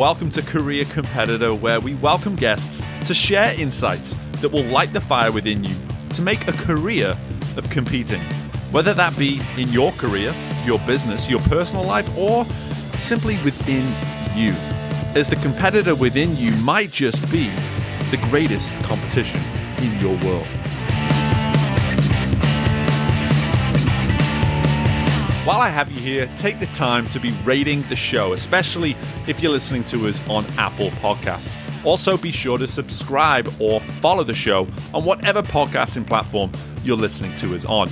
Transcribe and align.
welcome 0.00 0.30
to 0.30 0.40
Career 0.40 0.86
Competitor, 0.86 1.54
where 1.54 1.78
we 1.78 1.94
welcome 1.96 2.34
guests 2.34 2.82
to 3.06 3.12
share 3.12 3.52
insights 3.60 4.16
that 4.40 4.48
will 4.48 4.64
light 4.64 4.94
the 4.94 5.00
fire 5.02 5.30
within 5.30 5.62
you 5.62 5.74
to 6.14 6.22
make 6.22 6.48
a 6.48 6.52
career 6.52 7.18
of 7.58 7.68
competing. 7.68 8.22
Whether 8.72 8.94
that 8.94 9.14
be 9.18 9.42
in 9.58 9.68
your 9.68 9.92
career, 9.92 10.34
your 10.64 10.78
business, 10.86 11.28
your 11.28 11.40
personal 11.40 11.84
life, 11.84 12.08
or 12.16 12.46
simply 12.98 13.36
within 13.44 13.84
you. 14.34 14.52
As 15.14 15.28
the 15.28 15.36
competitor 15.36 15.94
within 15.94 16.34
you 16.34 16.52
might 16.62 16.90
just 16.90 17.30
be 17.30 17.50
the 18.10 18.18
greatest 18.30 18.72
competition 18.84 19.42
in 19.82 20.00
your 20.00 20.16
world. 20.24 20.46
While 25.50 25.62
I 25.62 25.68
have 25.68 25.90
you 25.90 25.98
here, 25.98 26.30
take 26.36 26.60
the 26.60 26.66
time 26.66 27.08
to 27.08 27.18
be 27.18 27.32
rating 27.42 27.82
the 27.88 27.96
show, 27.96 28.34
especially 28.34 28.92
if 29.26 29.40
you're 29.40 29.50
listening 29.50 29.82
to 29.86 30.06
us 30.06 30.24
on 30.28 30.46
Apple 30.56 30.90
Podcasts. 31.02 31.58
Also, 31.84 32.16
be 32.16 32.30
sure 32.30 32.56
to 32.56 32.68
subscribe 32.68 33.52
or 33.58 33.80
follow 33.80 34.22
the 34.22 34.32
show 34.32 34.68
on 34.94 35.04
whatever 35.04 35.42
podcasting 35.42 36.06
platform 36.06 36.52
you're 36.84 36.96
listening 36.96 37.34
to 37.34 37.52
us 37.56 37.64
on. 37.64 37.88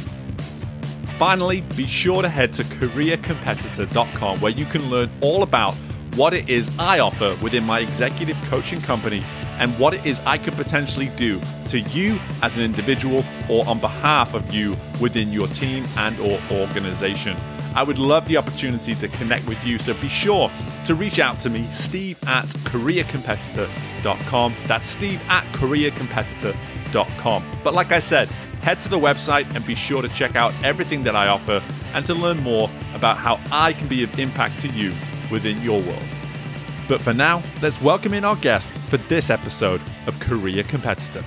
Finally, 1.19 1.63
be 1.75 1.85
sure 1.85 2.23
to 2.23 2.29
head 2.29 2.53
to 2.53 2.63
careercompetitor.com 2.63 4.39
where 4.39 4.53
you 4.53 4.65
can 4.65 4.89
learn 4.89 5.11
all 5.21 5.43
about 5.43 5.75
what 6.15 6.35
it 6.35 6.49
is 6.49 6.71
I 6.79 7.01
offer 7.01 7.37
within 7.43 7.65
my 7.65 7.81
executive 7.81 8.41
coaching 8.43 8.81
company 8.83 9.25
and 9.59 9.77
what 9.79 9.95
it 9.95 10.07
is 10.07 10.21
I 10.21 10.39
could 10.39 10.55
potentially 10.55 11.11
do 11.17 11.41
to 11.69 11.81
you 11.81 12.19
as 12.43 12.57
an 12.57 12.63
individual 12.63 13.25
or 13.49 13.67
on 13.69 13.81
behalf 13.81 14.35
of 14.35 14.53
you 14.53 14.77
within 15.01 15.33
your 15.33 15.49
team 15.49 15.87
and 15.97 16.19
or 16.21 16.41
organization. 16.51 17.37
I 17.75 17.83
would 17.83 17.99
love 17.99 18.27
the 18.27 18.37
opportunity 18.37 18.95
to 18.97 19.09
connect 19.09 19.47
with 19.47 19.65
you, 19.65 19.79
so 19.79 19.95
be 19.95 20.09
sure 20.09 20.51
to 20.87 20.95
reach 20.95 21.19
out 21.19 21.39
to 21.41 21.51
me, 21.51 21.67
steve 21.71 22.19
at 22.27 22.47
careercompetitor.com. 22.47 24.55
That's 24.67 24.87
steve 24.87 25.23
at 25.29 25.45
careercompetitor.com. 25.53 27.45
But 27.63 27.75
like 27.75 27.93
I 27.93 27.99
said, 27.99 28.29
head 28.63 28.81
to 28.81 28.89
the 28.89 28.99
website 28.99 29.55
and 29.55 29.67
be 29.67 29.75
sure 29.75 30.03
to 30.03 30.09
check 30.09 30.35
out 30.35 30.53
everything 30.65 31.05
that 31.05 31.15
I 31.15 31.29
offer 31.29 31.63
and 31.95 32.05
to 32.07 32.15
learn 32.15 32.43
more 32.43 32.69
about 32.95 33.17
how 33.17 33.39
I 33.53 33.73
can 33.73 33.89
be 33.89 34.03
of 34.03 34.19
impact 34.19 34.59
to 34.61 34.69
you 34.69 34.93
within 35.31 35.61
your 35.63 35.81
world. 35.81 36.18
But 36.89 37.03
for 37.03 37.13
now, 37.13 37.43
let's 37.61 37.83
welcome 37.83 38.15
in 38.15 38.25
our 38.25 38.37
guest 38.37 38.73
for 38.73 38.97
this 38.97 39.29
episode 39.29 39.83
of 40.07 40.19
Career 40.21 40.63
Competitor. 40.63 41.23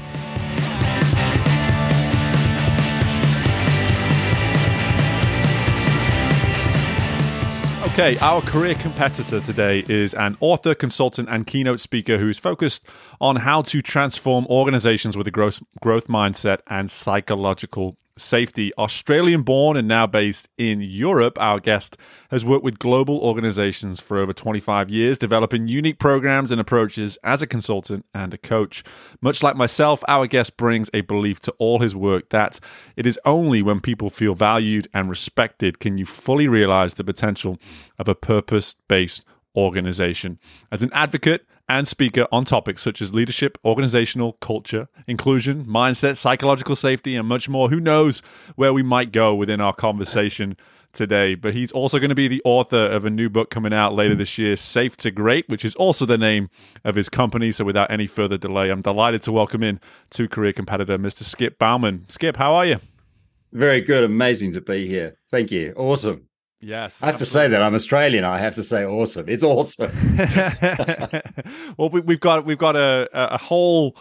Okay, 7.91 8.17
our 8.19 8.41
career 8.41 8.73
competitor 8.73 9.39
today 9.41 9.83
is 9.87 10.15
an 10.15 10.35
author, 10.39 10.73
consultant, 10.73 11.29
and 11.29 11.45
keynote 11.45 11.79
speaker 11.79 12.17
who's 12.17 12.39
focused 12.39 12.87
on 13.19 13.35
how 13.35 13.61
to 13.63 13.81
transform 13.81 14.47
organizations 14.47 15.15
with 15.15 15.27
a 15.27 15.31
growth, 15.31 15.61
growth 15.81 16.07
mindset 16.07 16.61
and 16.67 16.89
psychological 16.89 17.97
safety. 18.17 18.71
Australian 18.77 19.41
born 19.41 19.77
and 19.77 19.87
now 19.87 20.07
based 20.07 20.49
in 20.57 20.81
Europe, 20.81 21.37
our 21.39 21.59
guest 21.59 21.97
has 22.29 22.45
worked 22.45 22.63
with 22.63 22.79
global 22.79 23.19
organizations 23.19 23.99
for 23.99 24.17
over 24.17 24.33
25 24.33 24.89
years, 24.89 25.17
developing 25.17 25.67
unique 25.67 25.99
programs 25.99 26.51
and 26.51 26.61
approaches 26.61 27.17
as 27.23 27.41
a 27.41 27.47
consultant 27.47 28.05
and 28.13 28.33
a 28.33 28.37
coach. 28.37 28.83
Much 29.21 29.43
like 29.43 29.55
myself, 29.55 30.03
our 30.07 30.27
guest 30.27 30.57
brings 30.57 30.89
a 30.93 31.01
belief 31.01 31.39
to 31.39 31.51
all 31.59 31.79
his 31.79 31.95
work 31.95 32.29
that 32.29 32.59
it 32.95 33.05
is 33.05 33.19
only 33.25 33.61
when 33.61 33.79
people 33.79 34.09
feel 34.09 34.35
valued 34.35 34.87
and 34.93 35.09
respected 35.09 35.79
can 35.79 35.97
you 35.97 36.05
fully 36.05 36.47
realize 36.47 36.95
the 36.95 37.03
potential 37.03 37.57
of 37.99 38.07
a 38.07 38.15
purpose 38.15 38.75
based 38.87 39.23
organization. 39.55 40.39
As 40.71 40.83
an 40.83 40.91
advocate 40.93 41.45
and 41.71 41.87
speaker 41.87 42.27
on 42.33 42.43
topics 42.43 42.81
such 42.81 43.01
as 43.01 43.15
leadership, 43.15 43.57
organizational 43.63 44.33
culture, 44.33 44.89
inclusion, 45.07 45.65
mindset, 45.65 46.17
psychological 46.17 46.75
safety, 46.75 47.15
and 47.15 47.25
much 47.25 47.47
more. 47.47 47.69
Who 47.69 47.79
knows 47.79 48.19
where 48.57 48.73
we 48.73 48.83
might 48.83 49.13
go 49.13 49.33
within 49.33 49.61
our 49.61 49.73
conversation 49.73 50.57
today? 50.91 51.33
But 51.33 51.55
he's 51.55 51.71
also 51.71 51.97
going 51.97 52.09
to 52.09 52.15
be 52.15 52.27
the 52.27 52.41
author 52.43 52.75
of 52.75 53.05
a 53.05 53.09
new 53.09 53.29
book 53.29 53.49
coming 53.49 53.71
out 53.71 53.93
later 53.93 54.15
this 54.15 54.37
year, 54.37 54.55
Safe2Great, 54.55 55.47
which 55.47 55.63
is 55.63 55.73
also 55.75 56.05
the 56.05 56.17
name 56.17 56.49
of 56.83 56.95
his 56.95 57.07
company. 57.07 57.53
So 57.53 57.63
without 57.63 57.89
any 57.89 58.05
further 58.05 58.37
delay, 58.37 58.69
I'm 58.69 58.81
delighted 58.81 59.21
to 59.23 59.31
welcome 59.31 59.63
in 59.63 59.79
to 60.09 60.27
career 60.27 60.51
competitor, 60.51 60.97
Mr. 60.97 61.23
Skip 61.23 61.57
Bowman. 61.57 62.03
Skip, 62.09 62.35
how 62.35 62.53
are 62.53 62.65
you? 62.65 62.81
Very 63.53 63.79
good. 63.79 64.03
Amazing 64.03 64.51
to 64.53 64.61
be 64.61 64.87
here. 64.87 65.15
Thank 65.29 65.51
you. 65.51 65.73
Awesome. 65.77 66.27
Yes. 66.61 67.01
I 67.01 67.07
have 67.07 67.15
absolutely. 67.15 67.25
to 67.25 67.31
say 67.31 67.47
that 67.49 67.61
I'm 67.63 67.73
Australian. 67.73 68.23
I 68.23 68.37
have 68.39 68.55
to 68.55 68.63
say 68.63 68.85
awesome. 68.85 69.25
It's 69.27 69.43
awesome. 69.43 69.91
well, 71.77 71.89
we, 71.89 72.01
have 72.07 72.19
got 72.19 72.45
we've 72.45 72.57
got 72.57 72.75
a, 72.75 73.09
a 73.13 73.37
whole 73.37 73.97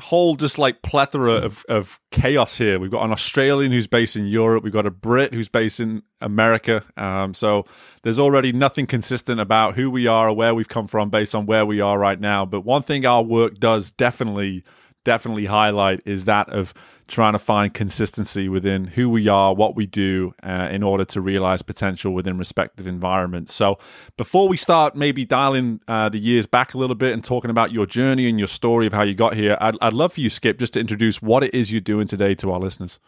whole 0.00 0.36
just 0.36 0.58
like 0.58 0.82
plethora 0.82 1.32
of, 1.32 1.64
of 1.68 2.00
chaos 2.10 2.56
here. 2.56 2.78
We've 2.78 2.90
got 2.90 3.04
an 3.04 3.12
Australian 3.12 3.72
who's 3.72 3.86
based 3.86 4.16
in 4.16 4.26
Europe. 4.26 4.64
We've 4.64 4.72
got 4.72 4.86
a 4.86 4.90
Brit 4.90 5.34
who's 5.34 5.48
based 5.48 5.80
in 5.80 6.02
America. 6.20 6.84
Um, 6.96 7.34
so 7.34 7.64
there's 8.02 8.18
already 8.18 8.52
nothing 8.52 8.86
consistent 8.86 9.40
about 9.40 9.74
who 9.74 9.90
we 9.90 10.06
are 10.06 10.28
or 10.28 10.34
where 10.34 10.54
we've 10.54 10.68
come 10.68 10.86
from 10.86 11.10
based 11.10 11.34
on 11.34 11.46
where 11.46 11.66
we 11.66 11.80
are 11.80 11.98
right 11.98 12.20
now. 12.20 12.44
But 12.46 12.60
one 12.60 12.82
thing 12.82 13.04
our 13.06 13.22
work 13.22 13.54
does 13.58 13.90
definitely 13.90 14.64
definitely 15.08 15.46
highlight 15.46 16.02
is 16.04 16.26
that 16.26 16.50
of 16.50 16.74
trying 17.06 17.32
to 17.32 17.38
find 17.38 17.72
consistency 17.72 18.46
within 18.46 18.88
who 18.88 19.08
we 19.08 19.26
are, 19.26 19.54
what 19.54 19.74
we 19.74 19.86
do, 19.86 20.34
uh, 20.42 20.68
in 20.70 20.82
order 20.82 21.02
to 21.06 21.22
realize 21.22 21.62
potential 21.62 22.12
within 22.12 22.36
respective 22.36 22.86
environments. 22.86 23.54
So, 23.54 23.78
before 24.18 24.48
we 24.48 24.58
start, 24.58 24.94
maybe 24.94 25.24
dialing 25.24 25.80
uh, 25.88 26.10
the 26.10 26.18
years 26.18 26.44
back 26.44 26.74
a 26.74 26.78
little 26.78 26.94
bit 26.94 27.14
and 27.14 27.24
talking 27.24 27.50
about 27.50 27.72
your 27.72 27.86
journey 27.86 28.28
and 28.28 28.38
your 28.38 28.48
story 28.48 28.86
of 28.86 28.92
how 28.92 29.00
you 29.00 29.14
got 29.14 29.32
here, 29.32 29.56
I'd, 29.62 29.76
I'd 29.80 29.94
love 29.94 30.12
for 30.12 30.20
you, 30.20 30.28
Skip, 30.28 30.58
just 30.58 30.74
to 30.74 30.80
introduce 30.80 31.22
what 31.22 31.42
it 31.42 31.54
is 31.54 31.72
you're 31.72 31.80
doing 31.80 32.06
today 32.06 32.34
to 32.34 32.52
our 32.52 32.60
listeners. 32.60 33.00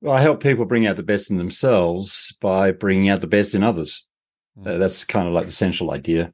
Well, 0.00 0.16
I 0.16 0.20
help 0.20 0.42
people 0.42 0.64
bring 0.64 0.84
out 0.84 0.96
the 0.96 1.04
best 1.04 1.30
in 1.30 1.36
themselves 1.36 2.36
by 2.40 2.72
bringing 2.72 3.08
out 3.08 3.20
the 3.20 3.28
best 3.28 3.54
in 3.54 3.62
others. 3.62 4.04
Mm. 4.58 4.66
Uh, 4.66 4.78
that's 4.78 5.04
kind 5.04 5.28
of 5.28 5.32
like 5.32 5.46
the 5.46 5.52
central 5.52 5.92
idea. 5.92 6.32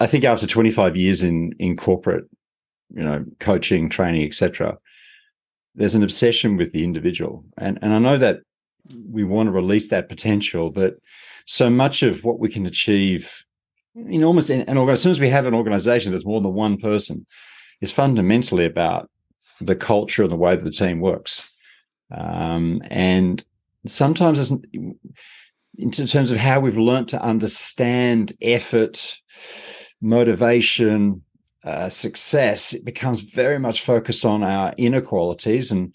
I 0.00 0.06
think 0.06 0.24
after 0.24 0.48
25 0.48 0.96
years 0.96 1.22
in 1.22 1.52
in 1.60 1.76
corporate 1.76 2.24
you 2.94 3.02
know, 3.02 3.24
coaching, 3.38 3.88
training, 3.88 4.26
etc. 4.26 4.78
There's 5.74 5.94
an 5.94 6.02
obsession 6.02 6.56
with 6.56 6.72
the 6.72 6.84
individual, 6.84 7.44
and 7.58 7.78
and 7.82 7.92
I 7.92 7.98
know 7.98 8.18
that 8.18 8.40
we 9.10 9.24
want 9.24 9.46
to 9.46 9.52
release 9.52 9.88
that 9.88 10.08
potential, 10.08 10.70
but 10.70 10.96
so 11.46 11.70
much 11.70 12.02
of 12.02 12.24
what 12.24 12.38
we 12.38 12.48
can 12.48 12.66
achieve 12.66 13.44
in 13.94 14.24
almost 14.24 14.50
an 14.50 14.68
as 14.68 15.02
soon 15.02 15.10
as 15.10 15.20
we 15.20 15.28
have 15.28 15.46
an 15.46 15.54
organization 15.54 16.12
that's 16.12 16.26
more 16.26 16.40
than 16.40 16.54
one 16.54 16.76
person, 16.76 17.26
is 17.80 17.92
fundamentally 17.92 18.64
about 18.64 19.10
the 19.60 19.76
culture 19.76 20.22
and 20.22 20.32
the 20.32 20.36
way 20.36 20.54
that 20.56 20.64
the 20.64 20.70
team 20.70 21.00
works. 21.00 21.50
Um, 22.10 22.82
and 22.90 23.44
sometimes 23.86 24.50
in 24.50 25.90
terms 25.90 26.30
of 26.30 26.36
how 26.36 26.60
we've 26.60 26.78
learned 26.78 27.08
to 27.08 27.22
understand 27.22 28.32
effort, 28.42 29.16
motivation, 30.00 31.22
uh, 31.64 31.88
success, 31.88 32.72
it 32.72 32.84
becomes 32.84 33.20
very 33.20 33.58
much 33.58 33.82
focused 33.82 34.24
on 34.24 34.42
our 34.42 34.72
inequalities, 34.76 35.70
and 35.70 35.94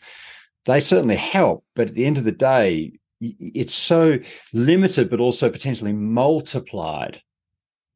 they 0.66 0.80
certainly 0.80 1.16
help. 1.16 1.64
But 1.76 1.90
at 1.90 1.96
the 1.96 2.06
end 2.06 2.18
of 2.18 2.24
the 2.24 2.32
day, 2.32 2.94
it's 3.20 3.74
so 3.74 4.20
limited, 4.54 5.10
but 5.10 5.20
also 5.20 5.50
potentially 5.50 5.94
multiplied 5.94 7.22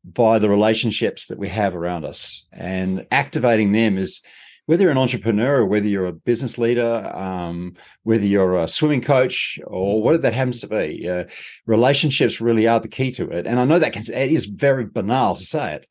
by 0.04 0.40
the 0.40 0.50
relationships 0.50 1.28
that 1.28 1.40
we 1.40 1.50
have 1.50 1.76
around 1.76 2.06
us. 2.06 2.48
And 2.52 3.06
activating 3.12 3.74
them 3.74 3.98
is 3.98 4.22
whether 4.66 4.84
you're 4.84 4.92
an 4.92 5.00
entrepreneur 5.00 5.62
or 5.62 5.66
whether 5.66 5.88
you're 5.88 6.06
a 6.06 6.14
business 6.14 6.60
leader, 6.60 7.12
um, 7.16 7.74
whether 8.04 8.26
you're 8.26 8.60
a 8.60 8.68
swimming 8.68 9.02
coach 9.02 9.60
or 9.66 10.02
whatever 10.02 10.22
that 10.22 10.34
happens 10.34 10.60
to 10.60 10.68
be, 10.68 11.10
uh, 11.10 11.26
relationships 11.66 12.40
really 12.40 12.68
are 12.68 12.80
the 12.80 12.88
key 12.88 13.10
to 13.10 13.28
it. 13.32 13.48
And 13.48 13.60
I 13.60 13.66
know 13.66 13.80
that 13.80 13.94
can, 13.94 14.04
it 14.04 14.32
is 14.32 14.46
very 14.46 14.86
banal 14.86 15.34
to 15.34 15.44
say 15.44 15.74
it, 15.74 15.88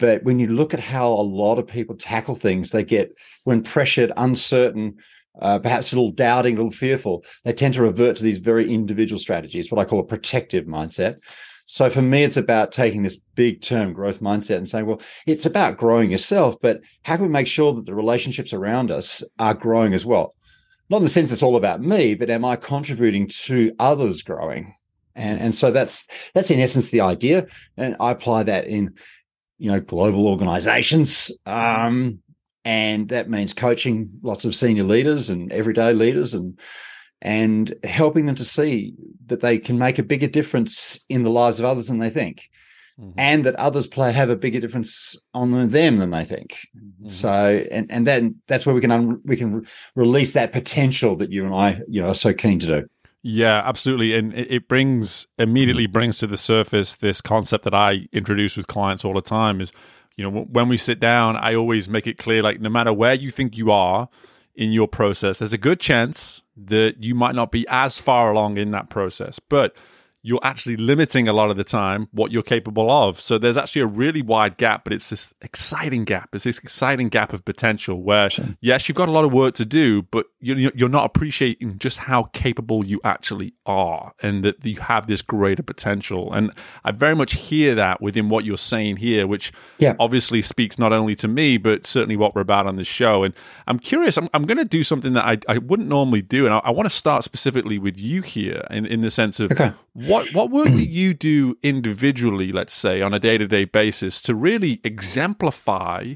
but 0.00 0.24
when 0.24 0.40
you 0.40 0.48
look 0.48 0.74
at 0.74 0.80
how 0.80 1.12
a 1.12 1.22
lot 1.22 1.58
of 1.58 1.66
people 1.66 1.94
tackle 1.94 2.34
things, 2.34 2.70
they 2.70 2.82
get, 2.82 3.14
when 3.44 3.62
pressured, 3.62 4.10
uncertain, 4.16 4.96
uh, 5.40 5.58
perhaps 5.58 5.92
a 5.92 5.96
little 5.96 6.10
doubting, 6.10 6.54
a 6.54 6.56
little 6.56 6.72
fearful, 6.72 7.24
they 7.44 7.52
tend 7.52 7.74
to 7.74 7.82
revert 7.82 8.16
to 8.16 8.24
these 8.24 8.38
very 8.38 8.72
individual 8.72 9.18
strategies, 9.18 9.70
what 9.70 9.80
I 9.80 9.84
call 9.84 10.00
a 10.00 10.04
protective 10.04 10.64
mindset. 10.64 11.18
So 11.66 11.88
for 11.88 12.02
me, 12.02 12.24
it's 12.24 12.36
about 12.36 12.72
taking 12.72 13.04
this 13.04 13.20
big 13.36 13.60
term 13.60 13.92
growth 13.92 14.20
mindset 14.20 14.56
and 14.56 14.68
saying, 14.68 14.86
well, 14.86 15.00
it's 15.26 15.46
about 15.46 15.76
growing 15.76 16.10
yourself, 16.10 16.56
but 16.60 16.80
how 17.02 17.16
can 17.16 17.26
we 17.26 17.30
make 17.30 17.46
sure 17.46 17.72
that 17.74 17.86
the 17.86 17.94
relationships 17.94 18.52
around 18.52 18.90
us 18.90 19.22
are 19.38 19.54
growing 19.54 19.94
as 19.94 20.04
well? 20.04 20.34
Not 20.88 20.96
in 20.96 21.04
the 21.04 21.10
sense 21.10 21.30
it's 21.30 21.44
all 21.44 21.56
about 21.56 21.80
me, 21.80 22.14
but 22.14 22.30
am 22.30 22.44
I 22.44 22.56
contributing 22.56 23.28
to 23.44 23.72
others 23.78 24.22
growing? 24.22 24.74
And, 25.14 25.40
and 25.40 25.54
so 25.54 25.70
that's 25.70 26.06
that's 26.32 26.50
in 26.50 26.60
essence 26.60 26.90
the 26.90 27.02
idea. 27.02 27.46
And 27.76 27.96
I 28.00 28.10
apply 28.10 28.44
that 28.44 28.66
in 28.66 28.94
you 29.60 29.70
know, 29.70 29.80
global 29.80 30.26
organizations. 30.26 31.30
Um, 31.46 32.18
and 32.64 33.08
that 33.10 33.30
means 33.30 33.52
coaching 33.52 34.10
lots 34.22 34.44
of 34.44 34.54
senior 34.54 34.84
leaders 34.84 35.30
and 35.30 35.52
everyday 35.52 35.92
leaders 35.92 36.34
and 36.34 36.58
and 37.22 37.74
helping 37.84 38.26
them 38.26 38.34
to 38.34 38.44
see 38.44 38.94
that 39.26 39.40
they 39.40 39.58
can 39.58 39.78
make 39.78 39.98
a 39.98 40.02
bigger 40.02 40.26
difference 40.26 41.04
in 41.08 41.22
the 41.22 41.30
lives 41.30 41.58
of 41.58 41.66
others 41.66 41.88
than 41.88 41.98
they 41.98 42.10
think. 42.10 42.48
mm-hmm. 43.00 43.18
and 43.18 43.44
that 43.44 43.54
others 43.56 43.86
play 43.86 44.12
have 44.12 44.30
a 44.30 44.36
bigger 44.36 44.60
difference 44.60 45.16
on 45.34 45.68
them 45.68 45.98
than 45.98 46.10
they 46.10 46.24
think. 46.24 46.58
Mm-hmm. 46.76 47.08
So, 47.08 47.64
and 47.70 47.90
and 47.90 48.06
then 48.06 48.36
that's 48.46 48.66
where 48.66 48.74
we 48.74 48.80
can 48.80 48.90
un, 48.90 49.20
we 49.24 49.36
can 49.36 49.66
release 49.96 50.32
that 50.34 50.52
potential 50.52 51.16
that 51.16 51.30
you 51.30 51.44
and 51.44 51.54
I, 51.54 51.80
you 51.88 52.02
know, 52.02 52.08
are 52.08 52.14
so 52.14 52.32
keen 52.32 52.58
to 52.60 52.66
do. 52.66 52.88
Yeah, 53.22 53.62
absolutely, 53.64 54.14
and 54.14 54.32
it 54.32 54.66
brings 54.66 55.26
immediately 55.38 55.86
mm. 55.86 55.92
brings 55.92 56.18
to 56.18 56.26
the 56.26 56.38
surface 56.38 56.94
this 56.94 57.20
concept 57.20 57.64
that 57.64 57.74
I 57.74 58.08
introduce 58.12 58.56
with 58.56 58.66
clients 58.66 59.04
all 59.04 59.12
the 59.12 59.20
time 59.20 59.60
is, 59.60 59.72
you 60.16 60.24
know, 60.24 60.44
when 60.44 60.68
we 60.68 60.78
sit 60.78 61.00
down, 61.00 61.36
I 61.36 61.54
always 61.54 61.88
make 61.88 62.06
it 62.06 62.16
clear 62.16 62.42
like 62.42 62.60
no 62.60 62.70
matter 62.70 62.92
where 62.92 63.14
you 63.14 63.30
think 63.30 63.58
you 63.58 63.70
are 63.70 64.08
in 64.54 64.72
your 64.72 64.88
process, 64.88 65.38
there's 65.38 65.52
a 65.52 65.58
good 65.58 65.80
chance 65.80 66.42
that 66.56 67.02
you 67.02 67.14
might 67.14 67.34
not 67.34 67.52
be 67.52 67.66
as 67.68 67.98
far 67.98 68.30
along 68.30 68.56
in 68.56 68.70
that 68.70 68.88
process, 68.88 69.38
but 69.38 69.76
you're 70.22 70.40
actually 70.42 70.76
limiting 70.76 71.28
a 71.28 71.32
lot 71.32 71.50
of 71.50 71.56
the 71.56 71.64
time 71.64 72.08
what 72.12 72.30
you're 72.30 72.42
capable 72.42 72.90
of. 72.90 73.20
So 73.20 73.38
there's 73.38 73.56
actually 73.56 73.82
a 73.82 73.86
really 73.86 74.20
wide 74.20 74.58
gap, 74.58 74.84
but 74.84 74.92
it's 74.92 75.08
this 75.08 75.32
exciting 75.40 76.04
gap. 76.04 76.34
It's 76.34 76.44
this 76.44 76.58
exciting 76.58 77.08
gap 77.08 77.32
of 77.32 77.44
potential 77.44 78.02
where, 78.02 78.28
sure. 78.28 78.44
yes, 78.60 78.88
you've 78.88 78.96
got 78.96 79.08
a 79.08 79.12
lot 79.12 79.24
of 79.24 79.32
work 79.32 79.54
to 79.54 79.64
do, 79.64 80.02
but 80.02 80.26
you're 80.40 80.88
not 80.88 81.04
appreciating 81.04 81.78
just 81.78 81.98
how 81.98 82.24
capable 82.24 82.84
you 82.84 83.00
actually 83.04 83.54
are 83.64 84.12
and 84.22 84.44
that 84.44 84.64
you 84.64 84.76
have 84.80 85.06
this 85.06 85.22
greater 85.22 85.62
potential. 85.62 86.32
And 86.32 86.52
I 86.84 86.90
very 86.90 87.14
much 87.14 87.34
hear 87.34 87.74
that 87.74 88.02
within 88.02 88.28
what 88.28 88.44
you're 88.44 88.58
saying 88.58 88.96
here, 88.96 89.26
which 89.26 89.52
yeah. 89.78 89.94
obviously 89.98 90.42
speaks 90.42 90.78
not 90.78 90.92
only 90.92 91.14
to 91.16 91.28
me, 91.28 91.56
but 91.56 91.86
certainly 91.86 92.16
what 92.16 92.34
we're 92.34 92.42
about 92.42 92.66
on 92.66 92.76
this 92.76 92.88
show. 92.88 93.22
And 93.22 93.32
I'm 93.66 93.78
curious, 93.78 94.18
I'm, 94.18 94.28
I'm 94.34 94.44
going 94.44 94.58
to 94.58 94.64
do 94.64 94.84
something 94.84 95.14
that 95.14 95.24
I, 95.24 95.38
I 95.48 95.58
wouldn't 95.58 95.88
normally 95.88 96.22
do. 96.22 96.44
And 96.44 96.54
I, 96.54 96.58
I 96.58 96.70
want 96.70 96.88
to 96.88 96.94
start 96.94 97.24
specifically 97.24 97.78
with 97.78 97.98
you 97.98 98.20
here 98.20 98.66
in, 98.70 98.84
in 98.84 99.00
the 99.00 99.10
sense 99.10 99.40
of 99.40 99.52
okay 99.52 99.72
what 100.10 100.34
what 100.34 100.50
work 100.50 100.68
do 100.68 100.82
you 100.82 101.14
do 101.14 101.56
individually, 101.62 102.52
let's 102.52 102.74
say, 102.74 103.00
on 103.02 103.14
a 103.14 103.18
day 103.18 103.38
to 103.38 103.46
day 103.46 103.64
basis 103.64 104.20
to 104.22 104.34
really 104.34 104.80
exemplify, 104.84 106.14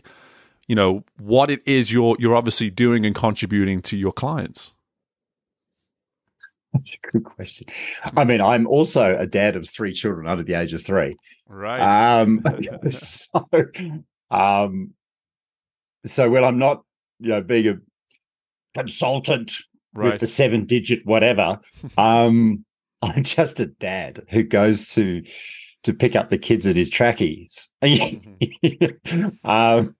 you 0.66 0.74
know, 0.74 1.04
what 1.18 1.50
it 1.50 1.62
is 1.66 1.92
you're 1.92 2.16
you're 2.18 2.36
obviously 2.36 2.70
doing 2.70 3.06
and 3.06 3.14
contributing 3.14 3.80
to 3.82 3.96
your 3.96 4.12
clients? 4.12 4.74
That's 6.74 6.96
a 7.04 7.10
good 7.12 7.24
question. 7.24 7.66
I 8.16 8.24
mean, 8.24 8.40
I'm 8.40 8.66
also 8.66 9.16
a 9.16 9.26
dad 9.26 9.56
of 9.56 9.68
three 9.68 9.92
children 9.92 10.26
under 10.26 10.42
the 10.42 10.54
age 10.54 10.74
of 10.74 10.82
three. 10.82 11.16
Right. 11.48 11.80
Um, 11.80 12.42
so, 12.90 13.48
um, 14.30 14.92
so 16.04 16.30
when 16.30 16.44
I'm 16.44 16.58
not, 16.58 16.82
you 17.20 17.30
know, 17.30 17.42
being 17.42 17.68
a 17.68 17.78
consultant 18.78 19.52
right. 19.94 20.12
with 20.12 20.20
the 20.20 20.26
seven 20.26 20.66
digit 20.66 21.06
whatever, 21.06 21.60
um, 21.96 22.64
I'm 23.02 23.22
just 23.22 23.60
a 23.60 23.66
dad 23.66 24.22
who 24.30 24.42
goes 24.42 24.88
to 24.94 25.22
to 25.84 25.92
pick 25.92 26.16
up 26.16 26.30
the 26.30 26.38
kids 26.38 26.66
at 26.66 26.76
his 26.76 26.88
trackies. 26.90 27.68
Mm-hmm. 27.82 29.28
um, 29.48 29.94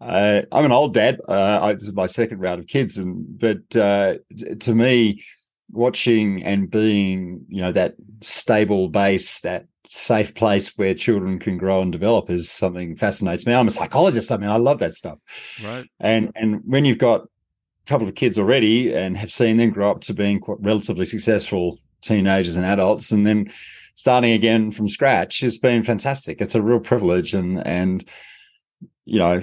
uh, 0.00 0.42
I'm 0.52 0.64
an 0.64 0.72
old 0.72 0.94
dad. 0.94 1.20
Uh, 1.28 1.58
I, 1.62 1.72
this 1.72 1.82
is 1.82 1.94
my 1.94 2.06
second 2.06 2.38
round 2.38 2.60
of 2.60 2.66
kids, 2.66 2.98
and 2.98 3.38
but 3.38 3.76
uh, 3.76 4.14
to 4.60 4.74
me, 4.74 5.22
watching 5.70 6.42
and 6.44 6.70
being, 6.70 7.44
you 7.48 7.62
know, 7.62 7.72
that 7.72 7.94
stable 8.20 8.88
base, 8.88 9.40
that 9.40 9.66
safe 9.88 10.34
place 10.34 10.76
where 10.76 10.94
children 10.94 11.38
can 11.38 11.56
grow 11.56 11.80
and 11.80 11.92
develop 11.92 12.28
is 12.28 12.50
something 12.50 12.96
fascinates 12.96 13.46
me. 13.46 13.54
I'm 13.54 13.68
a 13.68 13.70
psychologist. 13.70 14.32
I 14.32 14.36
mean, 14.36 14.50
I 14.50 14.56
love 14.56 14.78
that 14.80 14.94
stuff. 14.94 15.18
Right. 15.64 15.86
And 15.98 16.32
and 16.34 16.60
when 16.64 16.84
you've 16.84 16.98
got 16.98 17.22
a 17.22 17.86
couple 17.86 18.06
of 18.06 18.14
kids 18.14 18.38
already 18.38 18.94
and 18.94 19.16
have 19.16 19.32
seen 19.32 19.56
them 19.56 19.70
grow 19.70 19.90
up 19.90 20.00
to 20.02 20.14
being 20.14 20.40
quite 20.40 20.58
relatively 20.60 21.04
successful 21.04 21.78
teenagers 22.00 22.56
and 22.56 22.66
adults, 22.66 23.12
and 23.12 23.26
then 23.26 23.50
starting 23.94 24.32
again 24.32 24.70
from 24.70 24.88
scratch 24.88 25.40
has 25.40 25.58
been 25.58 25.82
fantastic. 25.82 26.40
It's 26.40 26.54
a 26.54 26.62
real 26.62 26.80
privilege, 26.80 27.34
and 27.34 27.66
and 27.66 28.08
you 29.04 29.18
know 29.18 29.42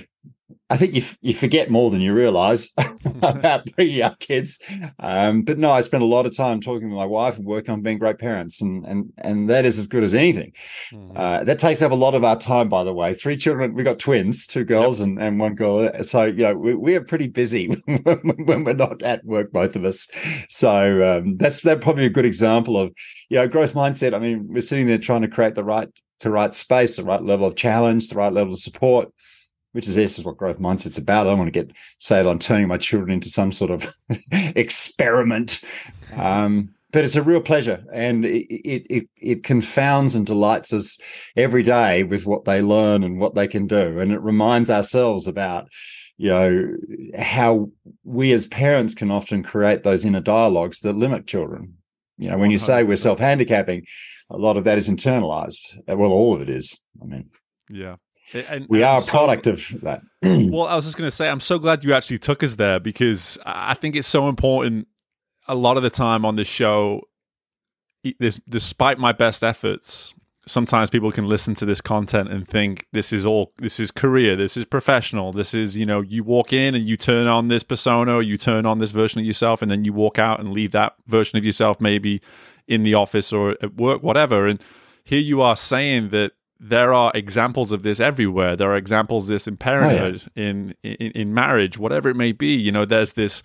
I 0.70 0.78
think 0.78 0.94
you 0.94 1.02
f- 1.02 1.18
you 1.22 1.34
forget 1.34 1.70
more 1.70 1.92
than 1.92 2.02
you 2.02 2.14
realize 2.14 2.72
about 3.22 3.66
bringing 3.76 4.02
up 4.02 4.20
kids. 4.20 4.60
Um, 5.00 5.44
but 5.44 5.58
no, 5.58 5.72
I 5.72 5.82
spend 5.82 6.04
a 6.04 6.08
lot 6.08 6.26
of 6.26 6.36
time 6.36 6.62
talking 6.62 6.90
with 6.90 6.98
my 6.98 7.06
wife 7.06 7.38
and 7.38 7.46
working 7.46 7.72
on 7.72 7.82
being 7.82 8.00
great 8.00 8.18
parents, 8.18 8.62
and 8.62 8.86
and 8.86 9.12
and 9.18 9.50
that 9.50 9.66
is 9.66 9.78
as 9.78 9.88
good 9.88 10.04
as 10.04 10.14
anything. 10.14 10.54
Mm-hmm. 10.92 11.18
Uh, 11.18 11.44
that 11.44 11.60
takes 11.60 11.82
up 11.82 11.92
a 11.92 11.96
lot 11.96 12.16
of 12.16 12.24
our 12.24 12.38
time, 12.38 12.70
by 12.70 12.84
the 12.84 12.94
way. 12.94 13.14
Three 13.14 13.38
children, 13.38 13.74
we 13.74 13.84
got 13.84 14.00
twins, 14.00 14.48
two 14.48 14.64
girls 14.64 15.00
yep. 15.00 15.10
and, 15.10 15.22
and 15.22 15.40
one 15.40 15.56
girl. 15.56 15.92
So 16.04 16.26
you 16.26 16.44
know 16.44 16.56
we, 16.56 16.76
we 16.76 16.96
are 16.96 17.04
pretty 17.04 17.28
busy 17.28 17.68
when 18.04 18.64
we're 18.64 18.74
not 18.74 19.04
at 19.04 19.24
work, 19.26 19.52
both 19.52 19.76
of 19.76 19.86
us. 19.86 20.08
So 20.50 21.18
um, 21.18 21.38
that's 21.38 21.62
that 21.62 21.82
probably 21.82 22.06
a 22.06 22.10
good 22.10 22.26
example 22.26 22.80
of 22.80 22.94
you 23.30 23.38
know 23.38 23.48
growth 23.48 23.74
mindset. 23.74 24.14
I 24.14 24.20
mean, 24.20 24.48
we're 24.48 24.62
sitting 24.62 24.88
there 24.88 24.98
trying 24.98 25.22
to 25.22 25.28
create 25.28 25.56
the 25.56 25.64
right 25.64 25.90
the 26.20 26.32
right 26.32 26.54
space, 26.54 26.96
the 26.96 27.04
right 27.04 27.22
level 27.22 27.46
of 27.46 27.56
challenge, 27.56 28.10
the 28.10 28.16
right 28.16 28.32
level 28.32 28.54
of 28.54 28.60
support 28.60 29.10
which 29.74 29.88
is 29.88 29.96
this 29.96 30.18
is 30.18 30.26
what 30.26 30.38
growth 30.38 30.60
mindset's 30.60 30.98
about. 30.98 31.28
I 31.28 31.32
don't 31.32 31.40
want 31.40 31.54
to 31.54 31.64
get 31.64 31.76
sailed 32.00 32.28
on 32.28 32.40
turning 32.40 32.68
my 32.68 32.78
children 32.78 33.12
into 33.12 33.30
some 33.30 33.52
sort 33.52 33.72
of 33.72 33.94
experiment. 34.32 35.62
Um, 36.16 36.74
but 36.92 37.04
it's 37.04 37.16
a 37.16 37.24
real 37.24 37.42
pleasure, 37.42 37.84
and 37.92 38.24
it, 38.24 38.46
it, 38.54 38.86
it 38.90 39.10
it 39.18 39.44
confounds 39.44 40.14
and 40.14 40.28
delights 40.28 40.72
us 40.72 41.00
every 41.36 41.64
day 41.64 42.04
with 42.04 42.28
what 42.28 42.46
they 42.46 42.62
learn 42.62 43.04
and 43.04 43.20
what 43.20 43.34
they 43.34 43.48
can 43.48 43.66
do, 43.66 44.00
and 44.00 44.12
it 44.12 44.22
reminds 44.22 44.70
ourselves 44.70 45.26
about 45.26 45.68
you 46.18 46.30
know 46.30 46.78
how 47.20 47.72
we 48.04 48.32
as 48.32 48.46
parents 48.46 48.94
can 48.94 49.10
often 49.10 49.42
create 49.42 49.82
those 49.82 50.06
inner 50.06 50.22
dialogues 50.22 50.82
that 50.82 50.96
limit 50.96 51.26
children. 51.26 51.74
You 52.20 52.30
know, 52.30 52.38
when 52.38 52.52
you 52.52 52.60
say 52.60 52.84
we're 52.84 52.96
self 52.96 53.18
handicapping, 53.18 53.86
a 54.30 54.38
lot 54.38 54.56
of 54.58 54.64
that 54.66 54.78
is 54.78 54.88
internalized. 54.88 55.76
Well, 55.88 56.12
all 56.12 56.36
of 56.36 56.42
it 56.42 56.50
is. 56.50 56.78
I 57.02 57.06
mean, 57.06 57.32
yeah. 57.72 57.96
And, 58.34 58.66
we 58.70 58.84
are 58.84 59.00
a 59.00 59.04
product 59.04 59.48
of 59.48 59.68
that. 59.82 60.02
well, 60.22 60.68
I 60.68 60.76
was 60.76 60.86
just 60.86 60.98
going 60.98 61.08
to 61.08 61.16
say, 61.16 61.30
I'm 61.30 61.40
so 61.40 61.60
glad 61.60 61.84
you 61.84 61.94
actually 61.94 62.20
took 62.20 62.44
us 62.44 62.56
there 62.56 62.80
because 62.80 63.38
I 63.46 63.74
think 63.74 63.96
it's 63.96 64.08
so 64.08 64.28
important. 64.28 64.88
A 65.48 65.56
lot 65.56 65.78
of 65.78 65.84
the 65.84 65.90
time 65.90 66.26
on 66.26 66.36
this 66.36 66.48
show, 66.48 67.02
this, 68.20 68.40
despite 68.48 68.98
my 68.98 69.12
best 69.12 69.44
efforts, 69.44 70.14
sometimes 70.46 70.90
people 70.90 71.12
can 71.12 71.26
listen 71.26 71.56
to 71.56 71.66
this 71.66 71.82
content 71.82 72.30
and 72.30 72.48
think 72.48 72.86
this 72.92 73.14
is 73.14 73.26
all 73.26 73.54
this 73.58 73.80
is 73.80 73.92
career 73.92 74.36
this 74.36 74.58
is 74.58 74.66
professional 74.66 75.32
this 75.32 75.54
is 75.54 75.78
you 75.78 75.86
know 75.86 76.02
you 76.02 76.24
walk 76.24 76.52
in 76.52 76.76
and 76.76 76.86
you 76.86 76.98
turn 76.98 77.28
on 77.28 77.48
this 77.48 77.64
persona 77.64 78.22
you 78.22 78.38
turn 78.38 78.66
on 78.66 78.80
this 78.80 78.92
version 78.92 79.22
of 79.22 79.26
yourself 79.26 79.62
and 79.62 79.72
then 79.72 79.86
you 79.86 79.94
walk 79.94 80.20
out 80.20 80.40
and 80.40 80.52
leave 80.52 80.72
that 80.72 80.96
version 81.08 81.38
of 81.38 81.46
yourself 81.46 81.80
maybe 81.80 82.22
in 82.68 82.84
the 82.84 82.94
office 82.94 83.32
or 83.32 83.52
at 83.62 83.76
work 83.76 84.04
whatever 84.04 84.46
and 84.46 84.62
here 85.06 85.22
you 85.22 85.42
are 85.42 85.56
saying 85.56 86.10
that 86.10 86.34
there 86.64 86.94
are 86.94 87.12
examples 87.14 87.74
of 87.74 87.84
this 87.84 88.00
everywhere. 88.00 88.56
There 88.56 88.72
are 88.72 88.78
examples 88.78 89.30
of 89.30 89.34
this 89.34 89.48
in 89.48 89.58
parenthood, 89.58 90.24
oh, 90.26 90.30
yeah. 90.36 90.48
in, 90.48 90.76
in 90.82 91.12
in 91.12 91.34
marriage, 91.34 91.78
whatever 91.78 92.10
it 92.10 92.16
may 92.16 92.32
be. 92.32 92.56
You 92.56 92.72
know, 92.72 92.86
there's 92.86 93.14
this 93.14 93.44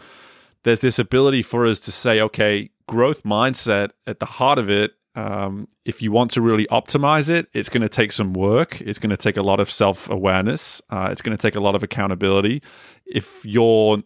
there's 0.63 0.81
this 0.81 0.99
ability 0.99 1.43
for 1.43 1.67
us 1.67 1.81
to 1.81 1.93
say, 1.93 2.21
okay, 2.21 2.71
growth 2.87 3.25
mindset 3.25 3.91
at 4.07 4.21
the 4.21 4.27
heart 4.27 4.59
of 4.59 4.71
it. 4.71 4.93
Um, 5.17 5.67
if 5.85 6.01
you 6.01 6.13
want 6.13 6.31
to 6.33 6.41
really 6.41 6.67
optimize 6.69 7.29
it, 7.29 7.49
it's 7.53 7.69
going 7.69 7.83
to 7.83 7.89
take 7.89 8.13
some 8.13 8.35
work. 8.35 8.81
It's 8.81 9.01
going 9.01 9.11
to 9.11 9.17
take 9.17 9.37
a 9.37 9.43
lot 9.43 9.59
of 9.59 9.69
self 9.69 10.09
awareness. 10.09 10.81
Uh, 10.89 11.09
it's 11.11 11.23
going 11.23 11.37
to 11.37 11.41
take 11.41 11.57
a 11.57 11.61
lot 11.61 11.75
of 11.75 11.83
accountability. 11.83 12.63
If 13.05 13.45
you're 13.45 13.99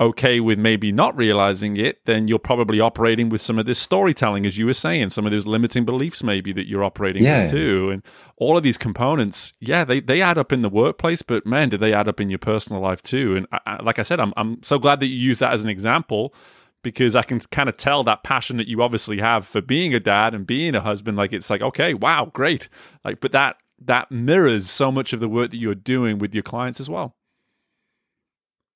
okay 0.00 0.40
with 0.40 0.58
maybe 0.58 0.92
not 0.92 1.16
realizing 1.16 1.76
it, 1.76 2.04
then 2.04 2.28
you're 2.28 2.38
probably 2.38 2.80
operating 2.80 3.28
with 3.28 3.40
some 3.40 3.58
of 3.58 3.66
this 3.66 3.78
storytelling, 3.78 4.46
as 4.46 4.58
you 4.58 4.66
were 4.66 4.74
saying, 4.74 5.10
some 5.10 5.26
of 5.26 5.32
those 5.32 5.46
limiting 5.46 5.84
beliefs 5.84 6.22
maybe 6.22 6.52
that 6.52 6.66
you're 6.66 6.84
operating 6.84 7.22
yeah. 7.22 7.42
with 7.42 7.50
too. 7.50 7.90
And 7.90 8.02
all 8.36 8.56
of 8.56 8.62
these 8.62 8.78
components, 8.78 9.54
yeah, 9.60 9.84
they, 9.84 10.00
they 10.00 10.20
add 10.20 10.38
up 10.38 10.52
in 10.52 10.62
the 10.62 10.68
workplace, 10.68 11.22
but 11.22 11.46
man, 11.46 11.68
did 11.68 11.80
they 11.80 11.92
add 11.92 12.08
up 12.08 12.20
in 12.20 12.30
your 12.30 12.38
personal 12.38 12.80
life 12.80 13.02
too? 13.02 13.36
And 13.36 13.46
I, 13.52 13.60
I, 13.66 13.82
like 13.82 13.98
I 13.98 14.02
said, 14.02 14.20
I'm, 14.20 14.32
I'm 14.36 14.62
so 14.62 14.78
glad 14.78 15.00
that 15.00 15.06
you 15.06 15.16
use 15.16 15.38
that 15.38 15.52
as 15.52 15.64
an 15.64 15.70
example 15.70 16.34
because 16.82 17.14
I 17.14 17.22
can 17.22 17.40
kind 17.40 17.68
of 17.68 17.76
tell 17.76 18.04
that 18.04 18.22
passion 18.24 18.58
that 18.58 18.68
you 18.68 18.82
obviously 18.82 19.18
have 19.18 19.46
for 19.46 19.62
being 19.62 19.94
a 19.94 20.00
dad 20.00 20.34
and 20.34 20.46
being 20.46 20.74
a 20.74 20.80
husband. 20.80 21.16
Like 21.16 21.32
it's 21.32 21.50
like, 21.50 21.62
okay, 21.62 21.94
wow, 21.94 22.30
great. 22.32 22.68
Like, 23.04 23.20
but 23.20 23.32
that, 23.32 23.62
that 23.80 24.10
mirrors 24.10 24.68
so 24.70 24.92
much 24.92 25.12
of 25.12 25.20
the 25.20 25.28
work 25.28 25.50
that 25.50 25.56
you're 25.56 25.74
doing 25.74 26.18
with 26.18 26.34
your 26.34 26.42
clients 26.42 26.80
as 26.80 26.90
well. 26.90 27.16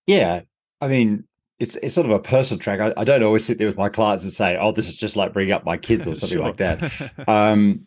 Yeah, 0.06 0.40
I 0.80 0.88
mean, 0.88 1.24
it's 1.58 1.76
it's 1.76 1.94
sort 1.94 2.06
of 2.06 2.12
a 2.12 2.20
personal 2.20 2.60
track. 2.60 2.80
I, 2.80 3.00
I, 3.00 3.04
don't 3.04 3.22
always 3.22 3.44
sit 3.44 3.58
there 3.58 3.66
with 3.66 3.76
my 3.76 3.88
clients 3.88 4.22
and 4.24 4.32
say, 4.32 4.56
"Oh, 4.56 4.72
this 4.72 4.88
is 4.88 4.96
just 4.96 5.16
like 5.16 5.32
bringing 5.32 5.52
up 5.52 5.64
my 5.64 5.76
kids" 5.76 6.06
or 6.06 6.14
something 6.14 6.38
like 6.38 6.58
that. 6.58 7.12
Um, 7.28 7.86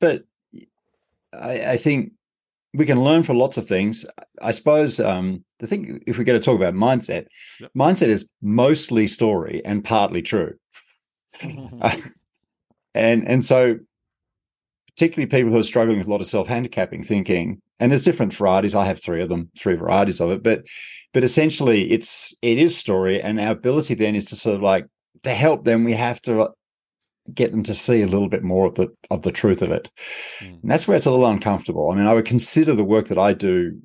but 0.00 0.24
I, 1.32 1.72
I, 1.72 1.76
think 1.76 2.12
we 2.72 2.86
can 2.86 3.02
learn 3.02 3.24
from 3.24 3.38
lots 3.38 3.56
of 3.56 3.66
things. 3.66 4.06
I 4.40 4.52
suppose 4.52 5.00
um, 5.00 5.44
the 5.58 5.66
thing, 5.66 6.02
if 6.06 6.16
we're 6.16 6.24
going 6.24 6.38
to 6.38 6.44
talk 6.44 6.56
about 6.56 6.74
mindset, 6.74 7.26
yep. 7.60 7.72
mindset 7.76 8.08
is 8.08 8.28
mostly 8.40 9.08
story 9.08 9.60
and 9.64 9.82
partly 9.82 10.22
true. 10.22 10.54
uh, 11.42 11.96
and 12.94 13.28
and 13.28 13.44
so 13.44 13.78
particularly 14.98 15.26
people 15.26 15.52
who 15.52 15.58
are 15.58 15.64
struggling 15.64 15.98
with 15.98 16.08
a 16.08 16.10
lot 16.10 16.20
of 16.20 16.26
self-handicapping 16.26 17.04
thinking 17.04 17.62
and 17.78 17.90
there's 17.92 18.02
different 18.02 18.34
varieties 18.34 18.74
i 18.74 18.84
have 18.84 19.00
three 19.00 19.22
of 19.22 19.28
them 19.28 19.48
three 19.56 19.76
varieties 19.76 20.20
of 20.20 20.30
it 20.30 20.42
but 20.42 20.66
but 21.12 21.24
essentially 21.24 21.90
it's 21.90 22.36
it 22.42 22.58
is 22.58 22.76
story 22.76 23.20
and 23.20 23.40
our 23.40 23.52
ability 23.52 23.94
then 23.94 24.14
is 24.14 24.24
to 24.26 24.36
sort 24.36 24.56
of 24.56 24.62
like 24.62 24.86
to 25.22 25.30
help 25.30 25.64
them 25.64 25.84
we 25.84 25.94
have 25.94 26.20
to 26.22 26.50
get 27.34 27.50
them 27.50 27.62
to 27.62 27.74
see 27.74 28.02
a 28.02 28.06
little 28.06 28.28
bit 28.28 28.42
more 28.42 28.66
of 28.66 28.74
the 28.74 28.88
of 29.10 29.22
the 29.22 29.32
truth 29.32 29.62
of 29.62 29.70
it. 29.70 29.90
Mm. 30.40 30.62
And 30.62 30.70
that's 30.70 30.88
where 30.88 30.96
it's 30.96 31.06
a 31.06 31.10
little 31.10 31.26
uncomfortable. 31.26 31.90
I 31.90 31.94
mean, 31.94 32.06
I 32.06 32.14
would 32.14 32.24
consider 32.24 32.74
the 32.74 32.84
work 32.84 33.08
that 33.08 33.18
I 33.18 33.32
do, 33.32 33.78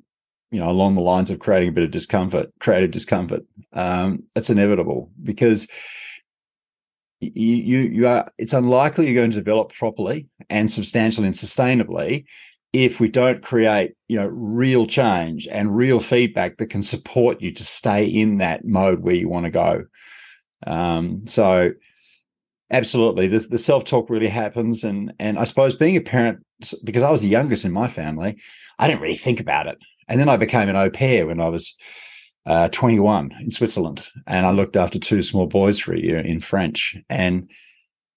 you 0.50 0.60
know, 0.60 0.70
along 0.70 0.94
the 0.94 1.02
lines 1.02 1.30
of 1.30 1.38
creating 1.38 1.70
a 1.70 1.72
bit 1.72 1.84
of 1.84 1.90
discomfort, 1.90 2.50
creative 2.60 2.90
discomfort. 2.90 3.42
Um, 3.72 4.22
it's 4.36 4.50
inevitable 4.50 5.10
because 5.22 5.66
you, 7.20 7.56
you 7.56 7.78
you 7.78 8.06
are 8.06 8.26
it's 8.38 8.52
unlikely 8.52 9.06
you're 9.06 9.20
going 9.20 9.30
to 9.30 9.36
develop 9.36 9.72
properly 9.72 10.26
and 10.50 10.70
substantially 10.70 11.26
and 11.26 11.36
sustainably 11.36 12.24
if 12.74 12.98
we 12.98 13.08
don't 13.08 13.42
create 13.42 13.94
you 14.08 14.16
know 14.16 14.26
real 14.26 14.84
change 14.84 15.46
and 15.46 15.76
real 15.76 16.00
feedback 16.00 16.56
that 16.56 16.66
can 16.66 16.82
support 16.82 17.40
you 17.40 17.52
to 17.52 17.62
stay 17.62 18.04
in 18.04 18.38
that 18.38 18.64
mode 18.64 19.00
where 19.00 19.14
you 19.14 19.28
want 19.28 19.44
to 19.44 19.50
go 19.50 19.84
um, 20.66 21.24
so 21.26 21.70
absolutely 22.70 23.28
the, 23.28 23.38
the 23.38 23.58
self-talk 23.58 24.10
really 24.10 24.28
happens 24.28 24.82
and 24.82 25.12
and 25.20 25.38
i 25.38 25.44
suppose 25.44 25.76
being 25.76 25.96
a 25.96 26.00
parent 26.00 26.44
because 26.82 27.02
i 27.02 27.10
was 27.10 27.22
the 27.22 27.28
youngest 27.28 27.64
in 27.64 27.72
my 27.72 27.86
family 27.86 28.36
i 28.78 28.88
didn't 28.88 29.02
really 29.02 29.16
think 29.16 29.38
about 29.38 29.68
it 29.68 29.78
and 30.08 30.18
then 30.18 30.28
i 30.28 30.36
became 30.36 30.68
an 30.68 30.76
au 30.76 30.90
pair 30.90 31.26
when 31.26 31.40
i 31.40 31.48
was 31.48 31.76
uh, 32.46 32.68
21 32.68 33.30
in 33.40 33.50
Switzerland, 33.50 34.04
and 34.26 34.44
I 34.44 34.50
looked 34.50 34.76
after 34.76 34.98
two 34.98 35.22
small 35.22 35.46
boys 35.46 35.78
for 35.78 35.94
a 35.94 35.98
year 35.98 36.18
in 36.18 36.40
French. 36.40 36.94
And 37.08 37.50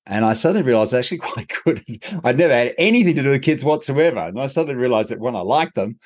and 0.07 0.25
I 0.25 0.33
suddenly 0.33 0.65
realized 0.65 0.93
I 0.93 0.99
actually 0.99 1.17
quite 1.19 1.51
good. 1.63 1.81
I'd 2.23 2.37
never 2.37 2.53
had 2.53 2.73
anything 2.77 3.15
to 3.15 3.23
do 3.23 3.29
with 3.29 3.43
kids 3.43 3.63
whatsoever, 3.63 4.19
and 4.19 4.39
I 4.39 4.47
suddenly 4.47 4.75
realized 4.75 5.09
that 5.09 5.19
one, 5.19 5.35
I 5.35 5.41
liked 5.41 5.75
them, 5.75 5.97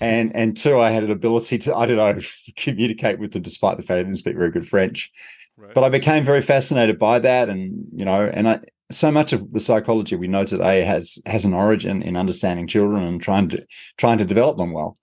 and 0.00 0.34
and 0.34 0.56
two, 0.56 0.80
I 0.80 0.90
had 0.90 1.04
an 1.04 1.10
ability 1.10 1.58
to 1.58 1.76
I 1.76 1.86
don't 1.86 1.96
know 1.96 2.18
communicate 2.56 3.18
with 3.18 3.32
them 3.32 3.42
despite 3.42 3.76
the 3.76 3.82
fact 3.82 3.98
I 3.98 4.02
didn't 4.02 4.16
speak 4.16 4.36
very 4.36 4.50
good 4.50 4.68
French. 4.68 5.10
Right. 5.56 5.74
But 5.74 5.84
I 5.84 5.90
became 5.90 6.24
very 6.24 6.42
fascinated 6.42 6.98
by 6.98 7.18
that, 7.20 7.48
and 7.48 7.86
you 7.92 8.04
know, 8.04 8.24
and 8.24 8.48
I 8.48 8.60
so 8.90 9.10
much 9.10 9.32
of 9.32 9.52
the 9.52 9.60
psychology 9.60 10.16
we 10.16 10.28
know 10.28 10.44
today 10.44 10.82
has 10.82 11.18
has 11.26 11.44
an 11.44 11.54
origin 11.54 12.02
in 12.02 12.16
understanding 12.16 12.66
children 12.66 13.02
and 13.02 13.22
trying 13.22 13.48
to 13.50 13.66
trying 13.96 14.18
to 14.18 14.24
develop 14.24 14.56
them 14.56 14.72
well 14.72 14.96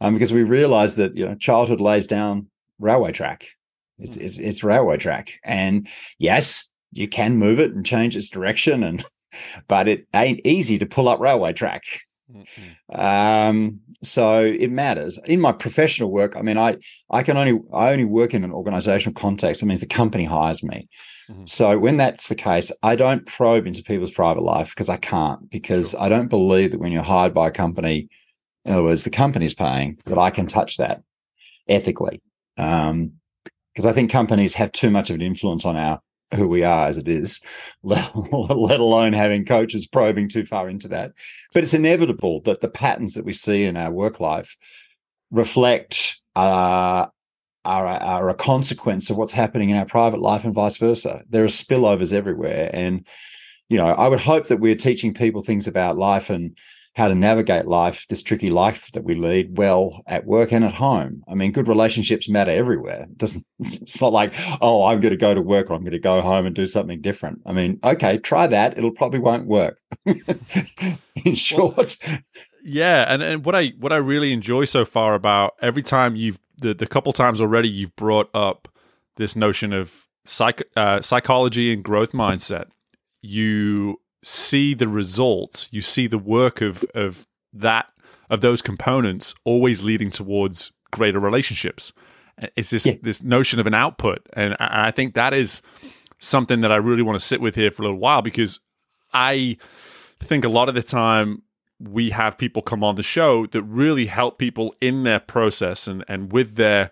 um, 0.00 0.14
because 0.14 0.32
we 0.32 0.42
realize 0.42 0.96
that 0.96 1.16
you 1.16 1.26
know 1.26 1.34
childhood 1.34 1.80
lays 1.80 2.06
down 2.06 2.46
railway 2.78 3.12
track. 3.12 3.46
It's 3.98 4.16
mm. 4.16 4.22
it's 4.22 4.38
it's 4.38 4.64
railway 4.64 4.96
track, 4.96 5.32
and 5.44 5.86
yes, 6.18 6.70
you 6.92 7.08
can 7.08 7.36
move 7.36 7.60
it 7.60 7.72
and 7.72 7.84
change 7.84 8.16
its 8.16 8.28
direction, 8.28 8.82
and 8.82 9.04
but 9.68 9.88
it 9.88 10.06
ain't 10.14 10.40
easy 10.44 10.78
to 10.78 10.86
pull 10.86 11.08
up 11.08 11.20
railway 11.20 11.52
track. 11.52 11.84
Mm-hmm. 12.32 13.00
Um, 13.00 13.80
so 14.02 14.44
it 14.44 14.70
matters 14.70 15.18
in 15.24 15.40
my 15.40 15.52
professional 15.52 16.10
work. 16.10 16.36
I 16.36 16.42
mean, 16.42 16.58
I 16.58 16.76
I 17.10 17.22
can 17.22 17.36
only 17.36 17.58
I 17.72 17.90
only 17.92 18.04
work 18.04 18.34
in 18.34 18.44
an 18.44 18.52
organizational 18.52 19.14
context. 19.14 19.60
That 19.60 19.66
means 19.66 19.80
the 19.80 19.86
company 19.86 20.24
hires 20.24 20.62
me. 20.62 20.88
Mm-hmm. 21.30 21.46
So 21.46 21.78
when 21.78 21.96
that's 21.96 22.28
the 22.28 22.34
case, 22.34 22.70
I 22.82 22.96
don't 22.96 23.26
probe 23.26 23.66
into 23.66 23.82
people's 23.82 24.10
private 24.10 24.42
life 24.42 24.70
because 24.70 24.88
I 24.88 24.96
can't. 24.96 25.48
Because 25.50 25.90
sure. 25.90 26.02
I 26.02 26.08
don't 26.08 26.28
believe 26.28 26.72
that 26.72 26.80
when 26.80 26.92
you're 26.92 27.02
hired 27.02 27.34
by 27.34 27.48
a 27.48 27.52
company, 27.52 28.08
in 28.64 28.72
other 28.72 28.84
words, 28.84 29.04
the 29.04 29.10
company's 29.10 29.54
paying, 29.54 29.98
that 30.04 30.18
I 30.18 30.30
can 30.30 30.46
touch 30.46 30.76
that 30.76 31.02
ethically. 31.66 32.22
Um, 32.56 33.12
because 33.74 33.86
um, 33.86 33.90
I 33.90 33.94
think 33.94 34.10
companies 34.10 34.54
have 34.54 34.72
too 34.72 34.90
much 34.90 35.08
of 35.08 35.14
an 35.14 35.22
influence 35.22 35.64
on 35.64 35.76
our 35.76 36.00
who 36.34 36.48
we 36.48 36.62
are 36.62 36.86
as 36.86 36.98
it 36.98 37.08
is, 37.08 37.40
let, 37.82 38.12
alone 38.14 39.12
having 39.12 39.44
coaches 39.44 39.86
probing 39.86 40.28
too 40.28 40.44
far 40.44 40.68
into 40.68 40.88
that. 40.88 41.12
But 41.54 41.62
it's 41.62 41.74
inevitable 41.74 42.42
that 42.42 42.60
the 42.60 42.68
patterns 42.68 43.14
that 43.14 43.24
we 43.24 43.32
see 43.32 43.64
in 43.64 43.76
our 43.76 43.90
work 43.90 44.20
life 44.20 44.56
reflect 45.30 46.20
uh, 46.36 47.06
are, 47.64 47.86
are 47.86 48.28
a 48.28 48.34
consequence 48.34 49.10
of 49.10 49.16
what's 49.16 49.32
happening 49.32 49.70
in 49.70 49.76
our 49.76 49.86
private 49.86 50.20
life 50.20 50.44
and 50.44 50.54
vice 50.54 50.76
versa. 50.76 51.22
There 51.28 51.44
are 51.44 51.48
spillovers 51.48 52.12
everywhere. 52.12 52.70
And, 52.72 53.06
you 53.68 53.76
know, 53.76 53.86
I 53.86 54.08
would 54.08 54.20
hope 54.20 54.48
that 54.48 54.60
we're 54.60 54.76
teaching 54.76 55.14
people 55.14 55.42
things 55.42 55.66
about 55.66 55.98
life 55.98 56.30
and 56.30 56.56
how 56.98 57.08
to 57.08 57.14
navigate 57.14 57.66
life, 57.66 58.06
this 58.08 58.22
tricky 58.22 58.50
life 58.50 58.90
that 58.92 59.04
we 59.04 59.14
lead, 59.14 59.56
well 59.56 60.02
at 60.06 60.26
work 60.26 60.52
and 60.52 60.64
at 60.64 60.74
home. 60.74 61.22
I 61.28 61.34
mean, 61.34 61.52
good 61.52 61.68
relationships 61.68 62.28
matter 62.28 62.50
everywhere. 62.50 63.02
It 63.04 63.16
doesn't 63.16 63.46
it's 63.60 64.00
not 64.00 64.12
like, 64.12 64.34
oh, 64.60 64.84
I'm 64.84 65.00
going 65.00 65.12
to 65.12 65.16
go 65.16 65.32
to 65.32 65.40
work 65.40 65.70
or 65.70 65.74
I'm 65.74 65.82
going 65.82 65.92
to 65.92 65.98
go 65.98 66.20
home 66.20 66.44
and 66.44 66.54
do 66.54 66.66
something 66.66 67.00
different. 67.00 67.40
I 67.46 67.52
mean, 67.52 67.78
okay, 67.84 68.18
try 68.18 68.46
that. 68.48 68.76
It'll 68.76 68.90
probably 68.90 69.20
won't 69.20 69.46
work. 69.46 69.78
In 71.24 71.34
short. 71.34 71.96
Well, 72.06 72.18
yeah, 72.64 73.06
and, 73.08 73.22
and 73.22 73.44
what 73.44 73.54
I 73.54 73.68
what 73.78 73.92
I 73.92 73.96
really 73.96 74.32
enjoy 74.32 74.64
so 74.64 74.84
far 74.84 75.14
about 75.14 75.54
every 75.62 75.82
time 75.82 76.16
you've 76.16 76.38
the, 76.58 76.74
the 76.74 76.86
couple 76.86 77.12
times 77.12 77.40
already 77.40 77.68
you've 77.68 77.94
brought 77.96 78.28
up 78.34 78.68
this 79.16 79.36
notion 79.36 79.72
of 79.72 80.06
psych, 80.24 80.62
uh, 80.76 81.00
psychology 81.00 81.72
and 81.72 81.82
growth 81.82 82.12
mindset. 82.12 82.66
You 83.22 84.00
see 84.28 84.74
the 84.74 84.88
results, 84.88 85.68
you 85.72 85.80
see 85.80 86.06
the 86.06 86.18
work 86.18 86.60
of 86.60 86.84
of 86.94 87.26
that 87.52 87.86
of 88.28 88.42
those 88.42 88.60
components 88.60 89.34
always 89.44 89.82
leading 89.82 90.10
towards 90.10 90.72
greater 90.90 91.18
relationships. 91.18 91.92
It's 92.54 92.70
this 92.70 92.86
yeah. 92.86 92.94
this 93.02 93.22
notion 93.22 93.58
of 93.58 93.66
an 93.66 93.74
output, 93.74 94.26
and 94.34 94.54
I 94.60 94.90
think 94.90 95.14
that 95.14 95.32
is 95.32 95.62
something 96.18 96.60
that 96.60 96.70
I 96.70 96.76
really 96.76 97.02
want 97.02 97.18
to 97.18 97.24
sit 97.24 97.40
with 97.40 97.54
here 97.54 97.70
for 97.70 97.82
a 97.82 97.86
little 97.86 97.98
while 97.98 98.22
because 98.22 98.60
I 99.12 99.56
think 100.20 100.44
a 100.44 100.48
lot 100.48 100.68
of 100.68 100.74
the 100.74 100.82
time 100.82 101.42
we 101.80 102.10
have 102.10 102.36
people 102.36 102.60
come 102.60 102.84
on 102.84 102.96
the 102.96 103.02
show 103.02 103.46
that 103.46 103.62
really 103.62 104.06
help 104.06 104.38
people 104.38 104.74
in 104.80 105.04
their 105.04 105.20
process 105.20 105.86
and 105.86 106.04
and 106.06 106.32
with 106.32 106.56
their 106.56 106.90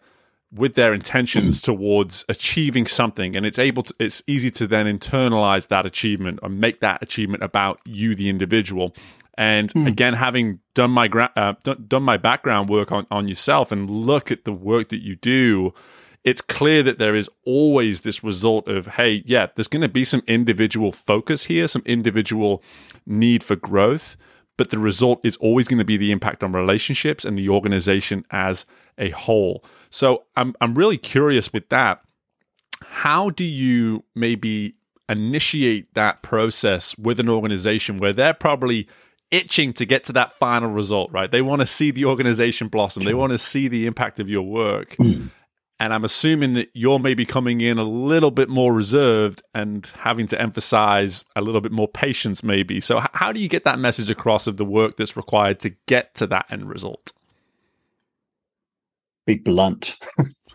with 0.57 0.75
their 0.75 0.93
intentions 0.93 1.61
towards 1.61 2.25
achieving 2.29 2.87
something. 2.87 3.37
And 3.37 3.47
it's 3.47 3.59
able 3.59 3.83
to 3.85 3.95
it's 3.99 4.23
easy 4.27 4.51
to 4.53 4.67
then 4.67 4.87
internalize 4.87 5.69
that 5.69 5.87
achievement 5.87 6.41
and 6.43 6.61
make 6.61 6.81
that 6.81 7.03
achievement 7.03 7.43
about 7.43 7.81
you 7.85 8.15
the 8.15 8.29
individual. 8.29 8.95
And 9.39 9.71
mm. 9.73 9.87
again 9.87 10.15
having 10.15 10.61
done 10.75 10.91
my 10.91 11.09
gra- 11.09 11.33
uh, 11.37 11.55
done 11.89 12.03
my 12.03 12.17
background 12.17 12.69
work 12.69 12.91
on, 12.91 13.07
on 13.11 13.29
yourself 13.29 13.71
and 13.71 13.91
look 13.91 14.31
at 14.31 14.45
the 14.45 14.53
work 14.53 14.89
that 14.89 15.03
you 15.03 15.17
do 15.17 15.75
it's 16.27 16.41
clear 16.41 16.83
that 16.83 16.99
there 16.99 17.15
is 17.15 17.31
always 17.45 18.01
this 18.01 18.23
result 18.25 18.67
of 18.67 18.87
hey 18.89 19.23
yeah 19.25 19.47
there's 19.55 19.69
going 19.69 19.81
to 19.81 19.89
be 19.89 20.05
some 20.05 20.23
individual 20.27 20.91
focus 20.91 21.45
here 21.45 21.69
some 21.69 21.83
individual 21.87 22.63
need 23.07 23.43
for 23.45 23.57
growth 23.57 24.17
but 24.57 24.71
the 24.71 24.79
result 24.79 25.21
is 25.23 25.37
always 25.37 25.69
going 25.69 25.79
to 25.79 25.85
be 25.85 25.97
the 25.97 26.13
impact 26.13 26.43
on 26.43 26.53
relationships 26.53 27.25
and 27.25 27.39
the 27.39 27.49
organization 27.49 28.25
as 28.31 28.67
a 28.99 29.11
whole. 29.11 29.65
So 29.91 30.25
I'm 30.37 30.55
I'm 30.61 30.75
really 30.75 30.99
curious 30.99 31.53
with 31.53 31.69
that. 31.69 32.03
How 32.83 33.31
do 33.31 33.45
you 33.45 34.05
maybe 34.15 34.75
initiate 35.09 35.95
that 35.95 36.23
process 36.23 36.97
with 36.99 37.21
an 37.21 37.29
organization 37.29 37.99
where 37.99 38.13
they're 38.13 38.35
probably 38.35 38.89
itching 39.31 39.73
to 39.75 39.85
get 39.85 40.05
to 40.05 40.13
that 40.13 40.33
final 40.33 40.71
result, 40.71 41.11
right? 41.13 41.31
They 41.31 41.43
want 41.43 41.61
to 41.61 41.67
see 41.67 41.91
the 41.91 42.05
organization 42.05 42.69
blossom. 42.69 43.05
They 43.05 43.15
want 43.15 43.33
to 43.33 43.39
see 43.39 43.69
the 43.69 43.87
impact 43.87 44.21
of 44.21 44.29
your 44.29 44.43
work. 44.43 44.97
Mm. 44.97 45.31
And 45.79 45.93
I'm 45.93 46.05
assuming 46.05 46.55
that 46.55 46.71
you're 46.73 46.99
maybe 46.99 47.27
coming 47.27 47.61
in 47.61 47.79
a 47.79 47.85
little 47.85 48.31
bit 48.31 48.49
more 48.49 48.73
reserved 48.73 49.43
and 49.55 49.87
having 49.99 50.27
to 50.29 50.41
emphasize 50.41 51.25
a 51.37 51.43
little 51.43 51.61
bit 51.61 51.73
more 51.73 51.89
patience, 51.89 52.43
maybe. 52.43 52.81
So, 52.81 53.03
how 53.13 53.31
do 53.31 53.41
you 53.41 53.49
get 53.49 53.65
that 53.65 53.79
message 53.79 54.09
across 54.09 54.47
of 54.47 54.57
the 54.57 54.65
work 54.65 54.97
that's 54.97 55.17
required 55.17 55.61
to 55.61 55.71
get 55.87 56.15
to 56.15 56.27
that 56.29 56.47
end 56.51 56.69
result? 56.69 57.13
Be 59.27 59.35
blunt. 59.35 59.97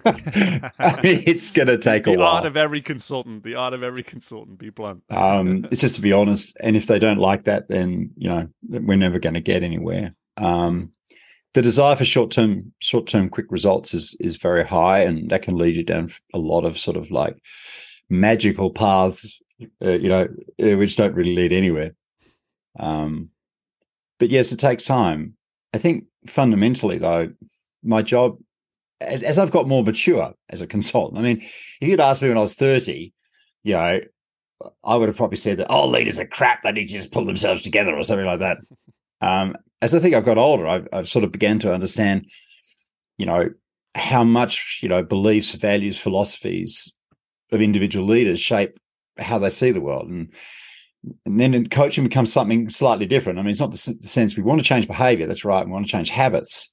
it's 0.06 1.52
going 1.52 1.68
to 1.68 1.78
take 1.78 2.06
the 2.06 2.14
a 2.14 2.18
while. 2.18 2.32
The 2.32 2.36
art 2.38 2.46
of 2.46 2.58
every 2.58 2.82
consultant. 2.82 3.44
The 3.44 3.56
art 3.56 3.74
of 3.74 3.84
every 3.84 4.04
consultant. 4.04 4.58
Be 4.58 4.70
blunt. 4.70 5.04
um, 5.10 5.68
it's 5.70 5.82
just 5.82 5.96
to 5.96 6.02
be 6.02 6.14
honest. 6.14 6.58
And 6.62 6.76
if 6.76 6.88
they 6.88 6.98
don't 6.98 7.20
like 7.20 7.44
that, 7.44 7.68
then 7.68 8.12
you 8.18 8.30
know 8.30 8.48
we're 8.68 8.98
never 8.98 9.20
going 9.20 9.36
to 9.36 9.42
get 9.42 9.62
anywhere. 9.62 10.16
Um, 10.38 10.94
the 11.54 11.62
desire 11.62 11.96
for 11.96 12.06
short 12.06 12.32
term 12.32 12.74
short 12.80 13.08
term 13.08 13.30
quick 13.30 13.48
results 13.50 13.94
is 13.94 14.16
is 14.20 14.38
very 14.38 14.66
high, 14.66 15.00
and 15.00 15.30
that 15.30 15.42
can 15.42 15.58
lead 15.58 15.76
you 15.76 15.84
down 15.84 16.10
a 16.34 16.38
lot 16.38 16.66
of 16.66 16.78
sort 16.78 16.98
of 16.98 17.12
like 17.12 17.38
magical 18.10 18.72
paths, 18.72 19.40
uh, 19.84 19.92
you 19.92 20.10
know, 20.10 20.28
uh, 20.64 20.78
which 20.78 20.96
don't 20.96 21.16
really 21.16 21.36
lead 21.36 21.54
anywhere. 21.54 21.94
Um, 22.80 23.30
but 24.20 24.30
yes, 24.30 24.52
it 24.52 24.60
takes 24.60 24.84
time. 24.84 25.36
I 25.74 25.78
think 25.78 26.06
fundamentally, 26.28 26.98
though, 26.98 27.32
my 27.84 28.02
job 28.02 28.38
as, 29.02 29.24
as 29.24 29.40
I've 29.40 29.52
got 29.52 29.68
more 29.68 29.84
mature 29.84 30.34
as 30.50 30.62
a 30.62 30.68
consultant. 30.68 31.20
I 31.20 31.24
mean, 31.24 31.38
if 31.38 31.78
you'd 31.82 32.00
asked 32.00 32.22
me 32.22 32.30
when 32.30 32.38
I 32.38 32.42
was 32.42 32.54
thirty, 32.54 33.14
you 33.64 33.74
know, 33.74 34.00
I 34.84 34.96
would 34.96 35.10
have 35.10 35.18
probably 35.18 35.38
said 35.38 35.58
that, 35.58 35.68
oh, 35.70 35.88
leaders 35.88 36.20
are 36.20 36.28
crap. 36.28 36.64
They 36.64 36.72
need 36.72 36.88
to 36.88 36.94
just 36.94 37.12
pull 37.12 37.26
themselves 37.26 37.62
together 37.62 37.96
or 37.96 38.04
something 38.04 38.26
like 38.26 38.40
that. 38.40 38.58
Um, 39.22 39.56
as 39.82 39.96
I 39.96 40.00
think 40.00 40.16
I've 40.16 40.26
got 40.26 40.38
older, 40.38 40.68
I've, 40.68 40.88
I've 40.94 41.10
sort 41.10 41.26
of 41.26 41.32
began 41.32 41.60
to 41.60 41.74
understand, 41.74 42.30
you 43.18 43.26
know, 43.26 43.50
how 43.96 44.24
much 44.24 44.80
you 44.82 44.90
know 44.90 45.04
beliefs, 45.04 45.54
values, 45.54 45.98
philosophies 45.98 46.96
of 47.52 47.62
individual 47.62 48.08
leaders 48.08 48.40
shape 48.40 48.80
how 49.20 49.38
they 49.38 49.50
see 49.50 49.72
the 49.72 49.82
world, 49.82 50.10
and 50.10 50.34
and 51.26 51.40
then 51.40 51.68
coaching 51.68 52.04
becomes 52.04 52.32
something 52.32 52.70
slightly 52.70 53.06
different. 53.06 53.40
I 53.40 53.42
mean, 53.42 53.50
it's 53.50 53.60
not 53.60 53.72
the, 53.72 53.98
the 54.02 54.08
sense 54.08 54.38
we 54.38 54.44
want 54.44 54.60
to 54.60 54.66
change 54.66 54.88
behavior. 54.88 55.28
That's 55.28 55.46
right. 55.46 55.66
We 55.66 55.72
want 55.72 55.86
to 55.86 55.92
change 55.92 56.10
habits, 56.10 56.72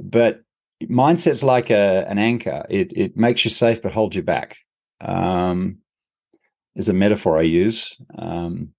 but 0.00 0.40
mindset's 0.84 1.42
like 1.42 1.70
a, 1.70 2.06
an 2.08 2.18
anchor. 2.18 2.64
It 2.70 2.92
it 2.96 3.16
makes 3.16 3.44
you 3.44 3.50
safe 3.50 3.82
but 3.82 3.92
holds 3.92 4.16
you 4.16 4.22
back. 4.22 4.56
Um, 5.00 5.78
is 6.76 6.88
a 6.88 6.92
metaphor 6.92 7.38
I 7.38 7.42
use. 7.42 7.96
Um, 8.16 8.70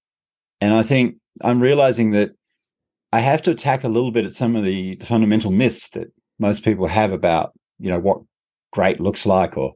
and 0.61 0.73
I 0.73 0.83
think 0.83 1.15
I'm 1.41 1.59
realizing 1.59 2.11
that 2.11 2.31
I 3.11 3.19
have 3.19 3.41
to 3.43 3.51
attack 3.51 3.83
a 3.83 3.89
little 3.89 4.11
bit 4.11 4.25
at 4.25 4.33
some 4.33 4.55
of 4.55 4.63
the, 4.63 4.95
the 4.95 5.05
fundamental 5.05 5.51
myths 5.51 5.89
that 5.91 6.07
most 6.39 6.63
people 6.63 6.87
have 6.87 7.11
about, 7.11 7.53
you 7.79 7.89
know, 7.89 7.99
what 7.99 8.21
great 8.71 8.99
looks 8.99 9.25
like 9.25 9.57
or 9.57 9.73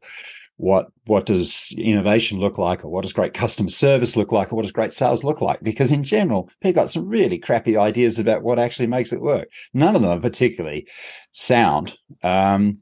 what 0.57 0.87
what 1.05 1.25
does 1.25 1.73
innovation 1.77 2.39
look 2.39 2.59
like 2.59 2.85
or 2.85 2.89
what 2.89 3.01
does 3.01 3.13
great 3.13 3.33
customer 3.33 3.69
service 3.69 4.15
look 4.15 4.31
like 4.31 4.53
or 4.53 4.55
what 4.55 4.61
does 4.61 4.71
great 4.71 4.93
sales 4.93 5.23
look 5.23 5.41
like? 5.41 5.59
Because 5.63 5.91
in 5.91 6.03
general 6.03 6.49
people 6.61 6.83
got 6.83 6.89
some 6.89 7.07
really 7.07 7.39
crappy 7.39 7.77
ideas 7.77 8.19
about 8.19 8.43
what 8.43 8.59
actually 8.59 8.85
makes 8.87 9.11
it 9.11 9.21
work. 9.21 9.49
None 9.73 9.95
of 9.95 10.03
them 10.03 10.11
are 10.11 10.21
particularly 10.21 10.87
sound 11.31 11.97
um, 12.21 12.77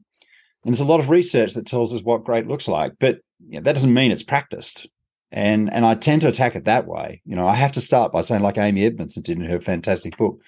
and 0.62 0.74
there's 0.74 0.80
a 0.80 0.84
lot 0.84 1.00
of 1.00 1.08
research 1.08 1.54
that 1.54 1.66
tells 1.66 1.94
us 1.94 2.02
what 2.02 2.24
great 2.24 2.46
looks 2.46 2.68
like 2.68 2.92
but 2.98 3.20
you 3.48 3.54
know, 3.54 3.62
that 3.62 3.72
doesn't 3.72 3.94
mean 3.94 4.12
it's 4.12 4.22
practiced 4.22 4.86
and 5.32 5.72
and 5.72 5.86
i 5.86 5.94
tend 5.94 6.20
to 6.22 6.28
attack 6.28 6.56
it 6.56 6.64
that 6.64 6.86
way. 6.86 7.22
You 7.24 7.36
know 7.36 7.46
i 7.46 7.54
have 7.54 7.72
to 7.72 7.80
start 7.80 8.12
by 8.12 8.20
saying 8.20 8.42
like 8.42 8.58
amy 8.58 8.84
edmondson 8.84 9.22
did 9.22 9.38
in 9.38 9.44
her 9.44 9.60
fantastic 9.60 10.16
book 10.16 10.42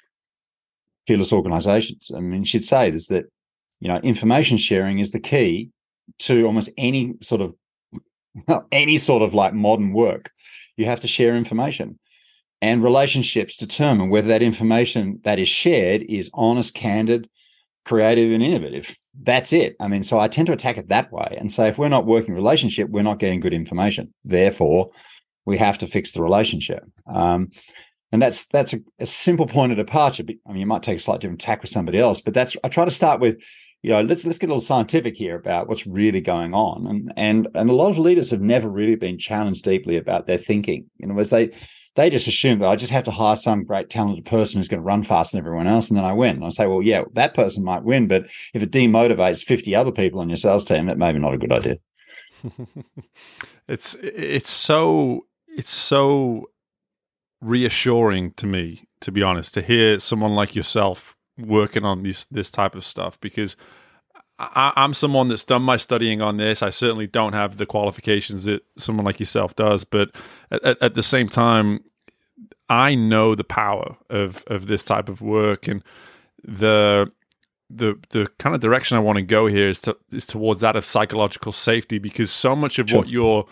fearless 1.06 1.32
organizations. 1.32 2.10
I 2.14 2.20
mean 2.20 2.44
she'd 2.44 2.64
say 2.64 2.90
this 2.90 3.08
that 3.08 3.24
you 3.80 3.88
know 3.88 3.96
information 3.98 4.56
sharing 4.56 4.98
is 4.98 5.12
the 5.12 5.20
key 5.20 5.70
to 6.20 6.44
almost 6.44 6.70
any 6.76 7.14
sort 7.22 7.40
of 7.40 7.54
any 8.72 8.96
sort 8.96 9.22
of 9.22 9.34
like 9.34 9.54
modern 9.54 9.92
work. 9.92 10.30
You 10.76 10.86
have 10.86 11.00
to 11.00 11.08
share 11.08 11.36
information. 11.36 11.98
And 12.60 12.82
relationships 12.82 13.56
determine 13.56 14.08
whether 14.08 14.28
that 14.28 14.42
information 14.42 15.18
that 15.24 15.40
is 15.40 15.48
shared 15.48 16.02
is 16.02 16.30
honest 16.32 16.74
candid 16.74 17.28
creative 17.84 18.30
and 18.30 18.42
innovative 18.42 18.94
that's 19.20 19.52
it. 19.52 19.76
I 19.80 19.88
mean 19.88 20.02
so 20.02 20.18
i 20.18 20.28
tend 20.28 20.46
to 20.46 20.52
attack 20.52 20.78
it 20.78 20.88
that 20.88 21.12
way. 21.12 21.36
And 21.38 21.52
say 21.52 21.68
if 21.68 21.78
we're 21.78 21.88
not 21.88 22.06
working 22.06 22.34
relationship 22.34 22.88
we're 22.90 23.02
not 23.02 23.18
getting 23.18 23.40
good 23.40 23.54
information. 23.54 24.12
Therefore 24.24 24.90
we 25.44 25.58
have 25.58 25.78
to 25.78 25.86
fix 25.86 26.12
the 26.12 26.22
relationship. 26.22 26.84
Um, 27.06 27.50
and 28.10 28.20
that's 28.20 28.46
that's 28.48 28.74
a, 28.74 28.80
a, 28.98 29.06
simple 29.06 29.46
point 29.46 29.72
of 29.72 29.78
departure. 29.78 30.24
I 30.46 30.52
mean 30.52 30.60
you 30.60 30.66
might 30.66 30.82
take 30.82 30.98
a 30.98 31.00
slightly 31.00 31.20
different 31.20 31.40
tack 31.40 31.62
with 31.62 31.70
somebody 31.70 31.98
else 31.98 32.20
but 32.20 32.34
that's 32.34 32.56
i 32.64 32.68
try 32.68 32.84
to 32.84 32.90
start 32.90 33.20
with 33.20 33.42
you 33.82 33.90
know, 33.90 34.00
let's 34.00 34.24
let's 34.24 34.38
get 34.38 34.46
a 34.46 34.52
little 34.52 34.60
scientific 34.60 35.16
here 35.16 35.34
about 35.34 35.68
what's 35.68 35.86
really 35.86 36.20
going 36.20 36.54
on. 36.54 36.86
And 36.86 37.12
and 37.16 37.48
and 37.54 37.68
a 37.68 37.74
lot 37.74 37.90
of 37.90 37.98
leaders 37.98 38.30
have 38.30 38.40
never 38.40 38.68
really 38.68 38.94
been 38.94 39.18
challenged 39.18 39.64
deeply 39.64 39.96
about 39.96 40.26
their 40.26 40.38
thinking. 40.38 40.88
You 40.98 41.08
know, 41.08 41.18
as 41.18 41.30
they 41.30 41.50
they 41.94 42.08
just 42.10 42.26
assume 42.26 42.60
that 42.60 42.68
I 42.68 42.76
just 42.76 42.92
have 42.92 43.04
to 43.04 43.10
hire 43.10 43.36
some 43.36 43.64
great 43.64 43.90
talented 43.90 44.24
person 44.24 44.58
who's 44.58 44.68
going 44.68 44.80
to 44.80 44.86
run 44.86 45.02
faster 45.02 45.36
than 45.36 45.44
everyone 45.44 45.66
else, 45.66 45.90
and 45.90 45.98
then 45.98 46.04
I 46.04 46.12
win. 46.12 46.36
And 46.36 46.44
I 46.44 46.48
say, 46.48 46.66
well, 46.66 46.82
yeah, 46.82 47.02
that 47.12 47.34
person 47.34 47.64
might 47.64 47.84
win, 47.84 48.08
but 48.08 48.24
if 48.54 48.62
it 48.62 48.72
demotivates 48.72 49.44
fifty 49.44 49.74
other 49.74 49.92
people 49.92 50.20
on 50.20 50.28
your 50.28 50.36
sales 50.36 50.64
team, 50.64 50.86
that 50.86 50.98
may 50.98 51.12
be 51.12 51.18
not 51.18 51.34
a 51.34 51.38
good 51.38 51.52
idea. 51.52 51.76
it's 53.68 53.94
it's 54.02 54.50
so 54.50 55.26
it's 55.56 55.70
so 55.70 56.50
reassuring 57.40 58.32
to 58.32 58.46
me, 58.46 58.84
to 59.00 59.12
be 59.12 59.22
honest, 59.22 59.54
to 59.54 59.62
hear 59.62 59.98
someone 59.98 60.34
like 60.34 60.56
yourself 60.56 61.16
working 61.38 61.84
on 61.84 62.02
this 62.02 62.24
this 62.26 62.50
type 62.50 62.74
of 62.74 62.84
stuff 62.84 63.20
because 63.20 63.56
I, 64.38 64.72
am 64.76 64.94
someone 64.94 65.28
that's 65.28 65.44
done 65.44 65.62
my 65.62 65.76
studying 65.76 66.20
on 66.20 66.36
this. 66.36 66.62
I 66.62 66.70
certainly 66.70 67.06
don't 67.06 67.32
have 67.32 67.58
the 67.58 67.66
qualifications 67.66 68.44
that 68.44 68.64
someone 68.76 69.04
like 69.04 69.20
yourself 69.20 69.54
does, 69.54 69.84
but 69.84 70.10
at, 70.50 70.82
at 70.82 70.94
the 70.94 71.02
same 71.02 71.28
time, 71.28 71.84
I 72.68 72.94
know 72.94 73.34
the 73.34 73.44
power 73.44 73.96
of 74.08 74.44
of 74.46 74.66
this 74.66 74.82
type 74.82 75.08
of 75.08 75.20
work 75.20 75.68
and 75.68 75.82
the 76.42 77.12
the 77.68 77.98
the 78.10 78.28
kind 78.38 78.54
of 78.54 78.60
direction 78.60 78.96
I 78.96 79.00
want 79.00 79.16
to 79.16 79.22
go 79.22 79.46
here 79.46 79.68
is 79.68 79.78
to 79.80 79.96
is 80.12 80.26
towards 80.26 80.60
that 80.62 80.76
of 80.76 80.84
psychological 80.84 81.52
safety 81.52 81.98
because 81.98 82.30
so 82.30 82.56
much 82.56 82.78
of 82.78 82.88
sure. 82.88 82.98
what 82.98 83.10
you're 83.10 83.46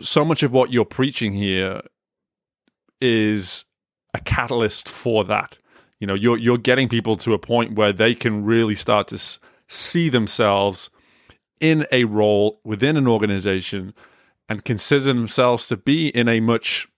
so 0.00 0.24
much 0.24 0.42
of 0.42 0.52
what 0.52 0.72
you're 0.72 0.84
preaching 0.84 1.32
here 1.32 1.82
is 3.00 3.64
a 4.14 4.20
catalyst 4.20 4.88
for 4.88 5.24
that 5.24 5.58
you 6.00 6.06
know 6.06 6.14
you're 6.14 6.38
you're 6.38 6.58
getting 6.58 6.88
people 6.88 7.16
to 7.16 7.32
a 7.32 7.38
point 7.38 7.76
where 7.76 7.92
they 7.92 8.14
can 8.14 8.44
really 8.44 8.74
start 8.74 9.08
to 9.08 9.18
see 9.68 10.08
themselves 10.08 10.90
in 11.60 11.86
a 11.90 12.04
role 12.04 12.60
within 12.64 12.96
an 12.96 13.08
organization 13.08 13.94
and 14.48 14.64
consider 14.64 15.06
themselves 15.06 15.66
to 15.68 15.76
be 15.76 16.08
in 16.08 16.28
a 16.28 16.40
much 16.40 16.88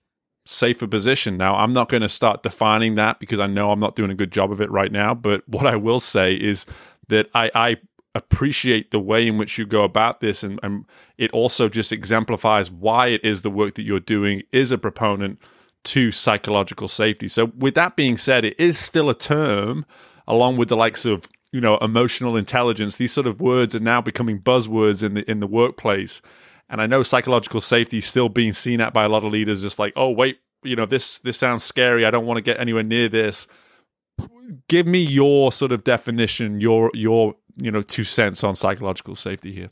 safer 0.45 0.87
position. 0.87 1.37
Now, 1.37 1.55
I'm 1.55 1.73
not 1.73 1.89
going 1.89 2.01
to 2.01 2.09
start 2.09 2.43
defining 2.43 2.95
that 2.95 3.19
because 3.19 3.39
I 3.39 3.47
know 3.47 3.71
I'm 3.71 3.79
not 3.79 3.95
doing 3.95 4.11
a 4.11 4.15
good 4.15 4.31
job 4.31 4.51
of 4.51 4.61
it 4.61 4.71
right 4.71 4.91
now. 4.91 5.13
But 5.13 5.47
what 5.47 5.65
I 5.65 5.75
will 5.75 5.99
say 5.99 6.33
is 6.33 6.65
that 7.07 7.29
I, 7.33 7.51
I 7.53 7.77
appreciate 8.15 8.91
the 8.91 8.99
way 8.99 9.27
in 9.27 9.37
which 9.37 9.57
you 9.57 9.65
go 9.65 9.83
about 9.83 10.19
this, 10.19 10.43
and, 10.43 10.59
and 10.63 10.85
it 11.17 11.31
also 11.31 11.69
just 11.69 11.91
exemplifies 11.91 12.71
why 12.71 13.07
it 13.07 13.23
is 13.23 13.41
the 13.41 13.51
work 13.51 13.75
that 13.75 13.83
you're 13.83 13.99
doing 13.99 14.43
is 14.51 14.71
a 14.71 14.77
proponent 14.77 15.39
to 15.85 16.11
psychological 16.11 16.87
safety. 16.87 17.27
So, 17.27 17.51
with 17.57 17.75
that 17.75 17.95
being 17.95 18.17
said, 18.17 18.43
it 18.43 18.59
is 18.59 18.77
still 18.77 19.09
a 19.09 19.15
term 19.15 19.85
along 20.27 20.57
with 20.57 20.69
the 20.69 20.75
likes 20.75 21.05
of 21.05 21.27
you 21.51 21.61
know 21.61 21.77
emotional 21.77 22.37
intelligence. 22.37 22.97
These 22.97 23.13
sort 23.13 23.27
of 23.27 23.41
words 23.41 23.75
are 23.75 23.79
now 23.79 24.01
becoming 24.01 24.39
buzzwords 24.39 25.03
in 25.03 25.13
the 25.15 25.29
in 25.29 25.39
the 25.39 25.47
workplace. 25.47 26.21
And 26.69 26.81
I 26.81 26.85
know 26.85 27.01
psychological 27.01 27.61
safety 27.61 27.97
is 27.97 28.05
still 28.05 28.29
being 28.29 28.53
seen 28.53 28.79
at 28.79 28.93
by 28.93 29.03
a 29.03 29.09
lot 29.09 29.25
of 29.25 29.31
leaders, 29.31 29.61
just 29.61 29.79
like, 29.79 29.93
oh 29.95 30.09
wait, 30.09 30.39
you 30.63 30.75
know 30.75 30.85
this 30.85 31.19
this 31.19 31.37
sounds 31.37 31.63
scary. 31.63 32.05
I 32.05 32.11
don't 32.11 32.25
want 32.25 32.37
to 32.37 32.41
get 32.41 32.59
anywhere 32.59 32.83
near 32.83 33.09
this. 33.09 33.47
Give 34.67 34.85
me 34.85 35.01
your 35.01 35.51
sort 35.51 35.71
of 35.71 35.83
definition, 35.83 36.61
your 36.61 36.91
your 36.93 37.35
you 37.61 37.71
know 37.71 37.81
two 37.81 38.03
cents 38.03 38.43
on 38.43 38.55
psychological 38.55 39.15
safety 39.15 39.51
here. 39.51 39.71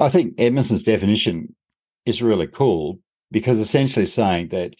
I 0.00 0.08
think 0.08 0.34
Edmondson's 0.38 0.84
definition 0.84 1.54
is 2.06 2.22
really 2.22 2.46
cool 2.46 3.00
because 3.30 3.58
essentially 3.58 4.06
saying 4.06 4.48
that 4.48 4.74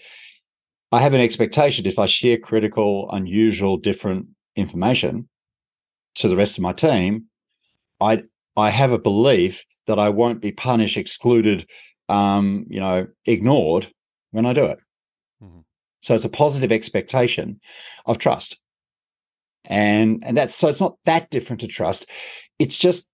I 0.93 1.01
have 1.01 1.13
an 1.13 1.21
expectation 1.21 1.87
if 1.87 1.99
I 1.99 2.07
share 2.07 2.39
critical, 2.39 3.11
unusual, 3.11 3.77
different 3.77 4.29
information 4.59 5.29
to 6.17 6.29
the 6.29 6.37
rest 6.37 6.59
of 6.59 6.63
my 6.63 6.73
team, 6.73 7.27
I 8.01 8.23
I 8.57 8.71
have 8.71 8.93
a 8.93 8.99
belief 8.99 9.65
that 9.87 9.99
I 9.99 10.09
won't 10.09 10.43
be 10.43 10.53
punished, 10.53 10.97
excluded, 10.97 11.67
um, 12.09 12.67
you 12.69 12.81
know, 12.81 13.07
ignored 13.25 13.91
when 14.33 14.47
I 14.47 14.53
do 14.53 14.65
it. 14.65 14.79
Mm-hmm. 15.43 15.61
So 16.03 16.15
it's 16.15 16.25
a 16.25 16.31
positive 16.31 16.73
expectation 16.73 17.61
of 18.07 18.19
trust. 18.19 18.59
And 19.65 20.23
and 20.27 20.37
that's 20.37 20.55
so 20.55 20.69
it's 20.69 20.81
not 20.81 20.97
that 21.05 21.31
different 21.31 21.61
to 21.61 21.67
trust. 21.67 22.11
It's 22.59 22.79
just 22.79 23.09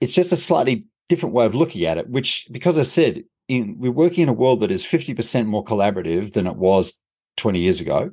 it's 0.00 0.14
just 0.14 0.32
a 0.32 0.36
slightly 0.36 0.86
different 1.08 1.34
way 1.34 1.44
of 1.44 1.54
looking 1.54 1.84
at 1.84 1.98
it, 1.98 2.08
which 2.08 2.46
because 2.50 2.78
I 2.78 2.84
said 2.84 3.24
in, 3.48 3.76
we're 3.78 3.90
working 3.90 4.22
in 4.22 4.28
a 4.28 4.32
world 4.32 4.60
that 4.60 4.70
is 4.70 4.84
50% 4.84 5.46
more 5.46 5.64
collaborative 5.64 6.32
than 6.32 6.46
it 6.46 6.56
was 6.56 6.98
20 7.36 7.58
years 7.58 7.80
ago. 7.80 8.10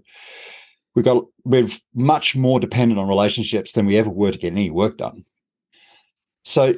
We've 0.97 1.05
got 1.05 1.25
we're 1.43 1.67
much 1.93 2.35
more 2.35 2.59
dependent 2.59 2.99
on 2.99 3.07
relationships 3.07 3.73
than 3.73 3.85
we 3.85 3.99
ever 3.99 4.09
were 4.09 4.31
to 4.31 4.37
get 4.39 4.51
any 4.51 4.71
work 4.71 4.97
done. 4.97 5.25
So 6.43 6.73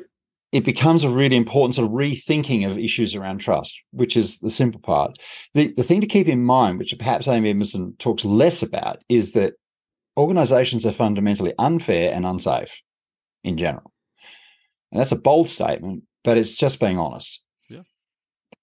it 0.52 0.66
becomes 0.66 1.06
a 1.06 1.10
really 1.10 1.38
important 1.38 1.76
sort 1.76 1.86
of 1.86 1.94
rethinking 1.94 2.70
of 2.70 2.78
issues 2.78 3.16
around 3.16 3.38
trust, 3.38 3.82
which 3.92 4.18
is 4.18 4.40
the 4.40 4.50
simple 4.50 4.82
part. 4.82 5.18
The, 5.54 5.74
the 5.78 5.84
thing 5.84 6.02
to 6.02 6.08
keep 6.08 6.28
in 6.28 6.44
mind, 6.44 6.80
which 6.80 6.94
perhaps 7.00 7.30
Amy 7.30 7.52
Edmondson 7.52 7.96
talks 7.98 8.26
less 8.26 8.62
about, 8.62 9.02
is 9.08 9.32
that 9.34 9.54
organizations 10.18 10.86
are 10.86 10.92
fundamentally 10.92 11.54
unfair 11.58 12.14
and 12.14 12.26
unsafe 12.26 12.82
in 13.46 13.56
general. 13.56 13.94
And 14.92 15.00
that's 15.00 15.14
a 15.14 15.16
bold 15.16 15.48
statement, 15.48 16.04
but 16.26 16.38
it's 16.38 16.58
just 16.58 16.82
being 16.82 17.00
honest 17.00 17.42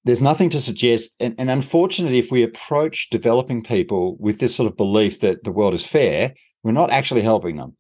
there's 0.06 0.22
nothing 0.22 0.48
to 0.50 0.60
suggest 0.60 1.16
and, 1.18 1.34
and, 1.36 1.50
unfortunately 1.50 2.18
if 2.18 2.30
we 2.30 2.42
approach 2.42 3.10
developing 3.10 3.60
people 3.62 4.16
with 4.18 4.38
this 4.38 4.54
sort 4.54 4.70
of 4.70 4.76
belief 4.76 5.20
that 5.20 5.42
the 5.42 5.52
world 5.52 5.74
is 5.74 5.84
fair 5.84 6.32
we're 6.62 6.72
not 6.72 6.90
actually 6.90 7.22
helping 7.22 7.56
them. 7.56 7.76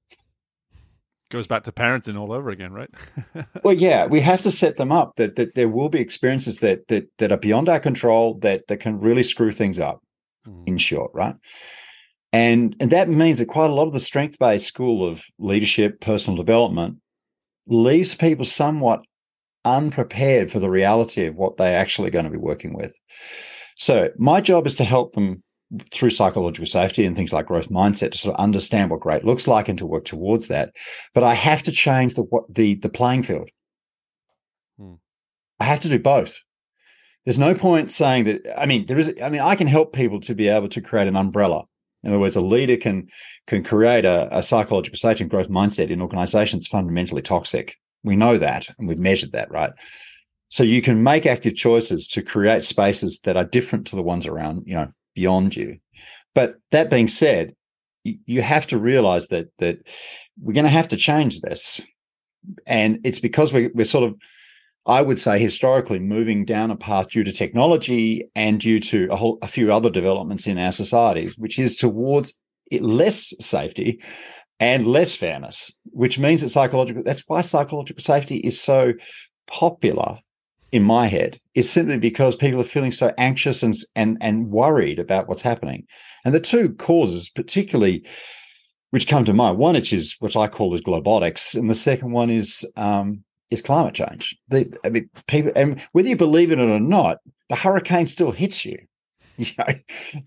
Goes 1.30 1.48
back 1.48 1.64
to 1.64 1.72
parenting 1.72 2.18
all 2.18 2.32
over 2.32 2.50
again 2.50 2.72
right? 2.72 2.90
Well 3.64 3.74
yeah 3.74 4.06
we 4.06 4.20
have 4.20 4.42
to 4.42 4.50
set 4.50 4.76
them 4.76 4.92
up 4.92 5.12
that, 5.16 5.36
that 5.36 5.54
there 5.54 5.68
will 5.68 5.88
be 5.88 6.00
experiences 6.00 6.58
that 6.60 6.88
that 6.88 7.06
that 7.18 7.32
are 7.32 7.38
beyond 7.38 7.68
our 7.68 7.80
control 7.80 8.38
that 8.40 8.66
that 8.66 8.78
can 8.78 9.00
really 9.00 9.22
screw 9.22 9.52
things 9.52 9.78
up 9.78 10.02
mm. 10.46 10.62
in 10.66 10.78
short 10.78 11.12
right? 11.14 11.36
And 12.32 12.76
and 12.80 12.90
that 12.90 13.08
means 13.08 13.38
that 13.38 13.46
quite 13.46 13.70
a 13.70 13.74
lot 13.74 13.86
of 13.86 13.92
the 13.92 14.00
strength 14.00 14.38
based 14.38 14.66
school 14.66 15.08
of 15.08 15.24
leadership 15.38 16.00
personal 16.00 16.36
development 16.36 16.98
leaves 17.68 18.14
people 18.14 18.44
somewhat 18.44 19.04
unprepared 19.66 20.50
for 20.50 20.60
the 20.60 20.70
reality 20.70 21.26
of 21.26 21.36
what 21.36 21.56
they're 21.56 21.78
actually 21.78 22.10
going 22.10 22.24
to 22.24 22.30
be 22.30 22.38
working 22.38 22.74
with. 22.74 22.94
So, 23.76 24.10
my 24.16 24.40
job 24.40 24.66
is 24.66 24.74
to 24.76 24.84
help 24.84 25.14
them 25.14 25.42
through 25.92 26.10
psychological 26.10 26.66
safety 26.66 27.04
and 27.04 27.16
things 27.16 27.32
like 27.32 27.46
growth 27.46 27.68
mindset 27.68 28.12
to 28.12 28.18
sort 28.18 28.34
of 28.34 28.40
understand 28.40 28.90
what 28.90 29.00
great 29.00 29.24
looks 29.24 29.48
like 29.48 29.68
and 29.68 29.78
to 29.78 29.86
work 29.86 30.04
towards 30.04 30.48
that. 30.48 30.74
But 31.12 31.24
I 31.24 31.34
have 31.34 31.62
to 31.64 31.72
change 31.72 32.14
the 32.14 32.22
what 32.22 32.44
the 32.52 32.74
the 32.76 32.88
playing 32.88 33.24
field. 33.24 33.50
Hmm. 34.78 34.94
I 35.58 35.64
have 35.64 35.80
to 35.80 35.88
do 35.88 35.98
both. 35.98 36.40
There's 37.24 37.38
no 37.38 37.54
point 37.54 37.90
saying 37.90 38.24
that. 38.24 38.60
I 38.60 38.66
mean, 38.66 38.86
there 38.86 38.98
is. 38.98 39.12
I 39.22 39.28
mean, 39.28 39.40
I 39.40 39.56
can 39.56 39.66
help 39.66 39.92
people 39.92 40.20
to 40.20 40.34
be 40.34 40.48
able 40.48 40.68
to 40.68 40.80
create 40.80 41.08
an 41.08 41.16
umbrella. 41.16 41.64
In 42.04 42.10
other 42.10 42.20
words, 42.20 42.36
a 42.36 42.40
leader 42.40 42.76
can 42.76 43.08
can 43.48 43.64
create 43.64 44.04
a, 44.04 44.28
a 44.36 44.42
psychological 44.42 44.98
safety 44.98 45.24
and 45.24 45.30
growth 45.30 45.48
mindset 45.48 45.90
in 45.90 46.00
organizations 46.00 46.68
fundamentally 46.68 47.22
toxic. 47.22 47.76
We 48.06 48.16
know 48.16 48.38
that 48.38 48.68
and 48.78 48.88
we've 48.88 48.98
measured 48.98 49.32
that, 49.32 49.50
right? 49.50 49.72
So 50.48 50.62
you 50.62 50.80
can 50.80 51.02
make 51.02 51.26
active 51.26 51.56
choices 51.56 52.06
to 52.08 52.22
create 52.22 52.62
spaces 52.62 53.18
that 53.24 53.36
are 53.36 53.44
different 53.44 53.86
to 53.88 53.96
the 53.96 54.02
ones 54.02 54.26
around, 54.26 54.62
you 54.64 54.74
know, 54.74 54.88
beyond 55.14 55.56
you. 55.56 55.78
But 56.34 56.54
that 56.70 56.88
being 56.88 57.08
said, 57.08 57.54
you 58.04 58.42
have 58.42 58.66
to 58.68 58.78
realize 58.78 59.26
that 59.28 59.48
that 59.58 59.78
we're 60.40 60.54
going 60.54 60.64
to 60.64 60.70
have 60.70 60.88
to 60.88 60.96
change 60.96 61.40
this. 61.40 61.80
And 62.64 63.00
it's 63.02 63.18
because 63.18 63.52
we, 63.52 63.68
we're 63.74 63.84
sort 63.84 64.04
of, 64.04 64.14
I 64.86 65.02
would 65.02 65.18
say, 65.18 65.40
historically 65.40 65.98
moving 65.98 66.44
down 66.44 66.70
a 66.70 66.76
path 66.76 67.08
due 67.08 67.24
to 67.24 67.32
technology 67.32 68.30
and 68.36 68.60
due 68.60 68.78
to 68.80 69.08
a 69.10 69.16
whole 69.16 69.38
a 69.42 69.48
few 69.48 69.72
other 69.72 69.90
developments 69.90 70.46
in 70.46 70.58
our 70.58 70.72
societies, 70.72 71.36
which 71.36 71.58
is 71.58 71.76
towards 71.76 72.38
less 72.70 73.34
safety 73.40 74.00
and 74.58 74.86
less 74.86 75.14
fairness, 75.14 75.70
which 75.84 76.18
means 76.18 76.40
that 76.40 76.48
psychological, 76.48 77.02
that's 77.04 77.22
why 77.26 77.40
psychological 77.40 78.02
safety 78.02 78.36
is 78.38 78.60
so 78.60 78.92
popular 79.46 80.18
in 80.72 80.82
my 80.82 81.06
head 81.06 81.40
is 81.54 81.70
simply 81.70 81.98
because 81.98 82.36
people 82.36 82.60
are 82.60 82.64
feeling 82.64 82.92
so 82.92 83.12
anxious 83.18 83.62
and 83.62 83.74
and 83.94 84.18
and 84.20 84.50
worried 84.50 84.98
about 84.98 85.28
what's 85.28 85.42
happening. 85.42 85.86
And 86.24 86.34
the 86.34 86.40
two 86.40 86.74
causes, 86.74 87.28
particularly 87.28 88.06
which 88.90 89.08
come 89.08 89.24
to 89.24 89.32
mind, 89.32 89.58
one 89.58 89.74
which 89.74 89.92
is 89.92 90.16
what 90.20 90.36
I 90.36 90.48
call 90.48 90.74
as 90.74 90.80
globotics, 90.80 91.54
and 91.54 91.70
the 91.70 91.74
second 91.74 92.12
one 92.12 92.30
is 92.30 92.68
um, 92.76 93.22
is 93.50 93.62
climate 93.62 93.94
change. 93.94 94.36
The, 94.48 94.76
I 94.84 94.88
mean, 94.88 95.08
people, 95.28 95.52
and 95.54 95.80
whether 95.92 96.08
you 96.08 96.16
believe 96.16 96.50
in 96.50 96.60
it 96.60 96.70
or 96.70 96.80
not, 96.80 97.18
the 97.48 97.56
hurricane 97.56 98.06
still 98.06 98.32
hits 98.32 98.64
you. 98.64 98.78
You 99.38 99.52
know, 99.58 99.74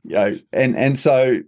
you 0.03 0.13
know, 0.13 0.39
and 0.53 0.77
and 0.77 0.99
so 0.99 1.39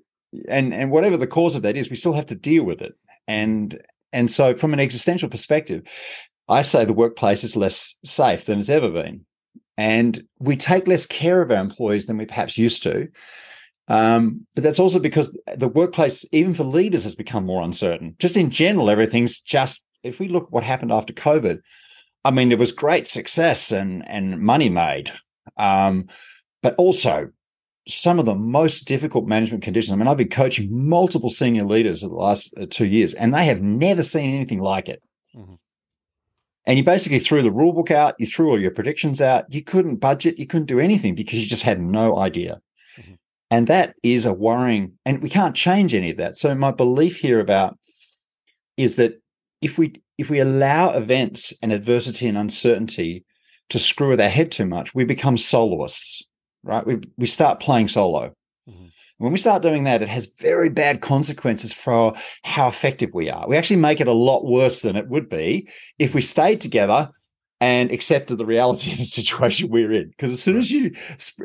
and 0.48 0.74
and 0.74 0.92
whatever 0.92 1.18
the 1.18 1.28
cause 1.28 1.56
of 1.56 1.62
that 1.64 1.78
is, 1.78 1.90
we 1.90 1.96
still 1.96 2.14
have 2.14 2.28
to 2.28 2.36
deal 2.36 2.64
with 2.64 2.82
it. 2.82 2.94
And 3.28 3.82
and 4.14 4.30
so, 4.30 4.56
from 4.56 4.74
an 4.74 4.80
existential 4.80 5.30
perspective, 5.30 5.84
I 6.50 6.62
say 6.62 6.86
the 6.86 6.94
workplace 6.94 7.44
is 7.44 7.56
less 7.56 7.98
safe 8.04 8.46
than 8.46 8.60
it's 8.60 8.70
ever 8.70 8.90
been. 8.90 9.26
And 9.78 10.24
we 10.40 10.58
take 10.58 10.88
less 10.88 11.06
care 11.06 11.42
of 11.42 11.50
our 11.50 11.58
employees 11.58 12.06
than 12.06 12.18
we 12.18 12.26
perhaps 12.26 12.58
used 12.58 12.84
to. 12.84 13.08
Um, 13.88 14.46
but 14.54 14.64
that's 14.64 14.80
also 14.80 15.00
because 15.00 15.38
the 15.56 15.68
workplace, 15.68 16.26
even 16.32 16.54
for 16.54 16.64
leaders, 16.64 17.04
has 17.04 17.16
become 17.16 17.46
more 17.46 17.64
uncertain. 17.64 18.16
Just 18.20 18.38
in 18.38 18.50
general, 18.50 18.90
everything's 18.90 19.40
just, 19.40 19.84
if 20.04 20.20
we 20.20 20.28
look 20.28 20.44
at 20.44 20.52
what 20.52 20.64
happened 20.64 20.92
after 20.92 21.14
COVID, 21.14 21.62
I 22.24 22.32
mean, 22.32 22.50
there 22.50 22.58
was 22.58 22.72
great 22.72 23.08
success 23.08 23.72
and, 23.72 24.08
and 24.08 24.40
money 24.40 24.70
made. 24.70 25.12
Um, 25.58 26.08
but 26.62 26.76
also 26.76 27.32
some 27.88 28.20
of 28.20 28.26
the 28.26 28.36
most 28.36 28.88
difficult 28.88 29.26
management 29.26 29.64
conditions. 29.64 29.92
I 29.92 29.96
mean, 29.96 30.08
I've 30.08 30.18
been 30.18 30.30
coaching 30.30 30.70
multiple 30.72 31.30
senior 31.30 31.66
leaders 31.66 32.04
in 32.04 32.10
the 32.10 32.16
last 32.16 32.54
uh, 32.60 32.66
two 32.70 32.86
years, 32.86 33.14
and 33.14 33.34
they 33.34 33.46
have 33.46 33.62
never 33.62 34.04
seen 34.04 34.34
anything 34.34 34.60
like 34.60 34.88
it. 34.88 35.02
Mm-hmm. 35.36 35.56
And 36.66 36.78
you 36.78 36.84
basically 36.84 37.20
threw 37.20 37.42
the 37.42 37.52
rule 37.52 37.74
book 37.74 37.90
out, 37.90 38.16
you 38.20 38.28
threw 38.28 38.50
all 38.50 38.60
your 38.60 38.72
predictions 38.72 39.20
out, 39.20 39.52
you 39.52 39.64
couldn't 39.64 39.96
budget, 39.96 40.38
you 40.38 40.46
couldn't 40.46 40.68
do 40.68 40.80
anything 40.80 41.16
because 41.16 41.42
you 41.42 41.50
just 41.50 41.64
had 41.64 41.82
no 41.82 42.18
idea. 42.18 42.62
Mm-hmm. 43.00 43.14
And 43.50 43.68
that 43.68 43.96
is 44.04 44.26
a 44.26 44.34
worrying, 44.34 44.94
and 45.06 45.22
we 45.22 45.30
can't 45.30 45.56
change 45.56 45.94
any 45.94 46.12
of 46.12 46.18
that. 46.18 46.38
So 46.38 46.54
my 46.54 46.72
belief 46.72 47.18
here 47.18 47.40
about 47.40 47.78
is 48.78 48.96
that 48.98 49.22
if 49.62 49.78
we 49.78 50.02
if 50.18 50.30
we 50.30 50.40
allow 50.40 50.92
events 50.92 51.54
and 51.64 51.74
adversity 51.74 52.28
and 52.28 52.38
uncertainty 52.38 53.26
to 53.70 53.80
screw 53.80 54.10
with 54.10 54.22
our 54.22 54.30
head 54.30 54.52
too 54.52 54.68
much, 54.68 54.94
we 54.94 55.04
become 55.04 55.38
soloists, 55.38 56.22
right? 56.64 56.86
We 56.86 57.00
we 57.18 57.28
start 57.28 57.60
playing 57.60 57.88
solo. 57.88 58.34
Mm-hmm. 58.70 58.86
When 59.18 59.32
we 59.32 59.38
start 59.38 59.62
doing 59.62 59.84
that, 59.84 60.02
it 60.02 60.10
has 60.10 60.34
very 60.40 60.70
bad 60.70 61.02
consequences 61.02 61.74
for 61.74 62.14
how 62.44 62.68
effective 62.68 63.12
we 63.14 63.30
are. 63.30 63.48
We 63.48 63.58
actually 63.58 63.78
make 63.78 64.02
it 64.02 64.08
a 64.08 64.14
lot 64.14 64.46
worse 64.46 64.82
than 64.82 64.96
it 64.96 65.10
would 65.10 65.30
be 65.30 65.70
if 66.00 66.16
we 66.16 66.22
stayed 66.22 66.62
together 66.62 67.10
and 67.60 67.92
accepted 67.92 68.38
the 68.38 68.46
reality 68.46 68.92
of 68.92 68.98
the 68.98 69.04
situation 69.06 69.70
we're 69.70 69.92
in. 69.92 70.10
Because 70.10 70.32
as 70.32 70.42
soon 70.42 70.58
as 70.58 70.72
you, 70.72 70.92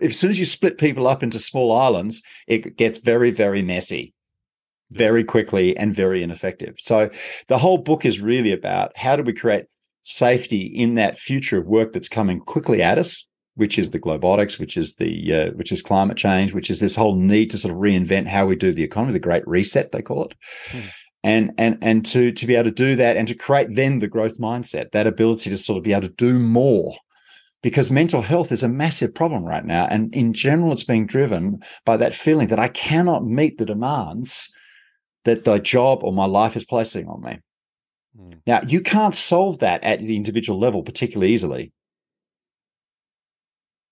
as 0.01 0.19
soon 0.19 0.31
as 0.31 0.39
you 0.39 0.47
split 0.47 0.79
people 0.79 1.07
up 1.07 1.23
into 1.23 1.39
small 1.39 1.73
islands, 1.73 2.23
it 2.47 2.77
gets 2.77 2.99
very, 2.99 3.31
very 3.31 3.63
messy 3.63 4.15
very 4.91 5.25
quickly 5.25 5.77
and 5.77 5.95
very 5.95 6.23
ineffective. 6.23 6.77
So 6.79 7.11
the 7.49 7.59
whole 7.59 7.79
book 7.79 8.05
is 8.05 8.21
really 8.21 8.53
about 8.53 8.93
how 8.97 9.17
do 9.17 9.23
we 9.23 9.33
create 9.33 9.65
safety 10.03 10.63
in 10.63 10.95
that 10.95 11.19
future 11.19 11.59
of 11.59 11.67
work 11.67 11.93
that's 11.93 12.09
coming 12.09 12.41
quickly 12.41 12.83
at 12.83 12.99
us 12.99 13.26
which 13.57 13.79
is 13.79 13.91
the 13.91 13.99
globotics, 13.99 14.59
which 14.59 14.77
is 14.77 14.95
the 14.97 15.35
uh, 15.35 15.51
which 15.53 15.73
is 15.73 15.83
climate 15.83 16.17
change, 16.17 16.53
which 16.53 16.71
is 16.71 16.79
this 16.79 16.95
whole 16.95 17.17
need 17.17 17.51
to 17.51 17.59
sort 17.59 17.75
of 17.75 17.81
reinvent 17.81 18.29
how 18.29 18.47
we 18.47 18.55
do 18.55 18.73
the 18.73 18.85
economy, 18.85 19.13
the 19.13 19.19
Great 19.19 19.47
Reset 19.49 19.93
they 19.93 20.03
call 20.03 20.25
it, 20.25 20.35
hmm. 20.71 20.81
and 21.25 21.53
and 21.59 21.79
and 21.83 22.07
to 22.07 22.33
to 22.33 22.47
be 22.47 22.55
able 22.55 22.71
to 22.71 22.71
do 22.71 22.95
that 22.97 23.17
and 23.17 23.27
to 23.29 23.35
create 23.35 23.69
then 23.71 23.99
the 23.99 24.09
growth 24.09 24.39
mindset, 24.39 24.93
that 24.93 25.07
ability 25.07 25.51
to 25.51 25.57
sort 25.57 25.79
of 25.79 25.85
be 25.85 25.93
able 25.93 26.03
to 26.03 26.15
do 26.15 26.39
more, 26.39 26.95
because 27.63 27.91
mental 27.91 28.23
health 28.23 28.53
is 28.53 28.63
a 28.63 28.69
massive 28.69 29.15
problem 29.15 29.43
right 29.43 29.65
now, 29.65 29.87
and 29.87 30.15
in 30.15 30.35
general, 30.35 30.73
it's 30.73 30.85
being 30.85 31.07
driven 31.07 31.61
by 31.85 31.97
that 31.97 32.15
feeling 32.15 32.49
that 32.49 32.61
I 32.61 32.69
cannot 32.69 33.25
meet 33.25 33.57
the 33.57 33.67
demands 33.67 34.53
that 35.25 35.45
the 35.45 35.59
job 35.59 36.05
or 36.05 36.13
my 36.13 36.27
life 36.27 36.57
is 36.57 36.65
placing 36.65 37.09
on 37.09 37.23
me. 37.23 37.39
Hmm. 38.17 38.33
Now, 38.47 38.61
you 38.69 38.83
can't 38.83 39.15
solve 39.15 39.61
that 39.61 39.83
at 39.83 40.01
the 40.01 40.15
individual 40.15 40.61
level 40.61 40.83
particularly 40.83 41.33
easily 41.33 41.73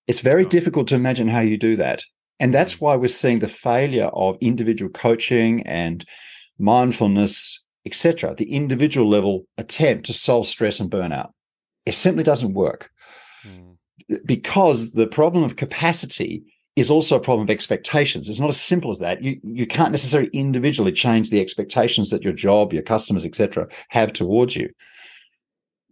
it's 0.07 0.21
very 0.21 0.45
difficult 0.45 0.89
to 0.89 0.95
imagine 0.95 1.29
how 1.29 1.41
you 1.41 1.57
do 1.57 1.77
that. 1.77 2.03
And 2.41 2.53
that's 2.53 2.77
mm. 2.77 2.81
why 2.81 2.97
we're 2.97 3.09
seeing 3.09 3.39
the 3.39 3.49
failure 3.49 4.07
of 4.07 4.37
individual 4.41 4.91
coaching 4.91 5.63
and 5.67 6.05
mindfulness, 6.59 7.61
etc., 7.87 8.35
the 8.35 8.53
individual 8.53 9.09
level 9.09 9.47
attempt 9.59 10.07
to 10.07 10.13
solve 10.13 10.47
stress 10.47 10.81
and 10.81 10.91
burnout. 10.91 11.31
It 11.87 11.95
simply 11.95 12.25
doesn't 12.25 12.55
work 12.55 12.91
mm. 13.47 13.77
because 14.25 14.93
the 14.93 15.07
problem 15.07 15.45
of 15.45 15.57
capacity 15.57 16.45
is 16.77 16.91
also 16.91 17.17
a 17.17 17.21
problem 17.21 17.45
of 17.45 17.51
expectations. 17.51 18.29
It's 18.29 18.41
not 18.41 18.49
as 18.49 18.61
simple 18.61 18.91
as 18.91 18.99
that. 18.99 19.23
You 19.23 19.39
you 19.45 19.67
can't 19.67 19.93
necessarily 19.93 20.31
individually 20.33 20.91
change 20.91 21.31
the 21.31 21.41
expectations 21.41 22.11
that 22.11 22.25
your 22.25 22.33
job, 22.33 22.73
your 22.73 22.83
customers, 22.83 23.25
etc., 23.25 23.69
have 23.91 24.13
towards 24.13 24.57
you 24.57 24.69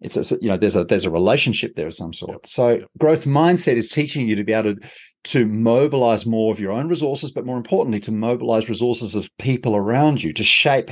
it's 0.03 0.33
a, 0.33 0.37
you 0.41 0.49
know 0.49 0.57
there's 0.57 0.77
a 0.77 0.85
there's 0.85 1.05
a 1.05 1.11
relationship 1.11 1.75
there 1.75 1.87
of 1.87 1.95
some 1.95 2.13
sort. 2.13 2.33
Yep. 2.33 2.47
So 2.47 2.69
yep. 2.71 2.89
growth 2.99 3.25
mindset 3.25 3.77
is 3.77 3.89
teaching 3.89 4.29
you 4.29 4.35
to 4.35 4.45
be 4.45 4.53
able 4.53 4.75
to 4.75 4.89
to 5.25 5.47
mobilize 5.47 6.27
more 6.27 6.53
of 6.53 6.59
your 6.59 6.73
own 6.73 6.89
resources, 6.89 7.31
but 7.31 7.47
more 7.47 7.57
importantly, 7.57 8.01
to 8.01 8.13
mobilize 8.13 8.69
resources 8.69 9.15
of 9.15 9.31
people 9.39 9.77
around 9.77 10.23
you 10.23 10.33
to 10.33 10.43
shape 10.43 10.91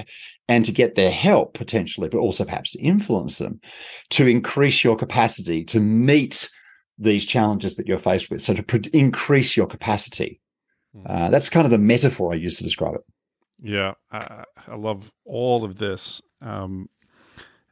and 0.49 0.65
to 0.65 0.73
get 0.73 0.95
their 0.95 1.11
help 1.11 1.55
potentially, 1.55 2.09
but 2.09 2.19
also 2.19 2.45
perhaps 2.45 2.71
to 2.71 2.81
influence 2.81 3.39
them, 3.39 3.61
to 4.11 4.29
increase 4.29 4.85
your 4.85 4.97
capacity 4.97 5.65
to 5.65 5.81
meet 5.81 6.49
these 6.99 7.27
challenges 7.27 7.75
that 7.77 7.89
you're 7.89 7.99
faced 7.99 8.31
with. 8.31 8.41
So 8.41 8.55
to 8.55 8.63
pro- 8.63 8.81
increase 8.93 9.57
your 9.57 9.67
capacity. 9.67 10.41
Mm. 10.95 11.03
Uh, 11.07 11.31
that's 11.31 11.49
kind 11.49 11.65
of 11.65 11.71
the 11.71 11.79
metaphor 11.79 12.33
I 12.33 12.37
use 12.37 12.59
to 12.59 12.65
describe 12.65 12.95
it. 12.95 13.01
Yeah, 13.63 13.95
I, 14.13 14.45
I 14.69 14.77
love 14.77 15.11
all 15.25 15.65
of 15.65 15.77
this. 15.77 16.21
Um, 16.41 16.89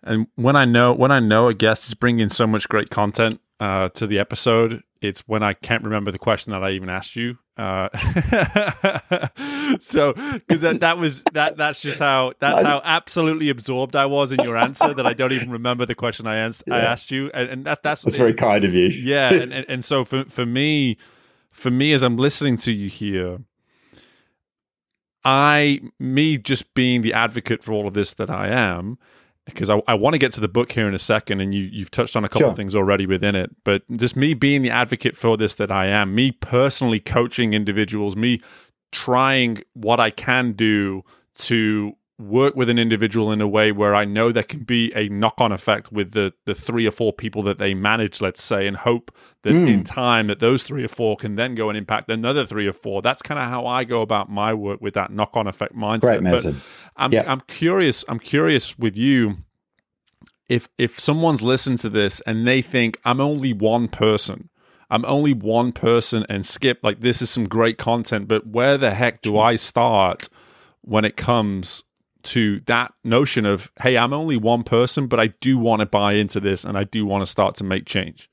and 0.02 0.26
when 0.36 0.56
I 0.56 0.64
know 0.64 0.92
when 0.92 1.10
I 1.10 1.20
know 1.20 1.48
a 1.48 1.54
guest 1.54 1.88
is 1.88 1.94
bringing 1.94 2.28
so 2.28 2.46
much 2.46 2.68
great 2.68 2.90
content 2.90 3.40
uh, 3.60 3.88
to 3.90 4.06
the 4.06 4.18
episode, 4.18 4.82
it's 5.00 5.26
when 5.26 5.42
I 5.42 5.52
can't 5.52 5.82
remember 5.84 6.10
the 6.10 6.18
question 6.18 6.52
that 6.52 6.62
I 6.62 6.70
even 6.70 6.88
asked 6.88 7.16
you. 7.16 7.38
Uh, 7.56 7.88
so 9.80 10.12
because 10.12 10.60
that, 10.60 10.78
that 10.80 10.98
was 10.98 11.24
that 11.32 11.56
that's 11.56 11.80
just 11.80 11.98
how 11.98 12.32
that's 12.38 12.62
how 12.62 12.80
absolutely 12.84 13.48
absorbed 13.48 13.96
I 13.96 14.06
was 14.06 14.30
in 14.30 14.38
your 14.44 14.56
answer 14.56 14.94
that 14.94 15.06
I 15.06 15.12
don't 15.12 15.32
even 15.32 15.50
remember 15.50 15.84
the 15.84 15.96
question 15.96 16.28
I 16.28 16.36
ans- 16.36 16.62
yeah. 16.66 16.76
I 16.76 16.78
asked 16.80 17.10
you, 17.10 17.30
and, 17.34 17.48
and 17.48 17.64
that 17.64 17.82
that's 17.82 18.02
that's 18.02 18.16
very 18.16 18.34
kind 18.34 18.64
of 18.64 18.74
you. 18.74 18.86
Yeah, 18.86 19.32
and, 19.32 19.52
and 19.52 19.66
and 19.68 19.84
so 19.84 20.04
for 20.04 20.24
for 20.26 20.46
me, 20.46 20.96
for 21.50 21.72
me 21.72 21.92
as 21.92 22.04
I'm 22.04 22.16
listening 22.16 22.56
to 22.58 22.72
you 22.72 22.88
here, 22.88 23.40
I 25.24 25.80
me 25.98 26.38
just 26.38 26.74
being 26.74 27.02
the 27.02 27.12
advocate 27.12 27.64
for 27.64 27.72
all 27.72 27.88
of 27.88 27.94
this 27.94 28.14
that 28.14 28.30
I 28.30 28.48
am 28.48 28.98
because 29.48 29.70
I, 29.70 29.82
I 29.86 29.94
want 29.94 30.14
to 30.14 30.18
get 30.18 30.32
to 30.32 30.40
the 30.40 30.48
book 30.48 30.72
here 30.72 30.86
in 30.86 30.94
a 30.94 30.98
second, 30.98 31.40
and 31.40 31.54
you 31.54 31.62
you've 31.62 31.90
touched 31.90 32.16
on 32.16 32.24
a 32.24 32.28
couple 32.28 32.42
sure. 32.42 32.50
of 32.50 32.56
things 32.56 32.74
already 32.74 33.06
within 33.06 33.34
it. 33.34 33.50
But 33.64 33.82
just 33.96 34.16
me 34.16 34.34
being 34.34 34.62
the 34.62 34.70
advocate 34.70 35.16
for 35.16 35.36
this 35.36 35.54
that 35.56 35.70
I 35.70 35.86
am, 35.86 36.14
me 36.14 36.32
personally 36.32 37.00
coaching 37.00 37.54
individuals, 37.54 38.16
me 38.16 38.40
trying 38.92 39.62
what 39.74 40.00
I 40.00 40.10
can 40.10 40.52
do 40.52 41.02
to 41.34 41.94
work 42.18 42.56
with 42.56 42.68
an 42.68 42.78
individual 42.78 43.30
in 43.30 43.40
a 43.40 43.46
way 43.46 43.70
where 43.70 43.94
I 43.94 44.04
know 44.04 44.32
there 44.32 44.42
can 44.42 44.64
be 44.64 44.92
a 44.94 45.08
knock 45.08 45.34
on 45.40 45.52
effect 45.52 45.92
with 45.92 46.12
the 46.12 46.32
the 46.46 46.54
three 46.54 46.86
or 46.86 46.90
four 46.90 47.12
people 47.12 47.42
that 47.42 47.58
they 47.58 47.74
manage, 47.74 48.20
let's 48.20 48.42
say, 48.42 48.66
and 48.66 48.76
hope 48.76 49.16
that 49.42 49.52
mm. 49.52 49.68
in 49.68 49.84
time 49.84 50.26
that 50.26 50.40
those 50.40 50.64
three 50.64 50.84
or 50.84 50.88
four 50.88 51.16
can 51.16 51.36
then 51.36 51.54
go 51.54 51.68
and 51.68 51.78
impact 51.78 52.10
another 52.10 52.44
three 52.44 52.66
or 52.66 52.72
four. 52.72 53.02
That's 53.02 53.22
kind 53.22 53.38
of 53.38 53.48
how 53.48 53.66
I 53.66 53.84
go 53.84 54.02
about 54.02 54.28
my 54.28 54.52
work 54.52 54.80
with 54.80 54.94
that 54.94 55.12
knock 55.12 55.36
on 55.36 55.46
effect 55.46 55.76
mindset. 55.76 56.22
Method. 56.22 56.54
But 56.54 56.62
I'm 56.96 57.12
yep. 57.12 57.28
I'm 57.28 57.40
curious. 57.42 58.04
I'm 58.08 58.18
curious 58.18 58.76
with 58.78 58.96
you. 58.96 59.38
If 60.48 60.68
if 60.76 60.98
someone's 60.98 61.42
listened 61.42 61.78
to 61.78 61.90
this 61.90 62.20
and 62.22 62.46
they 62.46 62.62
think 62.62 62.98
I'm 63.04 63.20
only 63.20 63.52
one 63.52 63.86
person, 63.86 64.48
I'm 64.90 65.04
only 65.04 65.34
one 65.34 65.70
person, 65.70 66.26
and 66.28 66.44
skip 66.44 66.80
like 66.82 67.00
this 67.00 67.22
is 67.22 67.30
some 67.30 67.44
great 67.44 67.78
content, 67.78 68.26
but 68.26 68.44
where 68.44 68.76
the 68.76 68.92
heck 68.92 69.22
do 69.22 69.38
I 69.38 69.54
start 69.54 70.28
when 70.80 71.04
it 71.04 71.16
comes 71.16 71.84
to 72.28 72.60
that 72.66 72.92
notion 73.04 73.46
of, 73.46 73.70
hey, 73.80 73.96
I'm 73.96 74.12
only 74.12 74.36
one 74.36 74.62
person, 74.62 75.06
but 75.06 75.20
I 75.20 75.28
do 75.40 75.58
want 75.58 75.80
to 75.80 75.86
buy 75.86 76.12
into 76.14 76.40
this 76.40 76.64
and 76.64 76.76
I 76.76 76.84
do 76.84 77.06
want 77.06 77.22
to 77.22 77.26
start 77.26 77.54
to 77.56 77.64
make 77.64 77.86
change? 77.86 78.30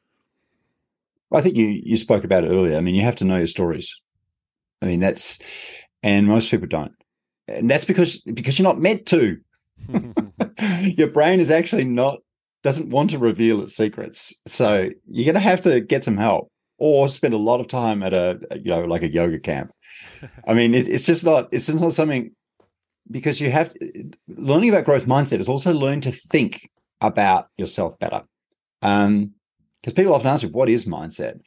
I 1.34 1.42
think 1.42 1.56
you 1.56 1.68
you 1.84 1.98
spoke 1.98 2.24
about 2.24 2.44
it 2.44 2.50
earlier. 2.50 2.78
I 2.78 2.82
mean, 2.82 2.96
you 2.96 3.02
have 3.02 3.16
to 3.18 3.26
know 3.26 3.38
your 3.38 3.48
stories. 3.48 3.94
I 4.82 4.86
mean, 4.86 5.00
that's 5.00 5.40
and 6.04 6.28
most 6.28 6.52
people 6.52 6.68
don't, 6.68 6.94
and 7.48 7.70
that's 7.70 7.86
because 7.86 8.22
because 8.22 8.58
you're 8.58 8.68
not 8.68 8.80
meant 8.80 9.06
to. 9.08 9.38
your 10.82 11.10
brain 11.10 11.40
is 11.40 11.52
actually 11.52 11.84
not 11.84 12.20
doesn't 12.64 12.90
want 12.90 13.10
to 13.10 13.18
reveal 13.18 13.62
its 13.62 13.76
secrets, 13.76 14.34
so 14.46 14.90
you're 15.10 15.26
going 15.26 15.34
to 15.34 15.40
have 15.40 15.62
to 15.62 15.82
get 15.82 16.04
some 16.04 16.18
help 16.18 16.50
or 16.78 17.08
spend 17.08 17.34
a 17.34 17.38
lot 17.38 17.60
of 17.60 17.68
time 17.68 18.04
at 18.04 18.14
a 18.14 18.40
you 18.56 18.72
know 18.72 18.82
like 18.82 19.04
a 19.04 19.12
yoga 19.12 19.40
camp. 19.40 19.72
I 20.48 20.54
mean, 20.54 20.74
it, 20.74 20.88
it's 20.88 21.06
just 21.06 21.26
not 21.26 21.50
it's 21.52 21.68
just 21.68 21.82
not 21.82 21.94
something 21.94 22.32
because 23.10 23.40
you 23.40 23.52
have 23.52 23.70
to, 23.70 24.12
learning 24.28 24.70
about 24.70 24.86
growth 24.86 25.06
mindset 25.06 25.40
is 25.40 25.50
also 25.50 25.74
learn 25.74 26.02
to 26.02 26.12
think 26.12 26.70
about 27.02 27.48
yourself 27.58 27.98
better. 28.00 28.24
Um, 28.82 29.32
because 29.82 29.94
people 29.94 30.14
often 30.16 30.30
ask 30.30 30.44
me, 30.44 30.50
what 30.50 30.70
is 30.70 30.86
mindset? 30.86 31.40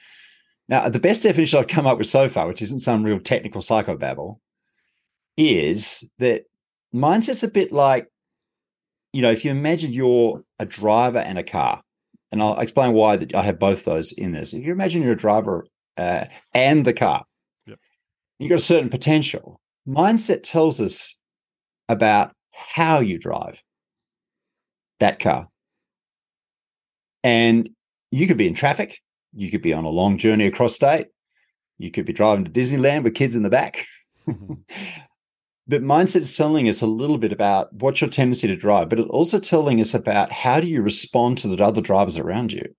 Now, 0.69 0.89
the 0.89 1.01
best 1.01 1.23
definition 1.23 1.59
I've 1.59 1.67
come 1.67 1.87
up 1.87 1.99
with 1.99 2.07
so 2.07 2.29
far, 2.29 2.47
which 2.47 2.63
isn't 2.63 2.81
some 2.81 3.03
real 3.03 3.19
technical 3.19 3.61
psychobabble, 3.61 4.39
is 5.37 6.09
that 6.19 6.45
mindset's 6.95 7.43
a 7.43 7.49
bit 7.49 7.73
like, 7.73 8.07
you 9.13 9.23
know, 9.23 9.31
if 9.33 9.45
you 9.45 9.51
imagine 9.51 9.93
you're 9.93 10.43
a 10.59 10.67
driver 10.67 11.19
and 11.19 11.39
a 11.39 11.43
car, 11.43 11.83
and 12.31 12.43
I'll 12.43 12.61
explain 12.61 12.93
why 12.93 13.17
that 13.17 13.35
I 13.35 13.43
have 13.43 13.59
both 13.59 13.85
those 13.85 14.13
in 14.13 14.33
this. 14.33 14.53
If 14.53 14.65
you 14.65 14.73
imagine 14.73 15.03
you're 15.03 15.13
a 15.13 15.17
driver 15.17 15.67
uh, 15.97 16.27
and 16.53 16.85
the 16.85 16.93
car, 16.93 17.25
yep. 17.67 17.79
you've 18.39 18.51
got 18.51 18.59
a 18.59 18.63
certain 18.63 18.91
potential. 18.91 19.61
Mindset 19.89 20.43
tells 20.43 20.81
us 20.81 21.18
about 21.89 22.33
how 22.53 23.01
you 23.01 23.19
drive 23.19 23.63
that 25.01 25.21
car. 25.21 25.49
And 27.25 27.69
you 28.11 28.27
could 28.27 28.37
be 28.37 28.47
in 28.47 28.55
traffic, 28.55 29.01
you 29.35 29.51
could 29.51 29.63
be 29.63 29.73
on 29.73 29.85
a 29.85 29.91
long 29.91 30.19
journey 30.19 30.47
across 30.47 30.75
state, 30.75 31.09
you 31.79 31.91
could 31.91 32.07
be 32.07 32.13
driving 32.13 32.45
to 32.45 32.51
Disneyland 32.51 33.05
with 33.05 33.15
kids 33.15 33.37
in 33.37 33.43
the 33.43 33.51
back. 33.51 33.87
Mm-hmm. 34.27 34.55
but 35.69 35.83
mindset 35.83 36.21
is 36.21 36.37
telling 36.37 36.69
us 36.69 36.81
a 36.81 36.87
little 36.87 37.19
bit 37.19 37.33
about 37.33 37.73
what's 37.75 38.01
your 38.01 38.11
tendency 38.11 38.49
to 38.49 38.57
drive, 38.57 38.89
but 38.89 38.99
it's 38.99 39.11
also 39.11 39.39
telling 39.39 39.81
us 39.81 39.95
about 39.95 40.33
how 40.33 40.61
do 40.61 40.67
you 40.67 40.83
respond 40.83 41.39
to 41.39 41.49
the 41.49 41.63
other 41.63 41.81
drivers 41.81 42.19
around 42.19 42.53
you. 42.53 42.75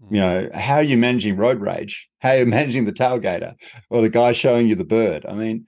You 0.00 0.06
mm-hmm. 0.06 0.14
know, 0.16 0.50
how 0.54 0.76
are 0.76 0.82
you 0.82 0.96
managing 0.96 1.36
road 1.36 1.60
rage? 1.60 2.08
How 2.20 2.30
are 2.30 2.38
you 2.38 2.46
managing 2.58 2.84
the 2.84 2.92
tailgater 2.92 3.54
or 3.90 4.00
the 4.02 4.08
guy 4.08 4.32
showing 4.32 4.68
you 4.68 4.74
the 4.74 4.84
bird? 4.84 5.26
I 5.26 5.34
mean, 5.34 5.66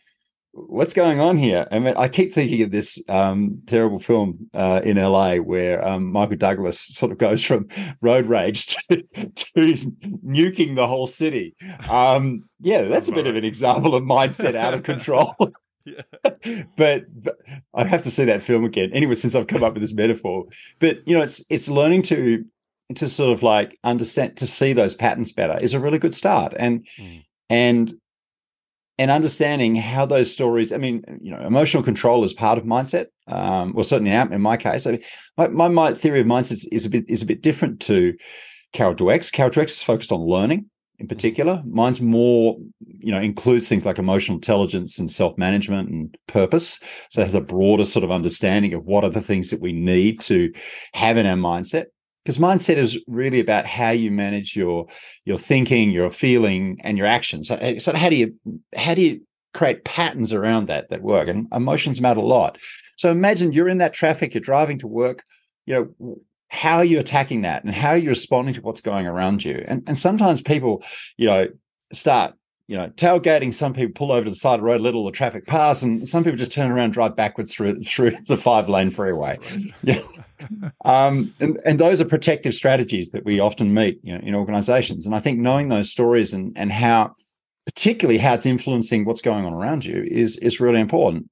what's 0.53 0.95
going 0.95 1.21
on 1.21 1.39
here? 1.39 1.67
I 1.71 1.79
mean, 1.79 1.95
I 1.97 2.09
keep 2.09 2.33
thinking 2.33 2.63
of 2.63 2.71
this 2.71 3.03
um, 3.09 3.63
terrible 3.67 3.99
film 3.99 4.51
uh, 4.55 4.81
in 4.85 4.97
LA 4.97 5.37
where 5.37 5.87
um, 5.87 6.13
Michael 6.13 6.37
Douglas 6.37 6.79
sort 6.79 7.13
of 7.13 7.19
goes 7.19 7.43
from 7.43 7.69
road 8.01 8.27
rage 8.27 8.77
to, 8.91 9.03
to 9.03 9.77
nuking 10.25 10.77
the 10.77 10.87
whole 10.87 11.07
city. 11.07 11.55
Um, 11.89 12.45
yeah, 12.61 12.83
that's 12.83 13.09
a 13.09 13.13
bit 13.13 13.27
of 13.27 13.37
an 13.37 13.45
example 13.45 13.95
of 13.95 14.05
mindset 14.05 14.55
out 14.55 14.75
of 14.75 14.83
control. 14.83 15.35
Yeah. 15.85 16.03
but, 16.77 17.05
but, 17.23 17.39
I 17.75 17.85
have 17.85 18.03
to 18.03 18.11
see 18.11 18.25
that 18.27 18.43
film 18.43 18.65
again. 18.65 18.91
Anyway, 18.93 19.17
since 19.17 19.35
I've 19.35 19.49
come 19.49 19.65
up 19.65 19.73
with 19.73 19.83
this 19.83 19.95
metaphor, 19.95 20.45
but 20.79 20.99
you 21.09 21.17
know, 21.17 21.23
it's 21.23 21.45
it's 21.51 21.69
learning 21.69 22.03
to 22.03 22.45
to 22.95 23.09
sort 23.09 23.33
of 23.33 23.43
like 23.43 23.79
understand 23.83 24.37
to 24.37 24.47
see 24.47 24.75
those 24.75 24.95
patterns 24.95 25.33
better 25.33 25.59
is 25.59 25.73
a 25.73 25.81
really 25.81 25.99
good 25.99 26.15
start. 26.15 26.53
And 26.57 26.87
mm. 27.01 27.25
and 27.51 27.95
and 28.99 29.11
understanding 29.11 29.75
how 29.75 30.05
those 30.05 30.33
stories 30.33 30.73
i 30.73 30.77
mean 30.77 31.03
you 31.21 31.31
know 31.31 31.45
emotional 31.47 31.83
control 31.83 32.25
is 32.25 32.33
part 32.33 32.59
of 32.59 32.65
mindset 32.65 33.07
um, 33.29 33.73
well 33.73 33.85
certainly 33.85 34.13
in 34.13 34.41
my 34.41 34.57
case. 34.57 34.87
I 34.87 34.93
mean, 34.93 35.03
my, 35.37 35.49
my, 35.49 35.69
my, 35.69 35.95
theory 35.95 36.21
of 36.21 36.27
mindset 36.27 36.67
is 36.73 36.85
a 36.85 36.91
bit 36.91 37.05
is 37.09 37.23
a 37.23 37.27
bit 37.27 37.43
different 37.43 37.81
to 37.83 38.15
carol 38.73 38.95
dweck's. 38.95 39.31
Carol 39.31 39.51
dweck's 39.51 39.77
is 39.77 39.83
focused 39.83 40.13
on 40.13 40.21
learning 40.21 40.69
in 40.99 41.07
particular. 41.07 41.63
Mine's 41.67 42.01
more 42.01 42.57
you 42.81 43.13
know 43.13 43.21
includes 43.21 43.69
things 43.69 43.85
like 43.85 43.99
emotional 43.99 44.37
intelligence 44.37 44.99
and 44.99 45.11
self-management 45.11 45.89
and 45.89 46.17
purpose. 46.27 46.81
So 47.11 47.23
it 47.23 47.27
has 47.27 47.35
a 47.35 47.41
broader 47.41 47.85
sort 47.85 48.05
of 48.05 48.11
understanding 48.11 48.75
of 48.75 48.85
what 48.85 49.05
are 49.05 49.11
the 49.11 49.21
things 49.21 49.51
that 49.51 49.61
we 49.61 49.73
need 49.73 50.21
to 50.23 50.53
have 50.95 51.17
in 51.17 51.27
our 51.27 51.37
mindset 51.37 51.87
because 52.25 52.39
mindset 52.39 52.77
is 52.77 52.99
really 53.07 53.41
about 53.41 53.67
how 53.67 53.91
you 53.91 54.11
manage 54.11 54.57
your 54.57 54.87
your 55.25 55.37
thinking 55.37 55.91
your 55.91 56.11
feeling 56.11 56.79
and 56.85 56.97
your 56.99 57.07
actions. 57.07 57.49
So, 57.49 57.57
eh, 57.57 57.79
so 57.79 57.95
how 57.95 58.09
do 58.09 58.17
you 58.17 58.35
how 58.77 58.95
do 58.95 59.03
you 59.03 59.21
create 59.55 59.85
patterns 59.85 60.33
around 60.33 60.69
that 60.69 60.89
that 60.89 61.03
work? 61.03 61.29
And 61.29 61.49
emotions 61.53 62.01
matter 62.01 62.21
a 62.21 62.25
lot. 62.25 62.59
So 62.97 63.11
imagine 63.11 63.53
you're 63.53 63.69
in 63.69 63.79
that 63.79 63.95
traffic 63.95 64.35
you're 64.35 64.41
driving 64.41 64.79
to 64.79 64.87
work 64.87 65.25
you 65.67 65.75
know 65.75 66.19
how 66.49 66.77
are 66.77 66.85
you 66.85 67.01
attacking 67.01 67.43
that? 67.43 67.65
And 67.65 67.75
how 67.75 67.91
are 67.91 67.97
you 67.97 68.11
responding 68.11 68.53
to 68.55 68.61
what's 68.61 68.83
going 68.83 69.07
around 69.07 69.45
you? 69.45 69.65
And 69.67 69.83
and 69.87 69.99
sometimes 69.99 70.43
people 70.43 70.83
you 71.17 71.27
know 71.27 71.47
start 71.93 72.35
you 72.69 72.77
know, 72.77 72.89
tailgating, 72.91 73.53
some 73.53 73.75
people 73.75 73.93
pull 73.93 74.13
over 74.13 74.25
to 74.25 74.31
the 74.31 74.37
side 74.37 74.55
of 74.55 74.61
the 74.61 74.67
road, 74.67 74.81
let 74.81 74.95
all 74.95 75.05
the 75.05 75.11
traffic 75.13 75.47
pass, 75.47 75.83
and 75.83 76.07
some 76.07 76.23
people 76.25 76.39
just 76.39 76.53
turn 76.53 76.71
around 76.71 76.87
and 76.87 76.93
drive 76.93 77.17
backwards 77.17 77.55
through 77.55 77.83
through 77.83 78.13
the 78.29 78.37
five 78.37 78.69
lane 78.69 78.91
freeway. 78.91 79.39
Yeah. 79.83 80.03
um, 80.85 81.35
and, 81.41 81.61
and 81.65 81.79
those 81.79 82.01
are 82.01 82.05
protective 82.05 82.55
strategies 82.55 83.11
that 83.11 83.25
we 83.25 83.41
often 83.41 83.75
meet 83.75 84.01
you 84.03 84.17
know, 84.17 84.25
in 84.25 84.35
organizations. 84.35 85.07
And 85.07 85.15
I 85.15 85.21
think 85.21 85.39
knowing 85.39 85.69
those 85.69 85.91
stories 85.91 86.33
and 86.33 86.57
and 86.57 86.73
how 86.73 87.15
particularly 87.65 88.19
how 88.19 88.35
it's 88.35 88.47
influencing 88.47 89.05
what's 89.05 89.23
going 89.23 89.45
on 89.45 89.53
around 89.53 89.85
you 89.85 90.03
is 90.03 90.37
is 90.39 90.61
really 90.61 90.81
important. 90.81 91.29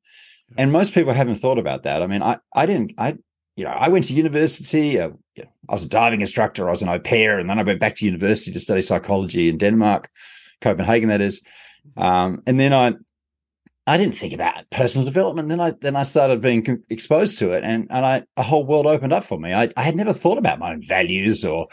And 0.59 0.73
most 0.73 0.95
people 0.95 1.13
haven't 1.13 1.37
thought 1.37 1.59
about 1.59 1.85
that. 1.85 2.03
I 2.03 2.07
mean, 2.07 2.23
I 2.23 2.39
I 2.55 2.67
didn't 2.67 2.93
I 2.99 3.17
you 3.57 3.65
know 3.65 3.71
I 3.71 3.89
went 3.89 4.05
to 4.07 4.15
university. 4.15 4.99
Uh, 4.99 5.11
you 5.37 5.45
know, 5.45 5.51
I 5.69 5.73
was 5.75 5.85
a 5.85 5.89
diving 5.89 6.21
instructor. 6.21 6.67
I 6.67 6.71
was 6.71 6.83
an 6.83 6.89
au 6.89 6.99
pair, 6.99 7.39
and 7.39 7.49
then 7.49 7.59
I 7.59 7.63
went 7.63 7.81
back 7.81 7.95
to 7.97 8.05
university 8.05 8.53
to 8.53 8.61
study 8.61 8.81
psychology 8.81 9.49
in 9.49 9.59
Denmark. 9.59 10.11
Copenhagen, 10.61 11.09
that 11.09 11.21
is. 11.21 11.43
Um, 11.97 12.43
and 12.47 12.59
then 12.59 12.73
I, 12.73 12.95
I 13.87 13.97
didn't 13.97 14.15
think 14.15 14.33
about 14.33 14.69
personal 14.71 15.05
development. 15.05 15.49
Then 15.49 15.61
I 15.61 15.71
then 15.81 15.97
I 15.97 16.05
started 16.05 16.41
being 16.41 16.83
exposed 16.91 17.39
to 17.39 17.53
it, 17.53 17.65
and 17.65 17.87
and 17.91 18.07
I 18.07 18.23
a 18.37 18.43
whole 18.43 18.65
world 18.65 18.87
opened 18.87 19.13
up 19.13 19.25
for 19.25 19.39
me. 19.39 19.53
I, 19.53 19.69
I 19.77 19.83
had 19.83 19.97
never 19.97 20.13
thought 20.13 20.39
about 20.39 20.59
my 20.59 20.73
own 20.73 20.83
values 20.83 21.45
or, 21.45 21.67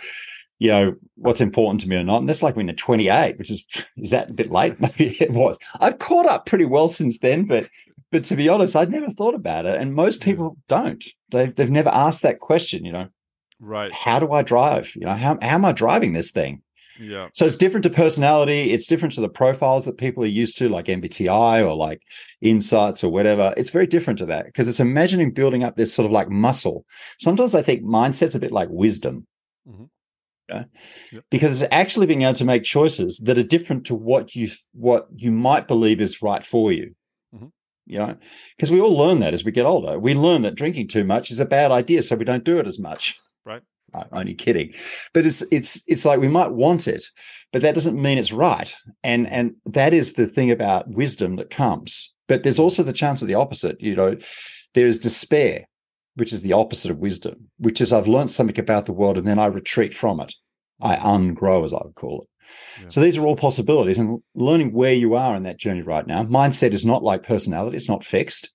you 0.57 0.69
know, 0.69 0.95
what's 1.15 1.41
important 1.41 1.81
to 1.81 1.89
me 1.89 1.97
or 1.97 2.03
not. 2.03 2.19
And 2.19 2.29
that's 2.29 2.41
like 2.41 2.55
when 2.55 2.67
you're 2.67 2.75
28, 2.75 3.37
which 3.37 3.51
is 3.51 3.65
is 3.97 4.09
that 4.11 4.29
a 4.29 4.33
bit 4.33 4.51
late? 4.51 4.79
Maybe 4.79 5.15
it 5.19 5.31
was. 5.31 5.59
I've 5.79 5.99
caught 5.99 6.25
up 6.25 6.45
pretty 6.45 6.65
well 6.65 6.87
since 6.87 7.19
then, 7.19 7.45
but 7.45 7.69
but 8.11 8.23
to 8.25 8.35
be 8.35 8.49
honest, 8.49 8.75
I'd 8.75 8.89
never 8.89 9.09
thought 9.09 9.35
about 9.35 9.65
it, 9.65 9.79
and 9.79 9.93
most 9.93 10.21
people 10.21 10.57
don't. 10.69 11.03
They've 11.29 11.53
they've 11.53 11.69
never 11.69 11.89
asked 11.89 12.23
that 12.23 12.39
question. 12.39 12.85
You 12.85 12.93
know, 12.93 13.07
right? 13.59 13.91
How 13.91 14.19
do 14.19 14.31
I 14.31 14.41
drive? 14.41 14.95
You 14.95 15.05
know, 15.05 15.15
how 15.15 15.37
how 15.41 15.55
am 15.55 15.65
I 15.65 15.71
driving 15.73 16.13
this 16.13 16.31
thing? 16.31 16.61
Yeah. 16.99 17.29
So 17.33 17.45
it's 17.45 17.57
different 17.57 17.83
to 17.83 17.89
personality. 17.89 18.71
It's 18.71 18.87
different 18.87 19.13
to 19.15 19.21
the 19.21 19.29
profiles 19.29 19.85
that 19.85 19.97
people 19.97 20.23
are 20.23 20.27
used 20.27 20.57
to, 20.57 20.69
like 20.69 20.85
MBTI 20.85 21.65
or 21.65 21.75
like 21.75 22.01
insights 22.41 23.03
or 23.03 23.11
whatever. 23.11 23.53
It's 23.57 23.69
very 23.69 23.87
different 23.87 24.19
to 24.19 24.25
that 24.27 24.45
because 24.45 24.67
it's 24.67 24.79
imagining 24.79 25.31
building 25.31 25.63
up 25.63 25.75
this 25.75 25.93
sort 25.93 26.05
of 26.05 26.11
like 26.11 26.29
muscle. 26.29 26.85
Sometimes 27.19 27.55
I 27.55 27.61
think 27.61 27.83
mindset's 27.83 28.35
a 28.35 28.39
bit 28.39 28.51
like 28.51 28.69
wisdom. 28.69 29.27
Mm-hmm. 29.67 29.85
Yeah? 30.49 30.63
Yep. 31.11 31.23
Because 31.29 31.61
it's 31.61 31.69
actually 31.71 32.05
being 32.05 32.21
able 32.21 32.33
to 32.33 32.45
make 32.45 32.63
choices 32.63 33.19
that 33.25 33.37
are 33.37 33.43
different 33.43 33.85
to 33.87 33.95
what 33.95 34.35
you 34.35 34.49
what 34.73 35.07
you 35.15 35.31
might 35.31 35.67
believe 35.67 36.01
is 36.01 36.21
right 36.21 36.45
for 36.45 36.71
you. 36.71 36.95
Mm-hmm. 37.33 37.47
You 37.85 37.99
know, 37.99 38.17
because 38.55 38.71
we 38.71 38.81
all 38.81 38.97
learn 38.97 39.19
that 39.19 39.33
as 39.33 39.45
we 39.45 39.51
get 39.51 39.65
older. 39.65 39.97
We 39.97 40.13
learn 40.13 40.41
that 40.41 40.55
drinking 40.55 40.89
too 40.89 41.05
much 41.05 41.31
is 41.31 41.39
a 41.39 41.45
bad 41.45 41.71
idea, 41.71 42.03
so 42.03 42.15
we 42.15 42.25
don't 42.25 42.43
do 42.43 42.59
it 42.59 42.67
as 42.67 42.79
much. 42.79 43.17
Right 43.93 44.07
only 44.11 44.33
kidding. 44.33 44.73
But 45.13 45.25
it's 45.25 45.41
it's 45.51 45.81
it's 45.87 46.05
like 46.05 46.19
we 46.19 46.27
might 46.27 46.51
want 46.51 46.87
it 46.87 47.05
but 47.53 47.61
that 47.61 47.75
doesn't 47.75 48.01
mean 48.01 48.17
it's 48.17 48.31
right. 48.31 48.75
And 49.03 49.27
and 49.27 49.55
that 49.65 49.93
is 49.93 50.13
the 50.13 50.27
thing 50.27 50.51
about 50.51 50.89
wisdom 50.89 51.37
that 51.37 51.49
comes. 51.49 52.13
But 52.27 52.43
there's 52.43 52.59
also 52.59 52.83
the 52.83 52.93
chance 52.93 53.21
of 53.21 53.27
the 53.27 53.35
opposite 53.35 53.79
you 53.81 53.95
know. 53.95 54.17
There 54.73 54.87
is 54.87 54.99
despair 54.99 55.67
which 56.15 56.33
is 56.33 56.41
the 56.41 56.53
opposite 56.53 56.91
of 56.91 56.97
wisdom 56.97 57.47
which 57.57 57.79
is 57.79 57.93
i've 57.93 58.07
learned 58.07 58.29
something 58.31 58.59
about 58.59 58.87
the 58.87 58.91
world 58.91 59.17
and 59.17 59.27
then 59.27 59.39
i 59.39 59.45
retreat 59.45 59.95
from 59.95 60.19
it. 60.19 60.33
I 60.81 60.95
ungrow 60.97 61.63
as 61.63 61.73
i 61.73 61.79
would 61.83 61.95
call 61.95 62.21
it. 62.21 62.29
Yeah. 62.81 62.87
so 62.89 63.01
these 63.01 63.17
are 63.17 63.25
all 63.25 63.35
possibilities 63.35 63.97
and 63.97 64.21
learning 64.35 64.73
where 64.73 64.93
you 64.93 65.15
are 65.15 65.35
in 65.35 65.43
that 65.43 65.57
journey 65.57 65.81
right 65.81 66.05
now 66.05 66.23
mindset 66.23 66.73
is 66.73 66.85
not 66.85 67.03
like 67.03 67.23
personality 67.23 67.77
it's 67.77 67.89
not 67.89 68.03
fixed. 68.03 68.51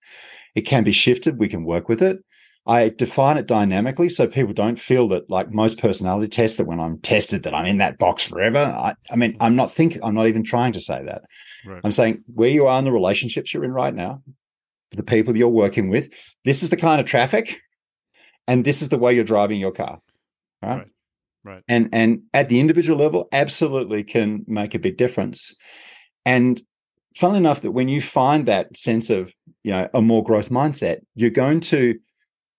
It 0.54 0.62
can 0.62 0.84
be 0.84 0.92
shifted 0.92 1.38
we 1.38 1.48
can 1.48 1.64
work 1.64 1.88
with 1.88 2.02
it 2.02 2.18
I 2.66 2.90
define 2.90 3.38
it 3.38 3.46
dynamically 3.46 4.08
so 4.08 4.28
people 4.28 4.54
don't 4.54 4.78
feel 4.78 5.08
that 5.08 5.28
like 5.28 5.50
most 5.50 5.78
personality 5.78 6.28
tests 6.28 6.58
that 6.58 6.66
when 6.66 6.78
I'm 6.78 6.98
tested 6.98 7.42
that 7.42 7.54
I'm 7.54 7.66
in 7.66 7.78
that 7.78 7.98
box 7.98 8.24
forever. 8.24 8.58
I, 8.58 8.94
I 9.10 9.16
mean, 9.16 9.36
I'm 9.40 9.56
not 9.56 9.70
think 9.70 9.98
I'm 10.02 10.14
not 10.14 10.28
even 10.28 10.44
trying 10.44 10.72
to 10.74 10.80
say 10.80 11.02
that. 11.04 11.22
Right. 11.66 11.80
I'm 11.82 11.90
saying 11.90 12.22
where 12.32 12.48
you 12.48 12.66
are 12.66 12.78
in 12.78 12.84
the 12.84 12.92
relationships 12.92 13.52
you're 13.52 13.64
in 13.64 13.72
right 13.72 13.94
now, 13.94 14.22
the 14.92 15.02
people 15.02 15.36
you're 15.36 15.48
working 15.48 15.88
with, 15.88 16.08
this 16.44 16.62
is 16.62 16.70
the 16.70 16.76
kind 16.76 17.00
of 17.00 17.06
traffic, 17.06 17.56
and 18.46 18.64
this 18.64 18.80
is 18.80 18.90
the 18.90 18.98
way 18.98 19.12
you're 19.12 19.24
driving 19.24 19.58
your 19.58 19.72
car. 19.72 19.98
Right. 20.62 20.76
Right. 20.76 20.86
right. 21.42 21.62
And 21.66 21.88
and 21.92 22.22
at 22.32 22.48
the 22.48 22.60
individual 22.60 22.98
level, 22.98 23.28
absolutely 23.32 24.04
can 24.04 24.44
make 24.46 24.76
a 24.76 24.78
big 24.78 24.96
difference. 24.96 25.52
And 26.24 26.62
funnily 27.16 27.38
enough, 27.38 27.62
that 27.62 27.72
when 27.72 27.88
you 27.88 28.00
find 28.00 28.46
that 28.46 28.76
sense 28.76 29.10
of, 29.10 29.32
you 29.64 29.72
know, 29.72 29.88
a 29.92 30.00
more 30.00 30.22
growth 30.22 30.50
mindset, 30.50 31.00
you're 31.16 31.30
going 31.30 31.58
to 31.58 31.98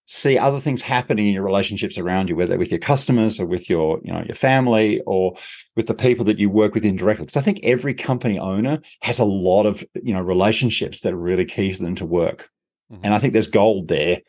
see 0.05 0.37
other 0.37 0.59
things 0.59 0.81
happening 0.81 1.27
in 1.27 1.33
your 1.33 1.43
relationships 1.43 1.97
around 1.97 2.29
you, 2.29 2.35
whether 2.35 2.57
with 2.57 2.71
your 2.71 2.79
customers 2.79 3.39
or 3.39 3.45
with 3.45 3.69
your, 3.69 3.99
you 4.03 4.11
know, 4.11 4.23
your 4.25 4.35
family 4.35 4.99
or 5.05 5.35
with 5.75 5.87
the 5.87 5.93
people 5.93 6.25
that 6.25 6.39
you 6.39 6.49
work 6.49 6.73
with 6.73 6.83
indirectly. 6.83 7.25
Because 7.25 7.37
I 7.37 7.41
think 7.41 7.59
every 7.63 7.93
company 7.93 8.37
owner 8.37 8.81
has 9.01 9.19
a 9.19 9.25
lot 9.25 9.65
of, 9.65 9.83
you 9.95 10.13
know, 10.13 10.21
relationships 10.21 11.01
that 11.01 11.13
are 11.13 11.17
really 11.17 11.45
key 11.45 11.71
for 11.71 11.83
them 11.83 11.95
to 11.95 12.05
work. 12.05 12.49
Mm-hmm. 12.91 13.05
And 13.05 13.13
I 13.13 13.19
think 13.19 13.33
there's 13.33 13.47
gold 13.47 13.87
there 13.87 14.19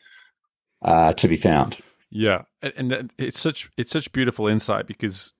uh, 0.81 1.13
to 1.13 1.27
be 1.27 1.37
found. 1.37 1.77
Yeah, 2.09 2.43
and 2.61 3.11
it's 3.17 3.39
such 3.39 3.69
it's 3.77 3.91
such 3.91 4.13
beautiful 4.13 4.47
insight 4.47 4.87
because 4.87 5.33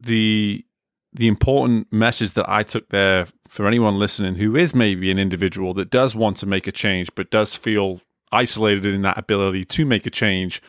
the 0.00 0.64
the 1.12 1.28
important 1.28 1.92
message 1.92 2.32
that 2.32 2.48
I 2.48 2.64
took 2.64 2.88
there 2.88 3.28
for 3.48 3.68
anyone 3.68 3.98
listening 3.98 4.34
who 4.34 4.56
is 4.56 4.74
maybe 4.74 5.12
an 5.12 5.18
individual 5.18 5.72
that 5.74 5.90
does 5.90 6.14
want 6.14 6.38
to 6.38 6.46
make 6.46 6.66
a 6.66 6.72
change 6.72 7.10
but 7.14 7.30
does 7.30 7.54
feel 7.54 8.00
isolated 8.32 8.86
in 8.86 9.02
that 9.02 9.18
ability 9.18 9.64
to 9.64 9.84
make 9.84 10.06
a 10.06 10.10
change 10.10 10.60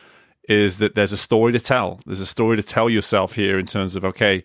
is 0.48 0.78
that 0.78 0.94
there's 0.94 1.12
a 1.12 1.16
story 1.16 1.52
to 1.52 1.60
tell. 1.60 2.00
There's 2.06 2.20
a 2.20 2.26
story 2.26 2.56
to 2.56 2.62
tell 2.62 2.88
yourself 2.88 3.34
here 3.34 3.58
in 3.58 3.66
terms 3.66 3.96
of 3.96 4.04
okay, 4.04 4.44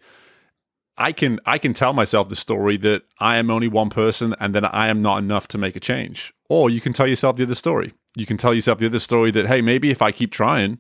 I 0.98 1.12
can 1.12 1.40
I 1.46 1.58
can 1.58 1.74
tell 1.74 1.94
myself 1.94 2.30
the 2.30 2.36
story 2.36 2.78
that 2.78 3.04
I 3.20 3.38
am 3.38 3.50
only 3.50 3.68
one 3.68 3.90
person 3.90 4.36
and 4.40 4.54
that 4.56 4.74
I 4.74 4.88
am 4.88 5.02
not 5.02 5.20
enough 5.20 5.48
to 5.50 5.58
make 5.58 5.76
a 5.76 5.80
change. 5.80 6.34
Or 6.50 6.70
you 6.70 6.82
can 6.82 6.94
tell 6.94 7.08
yourself 7.08 7.38
the 7.38 7.44
other 7.44 7.56
story. 7.56 7.94
You 8.16 8.26
can 8.26 8.38
tell 8.38 8.54
yourself 8.54 8.80
the 8.80 8.88
other 8.88 9.00
story 9.00 9.32
that 9.32 9.48
hey, 9.48 9.62
maybe 9.62 9.90
if 9.90 10.02
I 10.02 10.12
keep 10.12 10.32
trying, 10.32 10.80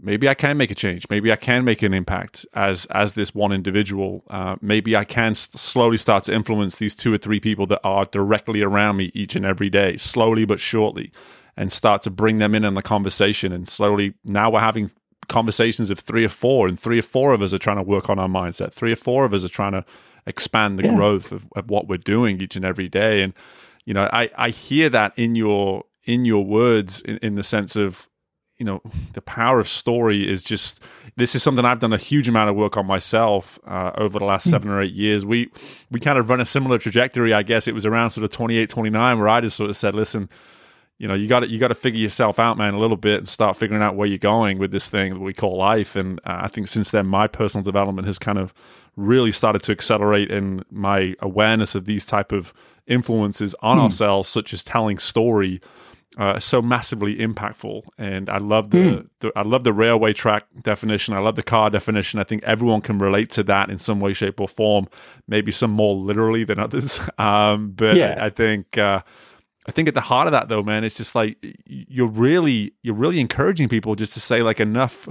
maybe 0.00 0.28
I 0.28 0.34
can 0.34 0.56
make 0.56 0.70
a 0.70 0.74
change. 0.74 1.06
Maybe 1.10 1.30
I 1.30 1.36
can 1.36 1.64
make 1.64 1.82
an 1.82 1.92
impact 1.92 2.46
as 2.54 2.86
as 2.86 3.12
this 3.12 3.34
one 3.34 3.52
individual. 3.52 4.24
Uh, 4.30 4.56
maybe 4.60 4.96
I 4.96 5.04
can 5.04 5.32
s- 5.32 5.50
slowly 5.52 5.98
start 5.98 6.24
to 6.24 6.34
influence 6.34 6.76
these 6.76 6.94
two 6.94 7.12
or 7.12 7.18
three 7.18 7.40
people 7.40 7.66
that 7.66 7.80
are 7.84 8.04
directly 8.04 8.62
around 8.62 8.96
me 8.96 9.10
each 9.14 9.36
and 9.36 9.44
every 9.44 9.68
day, 9.68 9.96
slowly 9.96 10.44
but 10.44 10.58
surely 10.58 11.12
and 11.56 11.70
start 11.70 12.02
to 12.02 12.10
bring 12.10 12.38
them 12.38 12.54
in 12.54 12.64
on 12.64 12.74
the 12.74 12.82
conversation. 12.82 13.52
And 13.52 13.68
slowly, 13.68 14.14
now 14.24 14.50
we're 14.50 14.60
having 14.60 14.90
conversations 15.28 15.90
of 15.90 15.98
three 15.98 16.24
or 16.24 16.28
four, 16.28 16.68
and 16.68 16.78
three 16.78 16.98
or 16.98 17.02
four 17.02 17.32
of 17.32 17.42
us 17.42 17.52
are 17.52 17.58
trying 17.58 17.76
to 17.76 17.82
work 17.82 18.10
on 18.10 18.18
our 18.18 18.28
mindset. 18.28 18.72
Three 18.72 18.92
or 18.92 18.96
four 18.96 19.24
of 19.24 19.34
us 19.34 19.44
are 19.44 19.48
trying 19.48 19.72
to 19.72 19.84
expand 20.26 20.78
the 20.78 20.84
yeah. 20.84 20.96
growth 20.96 21.32
of, 21.32 21.48
of 21.56 21.70
what 21.70 21.88
we're 21.88 21.96
doing 21.98 22.40
each 22.40 22.56
and 22.56 22.64
every 22.64 22.88
day. 22.88 23.22
And 23.22 23.32
you 23.84 23.94
know, 23.94 24.08
I 24.12 24.30
I 24.36 24.50
hear 24.50 24.88
that 24.90 25.12
in 25.16 25.34
your 25.34 25.84
in 26.04 26.24
your 26.24 26.44
words 26.44 27.00
in, 27.00 27.18
in 27.18 27.34
the 27.34 27.42
sense 27.42 27.76
of 27.76 28.08
you 28.58 28.64
know 28.64 28.80
the 29.14 29.22
power 29.22 29.58
of 29.58 29.68
story 29.68 30.28
is 30.28 30.42
just 30.42 30.80
this 31.16 31.34
is 31.34 31.42
something 31.42 31.64
I've 31.64 31.80
done 31.80 31.92
a 31.92 31.98
huge 31.98 32.28
amount 32.28 32.50
of 32.50 32.56
work 32.56 32.76
on 32.76 32.86
myself 32.86 33.58
uh, 33.66 33.92
over 33.96 34.18
the 34.18 34.24
last 34.24 34.44
hmm. 34.44 34.50
seven 34.50 34.70
or 34.70 34.80
eight 34.80 34.94
years. 34.94 35.24
We 35.24 35.50
we 35.90 36.00
kind 36.00 36.18
of 36.18 36.28
run 36.28 36.40
a 36.40 36.44
similar 36.44 36.78
trajectory, 36.78 37.34
I 37.34 37.42
guess. 37.42 37.68
It 37.68 37.74
was 37.74 37.86
around 37.86 38.10
sort 38.10 38.24
of 38.24 38.30
28, 38.30 38.68
29, 38.68 39.18
where 39.18 39.28
I 39.28 39.40
just 39.40 39.56
sort 39.56 39.70
of 39.70 39.76
said, 39.76 39.94
listen, 39.94 40.28
you 40.98 41.08
know 41.08 41.14
you 41.14 41.26
got 41.26 41.40
to 41.40 41.48
you 41.48 41.58
got 41.58 41.68
to 41.68 41.74
figure 41.74 42.00
yourself 42.00 42.38
out 42.38 42.56
man 42.56 42.74
a 42.74 42.78
little 42.78 42.96
bit 42.96 43.18
and 43.18 43.28
start 43.28 43.56
figuring 43.56 43.82
out 43.82 43.96
where 43.96 44.06
you're 44.06 44.18
going 44.18 44.58
with 44.58 44.70
this 44.70 44.88
thing 44.88 45.14
that 45.14 45.20
we 45.20 45.34
call 45.34 45.56
life 45.56 45.96
and 45.96 46.20
uh, 46.20 46.40
i 46.42 46.48
think 46.48 46.68
since 46.68 46.90
then 46.90 47.06
my 47.06 47.26
personal 47.26 47.62
development 47.62 48.06
has 48.06 48.18
kind 48.18 48.38
of 48.38 48.54
really 48.96 49.32
started 49.32 49.62
to 49.62 49.72
accelerate 49.72 50.30
in 50.30 50.64
my 50.70 51.14
awareness 51.20 51.74
of 51.74 51.86
these 51.86 52.06
type 52.06 52.30
of 52.32 52.54
influences 52.86 53.54
on 53.60 53.78
hmm. 53.78 53.84
ourselves 53.84 54.28
such 54.28 54.52
as 54.52 54.62
telling 54.62 54.98
story 54.98 55.60
uh, 56.16 56.38
so 56.38 56.62
massively 56.62 57.16
impactful 57.16 57.82
and 57.98 58.30
i 58.30 58.38
love 58.38 58.70
the, 58.70 58.98
hmm. 58.98 59.06
the, 59.18 59.32
i 59.34 59.42
love 59.42 59.64
the 59.64 59.72
railway 59.72 60.12
track 60.12 60.46
definition 60.62 61.12
i 61.12 61.18
love 61.18 61.34
the 61.34 61.42
car 61.42 61.70
definition 61.70 62.20
i 62.20 62.24
think 62.24 62.40
everyone 62.44 62.80
can 62.80 62.98
relate 62.98 63.30
to 63.30 63.42
that 63.42 63.68
in 63.68 63.78
some 63.78 63.98
way 63.98 64.12
shape 64.12 64.40
or 64.40 64.46
form 64.46 64.86
maybe 65.26 65.50
some 65.50 65.72
more 65.72 65.96
literally 65.96 66.44
than 66.44 66.60
others 66.60 67.00
um, 67.18 67.72
but 67.72 67.96
yeah. 67.96 68.16
I, 68.16 68.26
I, 68.26 68.30
think 68.30 68.78
uh, 68.78 69.00
I 69.66 69.72
think 69.72 69.88
at 69.88 69.94
the 69.94 70.00
heart 70.02 70.26
of 70.26 70.32
that 70.32 70.48
though, 70.48 70.62
man, 70.62 70.84
it's 70.84 70.96
just 70.96 71.14
like 71.14 71.36
you're 71.66 72.06
really 72.06 72.74
you're 72.82 72.94
really 72.94 73.18
encouraging 73.18 73.68
people 73.68 73.94
just 73.94 74.12
to 74.12 74.20
say 74.20 74.42
like 74.42 74.60
enough 74.60 75.08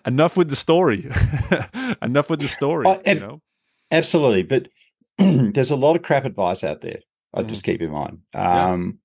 enough 0.06 0.36
with 0.36 0.48
the 0.48 0.56
story. 0.56 1.10
enough 2.02 2.30
with 2.30 2.40
the 2.40 2.48
story. 2.48 2.86
Uh, 2.86 2.98
you 3.06 3.20
know? 3.20 3.42
Absolutely. 3.90 4.44
But 4.44 4.68
there's 5.18 5.70
a 5.70 5.76
lot 5.76 5.96
of 5.96 6.02
crap 6.02 6.24
advice 6.24 6.64
out 6.64 6.80
there. 6.80 7.00
I 7.34 7.42
mm. 7.42 7.48
just 7.48 7.64
keep 7.64 7.82
in 7.82 7.90
mind. 7.90 8.20
Um 8.34 8.98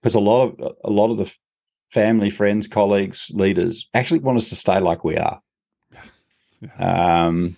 because 0.00 0.14
yeah. 0.14 0.20
a 0.20 0.22
lot 0.22 0.46
of 0.46 0.76
a 0.84 0.90
lot 0.90 1.10
of 1.10 1.16
the 1.16 1.34
family, 1.90 2.30
friends, 2.30 2.68
colleagues, 2.68 3.32
leaders 3.34 3.88
actually 3.92 4.20
want 4.20 4.38
us 4.38 4.48
to 4.50 4.56
stay 4.56 4.78
like 4.78 5.02
we 5.02 5.16
are. 5.16 5.40
Yeah. 6.60 7.26
Um 7.26 7.56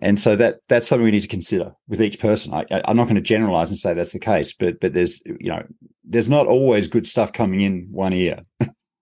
and 0.00 0.20
so 0.20 0.36
that 0.36 0.60
that's 0.68 0.88
something 0.88 1.04
we 1.04 1.10
need 1.10 1.20
to 1.20 1.28
consider 1.28 1.72
with 1.88 2.00
each 2.00 2.18
person. 2.18 2.52
I, 2.54 2.64
am 2.70 2.96
not 2.96 3.04
going 3.04 3.16
to 3.16 3.20
generalize 3.20 3.70
and 3.70 3.78
say 3.78 3.94
that's 3.94 4.12
the 4.12 4.18
case, 4.18 4.52
but 4.52 4.80
but 4.80 4.94
there's 4.94 5.22
you 5.26 5.50
know 5.50 5.64
there's 6.04 6.28
not 6.28 6.46
always 6.46 6.88
good 6.88 7.06
stuff 7.06 7.32
coming 7.32 7.60
in 7.60 7.88
one 7.90 8.12
ear. 8.12 8.40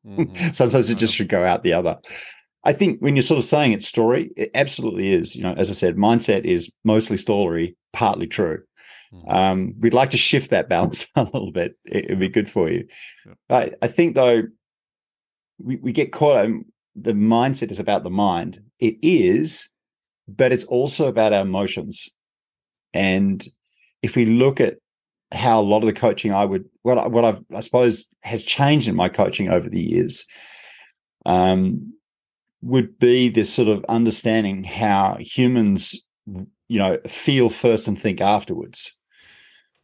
Mm-hmm. 0.07 0.49
Sometimes 0.53 0.91
it 0.91 0.99
just 0.99 1.15
should 1.15 1.29
go 1.29 1.45
out 1.45 1.63
the 1.63 1.73
other. 1.73 1.99
I 2.65 2.73
think 2.73 3.01
when 3.01 3.15
you're 3.17 3.23
sort 3.23 3.39
of 3.39 3.45
saying 3.45 3.73
it's 3.73 3.87
story, 3.87 4.31
it 4.37 4.51
absolutely 4.55 5.13
is. 5.13 5.37
You 5.37 5.43
know, 5.43 5.55
as 5.57 5.71
I 5.71 5.75
said, 5.75 5.97
mindset 5.97 6.45
is 6.45 6.73
mostly 6.85 7.17
story, 7.17 7.77
partly 7.93 8.27
true. 8.27 8.63
Mm-hmm. 9.13 9.31
Um, 9.31 9.75
we'd 9.79 9.95
like 9.95 10.11
to 10.11 10.17
shift 10.17 10.51
that 10.51 10.69
balance 10.69 11.07
a 11.15 11.25
little 11.25 11.53
bit. 11.53 11.77
It, 11.85 12.11
would 12.11 12.21
be 12.21 12.29
good 12.29 12.51
for 12.51 12.69
you. 12.71 12.87
I, 13.49 13.73
I 13.81 13.87
think 13.87 14.15
though, 14.15 14.43
we, 15.59 15.77
we 15.77 15.93
get 15.93 16.13
caught. 16.13 16.45
Um, 16.45 16.65
the 16.95 17.13
mindset 17.13 17.71
is 17.71 17.79
about 17.79 18.03
the 18.03 18.11
mind. 18.11 18.61
It 18.81 18.97
is, 19.03 19.71
but 20.29 20.53
it's 20.53 20.65
also 20.65 21.09
about 21.09 21.33
our 21.33 21.43
emotions. 21.43 22.09
And 22.93 23.47
if 24.03 24.15
we 24.15 24.27
look 24.27 24.61
at 24.61 24.77
how 25.33 25.61
a 25.61 25.63
lot 25.63 25.79
of 25.79 25.87
the 25.87 25.93
coaching 25.93 26.33
I 26.33 26.45
would 26.45 26.65
what 26.83 26.99
I, 26.99 27.07
what 27.07 27.25
I've, 27.25 27.43
I 27.55 27.61
suppose 27.61 28.09
has 28.23 28.43
changed 28.43 28.89
in 28.89 28.97
my 28.97 29.09
coaching 29.09 29.51
over 29.51 29.69
the 29.69 29.81
years 29.81 30.25
um, 31.27 31.93
would 32.63 32.99
be 32.99 33.29
this 33.29 33.53
sort 33.53 33.69
of 33.69 33.85
understanding 33.89 34.65
how 34.65 35.17
humans 35.21 36.07
you 36.27 36.79
know 36.79 36.99
feel 37.07 37.49
first 37.49 37.89
and 37.89 37.99
think 37.99 38.21
afterwards. 38.21 38.95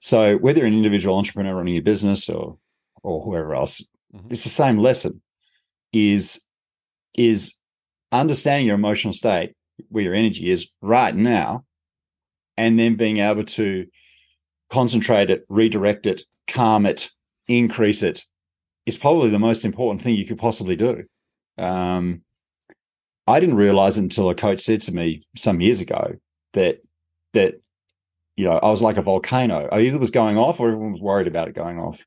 So 0.01 0.37
whether 0.37 0.61
you're 0.61 0.69
an 0.69 0.75
individual 0.75 1.17
entrepreneur 1.17 1.55
running 1.55 1.77
a 1.77 1.81
business 1.81 2.29
or 2.29 2.59
or 3.03 3.23
whoever 3.23 3.55
else, 3.55 3.83
mm-hmm. 4.15 4.29
it's 4.31 4.45
the 4.45 4.51
same 4.51 4.79
lesson. 4.79 5.21
Is 5.93 6.41
is 7.15 7.55
understanding 8.13 8.67
your 8.67 8.77
emotional 8.77 9.13
state 9.13 9.55
where 9.89 10.05
your 10.05 10.15
energy 10.15 10.51
is 10.51 10.69
right 10.81 11.15
now, 11.15 11.65
and 12.57 12.79
then 12.79 12.97
being 12.97 13.19
able 13.19 13.45
to 13.45 13.87
concentrate 14.71 15.31
it, 15.31 15.45
redirect 15.49 16.07
it, 16.07 16.23
calm 16.47 16.87
it, 16.87 17.11
increase 17.49 18.03
it 18.03 18.23
is 18.87 18.99
probably 18.99 19.31
the 19.31 19.39
most 19.39 19.65
important 19.65 20.03
thing 20.03 20.15
you 20.15 20.27
could 20.27 20.39
possibly 20.39 20.77
do. 20.77 21.05
Um, 21.59 22.23
I 23.27 23.41
didn't 23.41 23.57
realize 23.57 23.97
it 23.97 24.03
until 24.03 24.29
a 24.29 24.35
coach 24.35 24.61
said 24.61 24.83
to 24.83 24.93
me 24.93 25.27
some 25.37 25.61
years 25.61 25.81
ago 25.81 26.15
that 26.53 26.79
that 27.33 27.55
you 28.37 28.45
know 28.45 28.59
I 28.59 28.69
was 28.69 28.83
like 28.83 28.97
a 28.97 29.03
volcano. 29.03 29.69
I 29.73 29.81
either 29.81 29.99
was 29.99 30.11
going 30.11 30.37
off 30.37 30.61
or 30.61 30.69
everyone 30.69 30.93
was 30.93 31.01
worried 31.01 31.27
about 31.27 31.49
it 31.49 31.55
going 31.55 31.79
off. 31.79 32.05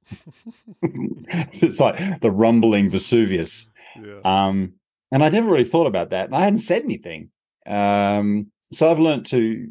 it's 0.84 1.80
like 1.80 2.22
the 2.22 2.32
rumbling 2.32 2.90
Vesuvius. 2.90 3.72
Yeah. 4.00 4.20
Um, 4.24 4.74
and 5.12 5.24
I 5.24 5.30
never 5.30 5.50
really 5.50 5.64
thought 5.64 5.88
about 5.88 6.12
that, 6.12 6.28
and 6.28 6.36
I 6.36 6.42
hadn't 6.42 6.60
said 6.60 6.84
anything. 6.84 7.30
Um, 7.68 8.52
so 8.72 8.90
I've 8.90 9.00
learned 9.00 9.26
to 9.28 9.68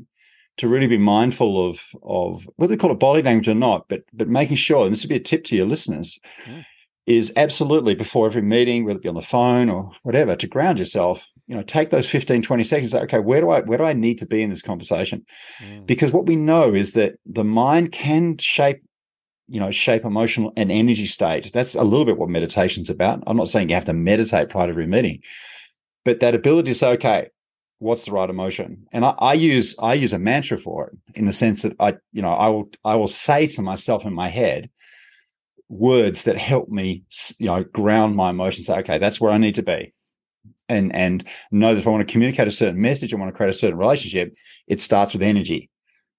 to 0.58 0.68
really 0.68 0.86
be 0.86 0.98
mindful 0.98 1.68
of 1.68 1.80
of 2.02 2.48
whether 2.56 2.74
they 2.74 2.78
call 2.78 2.92
it 2.92 2.98
body 2.98 3.22
language 3.22 3.48
or 3.48 3.54
not, 3.54 3.88
but 3.88 4.02
but 4.12 4.28
making 4.28 4.56
sure, 4.56 4.84
and 4.84 4.92
this 4.92 5.02
would 5.02 5.10
be 5.10 5.16
a 5.16 5.20
tip 5.20 5.44
to 5.44 5.56
your 5.56 5.66
listeners, 5.66 6.18
yeah. 6.46 6.62
is 7.06 7.32
absolutely 7.36 7.94
before 7.94 8.26
every 8.26 8.42
meeting, 8.42 8.84
whether 8.84 8.98
it 8.98 9.02
be 9.02 9.08
on 9.08 9.14
the 9.14 9.22
phone 9.22 9.68
or 9.68 9.92
whatever, 10.02 10.36
to 10.36 10.46
ground 10.46 10.78
yourself. 10.78 11.26
You 11.46 11.54
know, 11.54 11.62
take 11.62 11.90
those 11.90 12.10
15, 12.10 12.42
20 12.42 12.64
seconds. 12.64 12.90
Say, 12.90 13.00
okay, 13.02 13.20
where 13.20 13.40
do 13.40 13.50
I 13.50 13.60
where 13.60 13.78
do 13.78 13.84
I 13.84 13.92
need 13.92 14.18
to 14.18 14.26
be 14.26 14.42
in 14.42 14.50
this 14.50 14.62
conversation? 14.62 15.24
Mm. 15.62 15.86
Because 15.86 16.12
what 16.12 16.26
we 16.26 16.36
know 16.36 16.74
is 16.74 16.92
that 16.92 17.14
the 17.24 17.44
mind 17.44 17.92
can 17.92 18.38
shape 18.38 18.82
you 19.48 19.60
know 19.60 19.70
shape 19.70 20.04
emotional 20.04 20.52
and 20.56 20.72
energy 20.72 21.06
state 21.06 21.52
that's 21.52 21.76
a 21.76 21.84
little 21.84 22.04
bit 22.04 22.18
what 22.18 22.28
meditation's 22.28 22.90
about 22.90 23.22
i'm 23.28 23.36
not 23.36 23.46
saying 23.46 23.68
you 23.68 23.76
have 23.76 23.84
to 23.84 23.92
meditate 23.92 24.48
prior 24.48 24.66
to 24.66 24.72
every 24.72 24.88
meeting 24.88 25.22
but 26.04 26.18
that 26.18 26.34
ability 26.34 26.70
to 26.70 26.74
say 26.74 26.88
okay 26.88 27.28
what's 27.78 28.04
the 28.04 28.12
right 28.12 28.30
emotion? 28.30 28.86
And 28.92 29.04
I, 29.04 29.14
I, 29.18 29.34
use 29.34 29.74
i 29.80 29.94
use 29.94 30.12
a 30.12 30.18
mantra 30.18 30.58
for 30.58 30.88
it 30.88 30.98
in 31.14 31.26
the 31.26 31.32
sense 31.32 31.62
that 31.62 31.74
i 31.80 31.94
you 32.12 32.22
know 32.22 32.32
i 32.32 32.48
will 32.48 32.70
i 32.84 32.94
will 32.94 33.08
say 33.08 33.46
to 33.48 33.62
myself 33.62 34.04
in 34.04 34.14
my 34.14 34.28
head 34.28 34.70
words 35.68 36.22
that 36.22 36.38
help 36.38 36.68
me 36.68 37.02
you 37.38 37.46
know 37.46 37.64
ground 37.64 38.14
my 38.14 38.30
emotions 38.30 38.66
say 38.66 38.78
okay 38.78 38.98
that's 38.98 39.20
where 39.20 39.32
i 39.32 39.38
need 39.38 39.54
to 39.56 39.62
be. 39.62 39.92
And 40.68 40.94
and 40.94 41.28
know 41.50 41.74
that 41.74 41.80
if 41.80 41.86
i 41.86 41.90
want 41.90 42.06
to 42.06 42.12
communicate 42.12 42.48
a 42.48 42.52
certain 42.52 42.80
message 42.80 43.12
i 43.12 43.16
want 43.16 43.32
to 43.32 43.36
create 43.36 43.50
a 43.50 43.52
certain 43.52 43.78
relationship 43.78 44.34
it 44.66 44.80
starts 44.80 45.12
with 45.12 45.22
energy. 45.22 45.70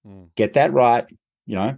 Mm. 0.06 0.28
get 0.36 0.52
that 0.54 0.72
right 0.72 1.04
you 1.46 1.56
know 1.56 1.76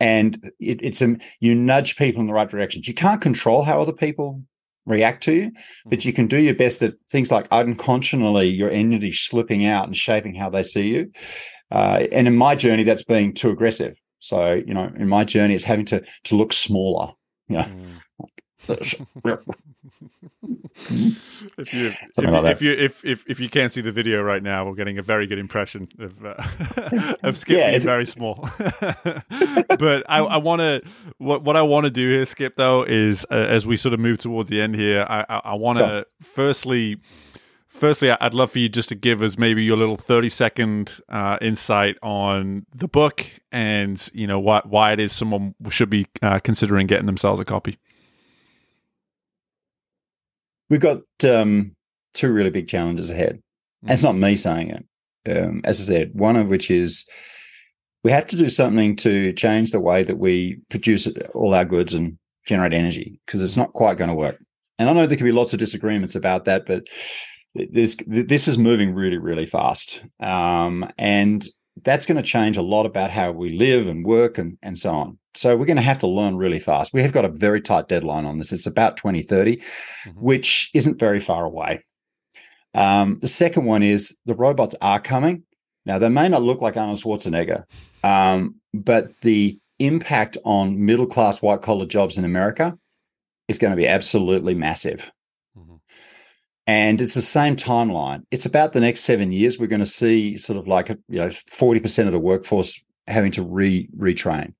and 0.00 0.42
it, 0.58 0.80
it's 0.82 1.00
a 1.00 1.16
you 1.40 1.54
nudge 1.54 1.96
people 1.96 2.20
in 2.20 2.26
the 2.26 2.32
right 2.32 2.48
directions. 2.48 2.88
You 2.88 2.94
can't 2.94 3.20
control 3.20 3.62
how 3.62 3.80
other 3.80 3.92
people 3.92 4.42
react 4.86 5.22
to 5.24 5.32
you, 5.32 5.52
but 5.84 5.98
mm-hmm. 5.98 6.08
you 6.08 6.12
can 6.14 6.26
do 6.26 6.38
your 6.38 6.54
best 6.54 6.80
that 6.80 6.94
things 7.10 7.30
like 7.30 7.46
unconscionably 7.50 8.46
your 8.46 8.70
energy 8.70 9.12
slipping 9.12 9.66
out 9.66 9.86
and 9.86 9.96
shaping 9.96 10.34
how 10.34 10.48
they 10.48 10.62
see 10.62 10.86
you. 10.86 11.10
Uh, 11.70 12.06
and 12.12 12.26
in 12.28 12.36
my 12.36 12.54
journey, 12.54 12.84
that's 12.84 13.02
being 13.02 13.34
too 13.34 13.50
aggressive. 13.50 13.96
So, 14.20 14.54
you 14.54 14.72
know, 14.72 14.90
in 14.98 15.08
my 15.08 15.24
journey, 15.24 15.54
it's 15.54 15.64
having 15.64 15.84
to 15.86 16.02
to 16.24 16.36
look 16.36 16.52
smaller. 16.52 17.12
You 17.48 17.58
know, 17.58 17.64
mm. 17.64 18.00
if 21.58 21.74
you 21.74 21.90
if, 22.18 22.18
like 22.18 22.56
if, 22.56 22.62
you 22.62 22.72
if, 22.72 23.04
if 23.04 23.24
if 23.28 23.40
you 23.40 23.48
can't 23.48 23.72
see 23.72 23.80
the 23.80 23.92
video 23.92 24.22
right 24.22 24.42
now, 24.42 24.66
we're 24.66 24.74
getting 24.74 24.98
a 24.98 25.02
very 25.02 25.26
good 25.26 25.38
impression 25.38 25.86
of 25.98 26.24
uh, 26.24 27.14
of 27.22 27.36
Skip 27.36 27.58
yeah, 27.58 27.70
being 27.70 27.80
very 27.80 28.06
small. 28.06 28.48
but 28.60 30.04
I, 30.08 30.18
I 30.18 30.36
want 30.36 30.60
to 30.60 30.82
what 31.18 31.42
what 31.42 31.56
I 31.56 31.62
want 31.62 31.84
to 31.84 31.90
do 31.90 32.10
here, 32.10 32.26
Skip, 32.26 32.56
though, 32.56 32.82
is 32.82 33.24
uh, 33.30 33.34
as 33.34 33.66
we 33.66 33.76
sort 33.76 33.94
of 33.94 34.00
move 34.00 34.18
towards 34.18 34.48
the 34.48 34.60
end 34.60 34.74
here, 34.74 35.06
I 35.08 35.24
I, 35.28 35.40
I 35.44 35.54
want 35.54 35.78
to 35.78 36.06
firstly. 36.22 36.98
Firstly, 37.68 38.10
I'd 38.10 38.32
love 38.32 38.52
for 38.52 38.58
you 38.58 38.70
just 38.70 38.88
to 38.88 38.94
give 38.94 39.20
us 39.20 39.36
maybe 39.36 39.62
your 39.62 39.76
little 39.76 39.98
thirty-second 39.98 40.90
uh, 41.10 41.36
insight 41.42 41.98
on 42.02 42.64
the 42.74 42.88
book, 42.88 43.26
and 43.52 44.08
you 44.14 44.26
know 44.26 44.40
why 44.40 44.62
why 44.64 44.92
it 44.92 45.00
is 45.00 45.12
someone 45.12 45.54
should 45.68 45.90
be 45.90 46.06
uh, 46.22 46.38
considering 46.38 46.86
getting 46.86 47.04
themselves 47.04 47.38
a 47.38 47.44
copy 47.44 47.76
we've 50.68 50.80
got 50.80 51.00
um, 51.24 51.72
two 52.14 52.32
really 52.32 52.50
big 52.50 52.68
challenges 52.68 53.10
ahead. 53.10 53.40
Mm. 53.84 53.92
it's 53.92 54.02
not 54.02 54.16
me 54.16 54.36
saying 54.36 54.70
it. 54.70 54.84
Um, 55.28 55.60
as 55.64 55.80
I 55.80 55.94
said, 55.94 56.10
one 56.14 56.36
of 56.36 56.48
which 56.48 56.70
is 56.70 57.08
we 58.04 58.12
have 58.12 58.26
to 58.26 58.36
do 58.36 58.48
something 58.48 58.94
to 58.96 59.32
change 59.32 59.72
the 59.72 59.80
way 59.80 60.04
that 60.04 60.18
we 60.18 60.60
produce 60.70 61.08
all 61.34 61.54
our 61.54 61.64
goods 61.64 61.92
and 61.92 62.16
generate 62.46 62.72
energy 62.72 63.20
because 63.26 63.42
it's 63.42 63.56
not 63.56 63.72
quite 63.72 63.98
going 63.98 64.10
to 64.10 64.14
work. 64.14 64.38
And 64.78 64.88
I 64.88 64.92
know 64.92 65.06
there 65.06 65.16
can 65.16 65.26
be 65.26 65.32
lots 65.32 65.52
of 65.52 65.58
disagreements 65.58 66.14
about 66.14 66.44
that, 66.44 66.66
but 66.66 66.86
this 67.54 67.96
this 68.06 68.46
is 68.46 68.58
moving 68.58 68.94
really, 68.94 69.18
really 69.18 69.46
fast, 69.46 70.02
um, 70.20 70.88
and 70.98 71.44
that's 71.82 72.06
going 72.06 72.16
to 72.16 72.22
change 72.22 72.56
a 72.56 72.62
lot 72.62 72.86
about 72.86 73.10
how 73.10 73.32
we 73.32 73.50
live 73.50 73.88
and 73.88 74.04
work 74.04 74.38
and 74.38 74.58
and 74.62 74.78
so 74.78 74.90
on. 74.90 75.18
So 75.34 75.56
we're 75.56 75.66
going 75.66 75.76
to 75.76 75.82
have 75.82 75.98
to 75.98 76.06
learn 76.06 76.36
really 76.36 76.58
fast. 76.58 76.94
We 76.94 77.02
have 77.02 77.12
got 77.12 77.26
a 77.26 77.30
very 77.30 77.60
tight 77.60 77.88
deadline 77.88 78.24
on 78.24 78.38
this. 78.38 78.52
It's 78.52 78.66
about 78.66 78.96
2030, 78.96 79.56
mm-hmm. 79.56 80.10
which 80.12 80.70
isn't 80.72 80.98
very 80.98 81.20
far 81.20 81.44
away. 81.44 81.84
Um, 82.74 83.18
the 83.20 83.28
second 83.28 83.64
one 83.64 83.82
is 83.82 84.16
the 84.26 84.34
robots 84.34 84.74
are 84.80 85.00
coming. 85.00 85.42
Now, 85.84 85.98
they 85.98 86.08
may 86.08 86.28
not 86.28 86.42
look 86.42 86.60
like 86.60 86.76
Arnold 86.76 86.98
Schwarzenegger, 86.98 87.64
um, 88.02 88.56
but 88.74 89.18
the 89.20 89.58
impact 89.78 90.36
on 90.44 90.84
middle 90.84 91.06
class 91.06 91.40
white 91.40 91.62
collar 91.62 91.86
jobs 91.86 92.18
in 92.18 92.24
America 92.24 92.76
is 93.48 93.58
going 93.58 93.70
to 93.70 93.76
be 93.76 93.86
absolutely 93.86 94.54
massive. 94.54 95.10
And 96.66 97.00
it's 97.00 97.14
the 97.14 97.20
same 97.20 97.54
timeline. 97.54 98.22
It's 98.30 98.46
about 98.46 98.72
the 98.72 98.80
next 98.80 99.02
seven 99.02 99.30
years. 99.30 99.58
We're 99.58 99.66
going 99.68 99.80
to 99.80 99.86
see 99.86 100.36
sort 100.36 100.58
of 100.58 100.66
like, 100.66 100.88
you 100.88 101.20
know, 101.20 101.28
40% 101.28 102.06
of 102.06 102.12
the 102.12 102.18
workforce 102.18 102.82
having 103.06 103.30
to 103.32 103.42
re 103.42 103.88
retrain. 103.96 104.52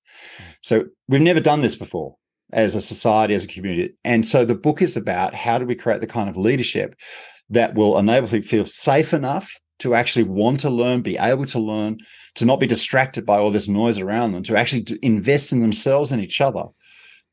So 0.62 0.84
we've 1.08 1.20
never 1.20 1.40
done 1.40 1.62
this 1.62 1.74
before 1.74 2.16
as 2.52 2.76
a 2.76 2.80
society, 2.80 3.34
as 3.34 3.44
a 3.44 3.48
community. 3.48 3.94
And 4.04 4.24
so 4.24 4.44
the 4.44 4.54
book 4.54 4.80
is 4.82 4.96
about 4.96 5.34
how 5.34 5.58
do 5.58 5.66
we 5.66 5.74
create 5.74 6.00
the 6.00 6.06
kind 6.06 6.28
of 6.28 6.36
leadership 6.36 6.94
that 7.50 7.74
will 7.74 7.98
enable 7.98 8.28
people 8.28 8.42
to 8.42 8.48
feel 8.48 8.66
safe 8.66 9.12
enough 9.12 9.52
to 9.80 9.94
actually 9.94 10.22
want 10.22 10.60
to 10.60 10.70
learn, 10.70 11.02
be 11.02 11.18
able 11.18 11.44
to 11.46 11.58
learn, 11.58 11.98
to 12.34 12.44
not 12.44 12.60
be 12.60 12.66
distracted 12.66 13.26
by 13.26 13.36
all 13.36 13.50
this 13.50 13.68
noise 13.68 13.98
around 13.98 14.32
them, 14.32 14.42
to 14.44 14.56
actually 14.56 14.86
invest 15.02 15.52
in 15.52 15.60
themselves 15.60 16.12
and 16.12 16.22
each 16.22 16.40
other, 16.40 16.64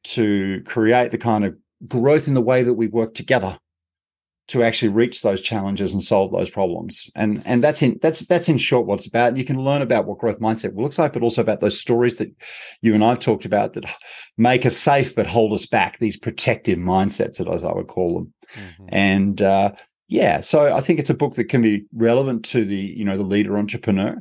to 0.03 0.61
create 0.65 1.11
the 1.11 1.17
kind 1.17 1.45
of 1.45 1.55
growth 1.87 2.27
in 2.27 2.33
the 2.33 2.41
way 2.41 2.63
that 2.63 2.73
we 2.73 2.87
work 2.87 3.13
together 3.13 3.57
to 4.49 4.63
actually 4.63 4.89
reach 4.89 5.21
those 5.21 5.41
challenges 5.41 5.93
and 5.93 6.01
solve 6.01 6.31
those 6.31 6.49
problems. 6.49 7.09
And 7.15 7.41
and 7.45 7.63
that's 7.63 7.81
in 7.81 7.99
that's 8.01 8.21
that's 8.21 8.49
in 8.49 8.57
short 8.57 8.85
what 8.85 8.95
it's 8.95 9.07
about. 9.07 9.29
And 9.29 9.37
you 9.37 9.45
can 9.45 9.63
learn 9.63 9.81
about 9.81 10.05
what 10.05 10.17
growth 10.17 10.39
mindset 10.39 10.75
looks 10.75 10.99
like, 10.99 11.13
but 11.13 11.23
also 11.23 11.41
about 11.41 11.61
those 11.61 11.79
stories 11.79 12.17
that 12.17 12.29
you 12.81 12.93
and 12.93 13.03
I've 13.03 13.19
talked 13.19 13.45
about 13.45 13.73
that 13.73 13.85
make 14.37 14.65
us 14.65 14.75
safe 14.75 15.15
but 15.15 15.27
hold 15.27 15.53
us 15.53 15.65
back. 15.65 15.97
These 15.97 16.17
protective 16.17 16.77
mindsets, 16.77 17.39
as 17.53 17.63
I 17.63 17.71
would 17.71 17.87
call 17.87 18.15
them. 18.15 18.33
Mm-hmm. 18.55 18.85
And 18.89 19.41
uh, 19.41 19.71
yeah, 20.09 20.41
so 20.41 20.75
I 20.75 20.81
think 20.81 20.99
it's 20.99 21.09
a 21.09 21.15
book 21.15 21.35
that 21.35 21.45
can 21.45 21.61
be 21.61 21.85
relevant 21.93 22.43
to 22.45 22.65
the 22.65 22.75
you 22.75 23.05
know 23.05 23.17
the 23.17 23.23
leader 23.23 23.57
entrepreneur. 23.57 24.19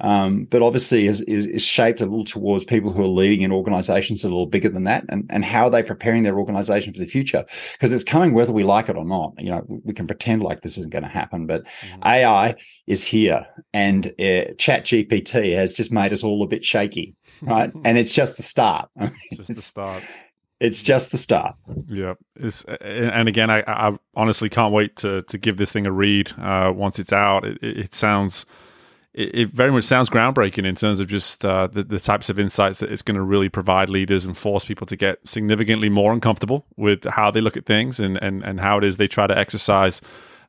Um, 0.00 0.46
but 0.46 0.60
obviously 0.60 1.06
is, 1.06 1.20
is, 1.22 1.46
is 1.46 1.64
shaped 1.64 2.00
a 2.00 2.04
little 2.04 2.24
towards 2.24 2.64
people 2.64 2.92
who 2.92 3.04
are 3.04 3.08
leading 3.08 3.42
in 3.42 3.52
organizations 3.52 4.24
a 4.24 4.28
little 4.28 4.46
bigger 4.46 4.68
than 4.68 4.82
that 4.84 5.04
and, 5.08 5.24
and 5.30 5.44
how 5.44 5.66
are 5.66 5.70
they 5.70 5.84
preparing 5.84 6.24
their 6.24 6.36
organization 6.36 6.92
for 6.92 6.98
the 6.98 7.06
future 7.06 7.44
because 7.72 7.92
it's 7.92 8.02
coming 8.02 8.34
whether 8.34 8.52
we 8.52 8.64
like 8.64 8.88
it 8.88 8.96
or 8.96 9.04
not 9.04 9.32
you 9.38 9.50
know 9.50 9.64
we 9.84 9.94
can 9.94 10.08
pretend 10.08 10.42
like 10.42 10.62
this 10.62 10.76
isn't 10.76 10.92
going 10.92 11.04
to 11.04 11.08
happen 11.08 11.46
but 11.46 11.64
mm-hmm. 11.64 12.08
ai 12.08 12.56
is 12.88 13.04
here 13.04 13.46
and 13.72 14.08
uh, 14.18 14.50
chat 14.58 14.84
gpt 14.84 15.54
has 15.54 15.72
just 15.72 15.92
made 15.92 16.12
us 16.12 16.24
all 16.24 16.42
a 16.42 16.48
bit 16.48 16.64
shaky 16.64 17.14
right 17.42 17.72
and 17.84 17.96
it's 17.96 18.12
just 18.12 18.36
the 18.36 18.42
start 18.42 18.90
it's 18.96 19.36
just 19.36 19.54
the 19.54 19.62
start 19.62 20.02
it's 20.60 20.82
just 20.82 21.10
the 21.10 21.18
start. 21.18 21.58
Yeah, 21.88 22.14
it's, 22.36 22.64
and 22.64 23.28
again, 23.28 23.50
I, 23.50 23.64
I, 23.66 23.98
honestly 24.14 24.48
can't 24.48 24.72
wait 24.72 24.96
to 24.96 25.20
to 25.20 25.36
give 25.36 25.56
this 25.56 25.72
thing 25.72 25.84
a 25.84 25.92
read 25.92 26.32
uh, 26.38 26.72
once 26.74 26.98
it's 26.98 27.12
out. 27.12 27.44
It, 27.44 27.58
it 27.60 27.94
sounds 27.94 28.46
it, 29.14 29.34
it, 29.34 29.50
very 29.52 29.70
much 29.70 29.84
sounds 29.84 30.10
groundbreaking 30.10 30.66
in 30.66 30.74
terms 30.74 31.00
of 31.00 31.08
just 31.08 31.44
uh, 31.44 31.68
the, 31.68 31.84
the 31.84 32.00
types 32.00 32.28
of 32.28 32.38
insights 32.38 32.80
that 32.80 32.90
it's 32.90 33.02
going 33.02 33.14
to 33.14 33.22
really 33.22 33.48
provide 33.48 33.88
leaders 33.88 34.24
and 34.24 34.36
force 34.36 34.64
people 34.64 34.86
to 34.88 34.96
get 34.96 35.26
significantly 35.26 35.88
more 35.88 36.12
uncomfortable 36.12 36.66
with 36.76 37.04
how 37.04 37.30
they 37.30 37.40
look 37.40 37.56
at 37.56 37.64
things 37.64 38.00
and, 38.00 38.16
and, 38.22 38.42
and 38.42 38.60
how 38.60 38.76
it 38.76 38.84
is 38.84 38.96
they 38.96 39.06
try 39.06 39.26
to 39.26 39.36
exercise 39.36 40.00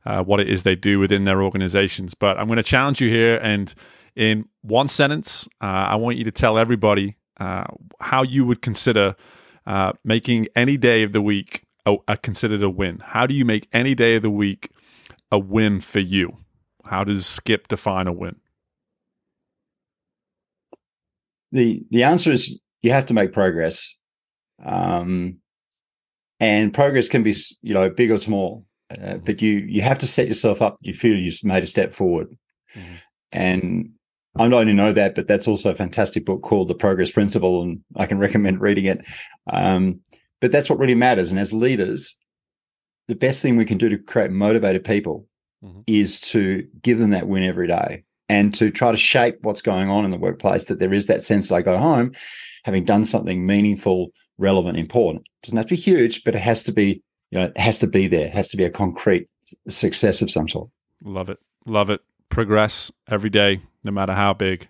uh, 0.04 0.22
what 0.22 0.40
it 0.40 0.48
is 0.48 0.64
they 0.64 0.74
do 0.74 0.98
within 0.98 1.24
their 1.24 1.42
organizations. 1.42 2.14
But 2.14 2.38
I'm 2.38 2.46
going 2.46 2.56
to 2.56 2.62
challenge 2.62 3.00
you 3.00 3.08
here. 3.08 3.36
And 3.36 3.72
in 4.16 4.48
one 4.62 4.88
sentence, 4.88 5.48
uh, 5.60 5.66
I 5.66 5.96
want 5.96 6.16
you 6.16 6.24
to 6.24 6.32
tell 6.32 6.58
everybody 6.58 7.16
uh, 7.38 7.64
how 8.00 8.22
you 8.22 8.44
would 8.46 8.62
consider 8.62 9.14
uh, 9.66 9.92
making 10.04 10.46
any 10.56 10.76
day 10.76 11.02
of 11.02 11.12
the 11.12 11.22
week 11.22 11.62
a, 11.84 11.96
a 12.08 12.16
considered 12.16 12.62
a 12.62 12.70
win. 12.70 12.98
How 12.98 13.26
do 13.26 13.34
you 13.34 13.44
make 13.44 13.68
any 13.72 13.94
day 13.94 14.16
of 14.16 14.22
the 14.22 14.30
week 14.30 14.70
a 15.30 15.38
win 15.38 15.80
for 15.80 16.00
you? 16.00 16.38
How 16.84 17.04
does 17.04 17.26
Skip 17.26 17.68
define 17.68 18.06
a 18.06 18.12
win? 18.12 18.36
The 21.52 21.84
the 21.90 22.02
answer 22.02 22.32
is 22.32 22.58
you 22.82 22.90
have 22.92 23.06
to 23.06 23.14
make 23.14 23.32
progress, 23.32 23.96
um, 24.64 25.38
and 26.40 26.72
progress 26.72 27.08
can 27.08 27.22
be 27.22 27.34
you 27.62 27.74
know 27.74 27.90
big 27.90 28.10
or 28.10 28.18
small, 28.18 28.64
uh, 28.90 28.94
mm-hmm. 28.96 29.24
but 29.24 29.42
you 29.42 29.52
you 29.52 29.82
have 29.82 29.98
to 29.98 30.06
set 30.06 30.26
yourself 30.26 30.62
up. 30.62 30.78
You 30.80 30.92
feel 30.92 31.16
you've 31.16 31.42
made 31.44 31.64
a 31.64 31.68
step 31.68 31.94
forward, 31.94 32.28
mm-hmm. 32.74 32.94
and 33.32 33.90
I 34.38 34.46
not 34.48 34.60
only 34.60 34.72
know 34.72 34.92
that, 34.92 35.14
but 35.14 35.26
that's 35.26 35.48
also 35.48 35.70
a 35.70 35.74
fantastic 35.74 36.24
book 36.24 36.42
called 36.42 36.68
The 36.68 36.74
Progress 36.74 37.10
Principle, 37.10 37.62
and 37.62 37.80
I 37.96 38.06
can 38.06 38.18
recommend 38.18 38.60
reading 38.60 38.84
it. 38.84 39.06
Um, 39.50 40.00
but 40.40 40.52
that's 40.52 40.68
what 40.68 40.78
really 40.78 40.94
matters. 40.94 41.30
And 41.30 41.40
as 41.40 41.52
leaders, 41.52 42.18
the 43.08 43.14
best 43.14 43.40
thing 43.40 43.56
we 43.56 43.64
can 43.64 43.78
do 43.78 43.88
to 43.88 43.98
create 43.98 44.30
motivated 44.30 44.84
people 44.84 45.26
mm-hmm. 45.64 45.80
is 45.86 46.20
to 46.20 46.66
give 46.82 46.98
them 46.98 47.10
that 47.10 47.28
win 47.28 47.42
every 47.42 47.66
day 47.66 48.04
and 48.28 48.54
to 48.54 48.70
try 48.70 48.90
to 48.90 48.98
shape 48.98 49.38
what's 49.42 49.62
going 49.62 49.90
on 49.90 50.04
in 50.04 50.10
the 50.10 50.18
workplace 50.18 50.64
that 50.66 50.78
there 50.78 50.92
is 50.92 51.06
that 51.06 51.22
sense 51.22 51.48
that 51.48 51.54
I 51.54 51.62
go 51.62 51.78
home 51.78 52.12
having 52.64 52.84
done 52.84 53.04
something 53.04 53.46
meaningful, 53.46 54.10
relevant, 54.38 54.76
important. 54.76 55.24
It 55.24 55.46
doesn't 55.46 55.56
have 55.56 55.66
to 55.66 55.76
be 55.76 55.80
huge, 55.80 56.24
but 56.24 56.34
it 56.34 56.40
has 56.40 56.64
to 56.64 56.72
be, 56.72 57.00
you 57.30 57.38
know, 57.38 57.44
it 57.44 57.56
has 57.56 57.78
to 57.78 57.86
be 57.86 58.08
there. 58.08 58.26
It 58.26 58.32
has 58.32 58.48
to 58.48 58.56
be 58.56 58.64
a 58.64 58.70
concrete 58.70 59.28
success 59.68 60.20
of 60.20 60.32
some 60.32 60.48
sort. 60.48 60.68
Love 61.04 61.30
it. 61.30 61.38
Love 61.64 61.90
it. 61.90 62.00
Progress 62.28 62.90
every 63.08 63.30
day, 63.30 63.60
no 63.84 63.92
matter 63.92 64.14
how 64.14 64.34
big, 64.34 64.68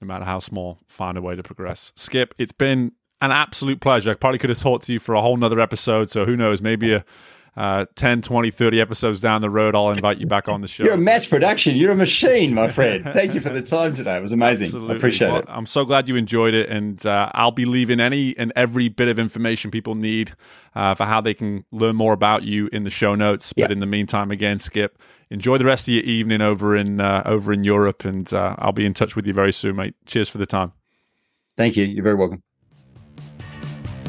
no 0.00 0.06
matter 0.06 0.26
how 0.26 0.38
small, 0.38 0.78
find 0.88 1.16
a 1.16 1.22
way 1.22 1.36
to 1.36 1.42
progress. 1.42 1.90
Skip, 1.96 2.34
it's 2.36 2.52
been 2.52 2.92
an 3.22 3.32
absolute 3.32 3.80
pleasure. 3.80 4.10
I 4.10 4.14
probably 4.14 4.38
could 4.38 4.50
have 4.50 4.58
talked 4.58 4.84
to 4.84 4.92
you 4.92 4.98
for 4.98 5.14
a 5.14 5.22
whole 5.22 5.38
nother 5.38 5.58
episode. 5.58 6.10
So 6.10 6.26
who 6.26 6.36
knows, 6.36 6.60
maybe 6.60 6.92
a 6.92 7.04
uh, 7.56 7.86
10, 7.94 8.22
20, 8.22 8.50
30 8.50 8.80
episodes 8.80 9.20
down 9.20 9.40
the 9.40 9.50
road, 9.50 9.74
I'll 9.74 9.90
invite 9.90 10.18
you 10.18 10.26
back 10.26 10.48
on 10.48 10.60
the 10.60 10.68
show. 10.68 10.84
You're 10.84 10.94
a 10.94 10.98
mass 10.98 11.26
production. 11.26 11.76
You're 11.76 11.92
a 11.92 11.96
machine, 11.96 12.54
my 12.54 12.68
friend. 12.68 13.04
Thank 13.04 13.34
you 13.34 13.40
for 13.40 13.50
the 13.50 13.62
time 13.62 13.94
today. 13.94 14.16
It 14.16 14.22
was 14.22 14.32
amazing. 14.32 14.66
Absolutely. 14.66 14.94
I 14.94 14.96
appreciate 14.96 15.28
well, 15.28 15.40
it. 15.40 15.46
I'm 15.48 15.66
so 15.66 15.84
glad 15.84 16.08
you 16.08 16.16
enjoyed 16.16 16.54
it. 16.54 16.68
And 16.68 17.04
uh, 17.04 17.30
I'll 17.34 17.50
be 17.50 17.64
leaving 17.64 18.00
any 18.00 18.36
and 18.38 18.52
every 18.54 18.88
bit 18.88 19.08
of 19.08 19.18
information 19.18 19.70
people 19.70 19.94
need 19.94 20.34
uh, 20.74 20.94
for 20.94 21.04
how 21.04 21.20
they 21.20 21.34
can 21.34 21.64
learn 21.72 21.96
more 21.96 22.12
about 22.12 22.44
you 22.44 22.68
in 22.72 22.84
the 22.84 22.90
show 22.90 23.14
notes. 23.14 23.52
But 23.52 23.72
in 23.72 23.80
the 23.80 23.86
meantime, 23.86 24.30
again, 24.30 24.58
Skip, 24.58 24.98
enjoy 25.30 25.58
the 25.58 25.64
rest 25.64 25.88
of 25.88 25.94
your 25.94 26.04
evening 26.04 26.40
over 26.40 26.76
in 26.76 27.00
uh, 27.00 27.22
over 27.26 27.52
in 27.52 27.64
Europe. 27.64 28.04
And 28.04 28.32
uh, 28.32 28.54
I'll 28.58 28.72
be 28.72 28.86
in 28.86 28.94
touch 28.94 29.16
with 29.16 29.26
you 29.26 29.32
very 29.32 29.52
soon, 29.52 29.76
mate. 29.76 29.94
Cheers 30.06 30.28
for 30.28 30.38
the 30.38 30.46
time. 30.46 30.72
Thank 31.56 31.76
you. 31.76 31.84
You're 31.84 32.04
very 32.04 32.14
welcome. 32.14 32.42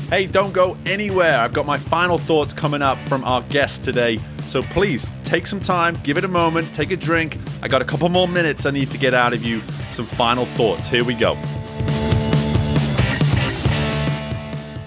Hey, 0.09 0.25
don't 0.25 0.53
go 0.53 0.75
anywhere. 0.87 1.37
I've 1.37 1.53
got 1.53 1.67
my 1.67 1.77
final 1.77 2.17
thoughts 2.17 2.51
coming 2.51 2.81
up 2.81 2.97
from 3.01 3.23
our 3.25 3.43
guest 3.43 3.83
today. 3.83 4.19
So 4.45 4.63
please 4.63 5.13
take 5.23 5.45
some 5.45 5.59
time, 5.59 5.99
give 6.01 6.17
it 6.17 6.23
a 6.23 6.27
moment, 6.27 6.73
take 6.73 6.89
a 6.89 6.97
drink. 6.97 7.37
I 7.61 7.67
got 7.67 7.83
a 7.83 7.85
couple 7.85 8.09
more 8.09 8.27
minutes 8.27 8.65
I 8.65 8.71
need 8.71 8.89
to 8.89 8.97
get 8.97 9.13
out 9.13 9.33
of 9.33 9.43
you. 9.43 9.61
Some 9.91 10.07
final 10.07 10.45
thoughts. 10.45 10.89
Here 10.89 11.03
we 11.03 11.13
go. 11.13 11.33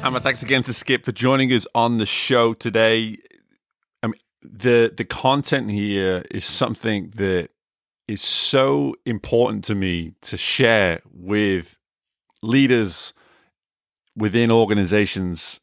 And 0.02 0.20
thanks 0.24 0.42
again 0.42 0.64
to 0.64 0.72
Skip 0.72 1.04
for 1.04 1.12
joining 1.12 1.52
us 1.52 1.68
on 1.72 1.98
the 1.98 2.06
show 2.06 2.52
today. 2.52 3.18
I 4.02 4.08
mean, 4.08 4.20
the 4.42 4.92
the 4.92 5.04
content 5.04 5.70
here 5.70 6.24
is 6.32 6.44
something 6.44 7.12
that 7.14 7.50
is 8.08 8.22
so 8.22 8.96
important 9.06 9.62
to 9.66 9.76
me 9.76 10.14
to 10.22 10.36
share 10.36 11.00
with 11.14 11.78
leaders 12.42 13.12
within 14.16 14.50
organizations 14.50 15.60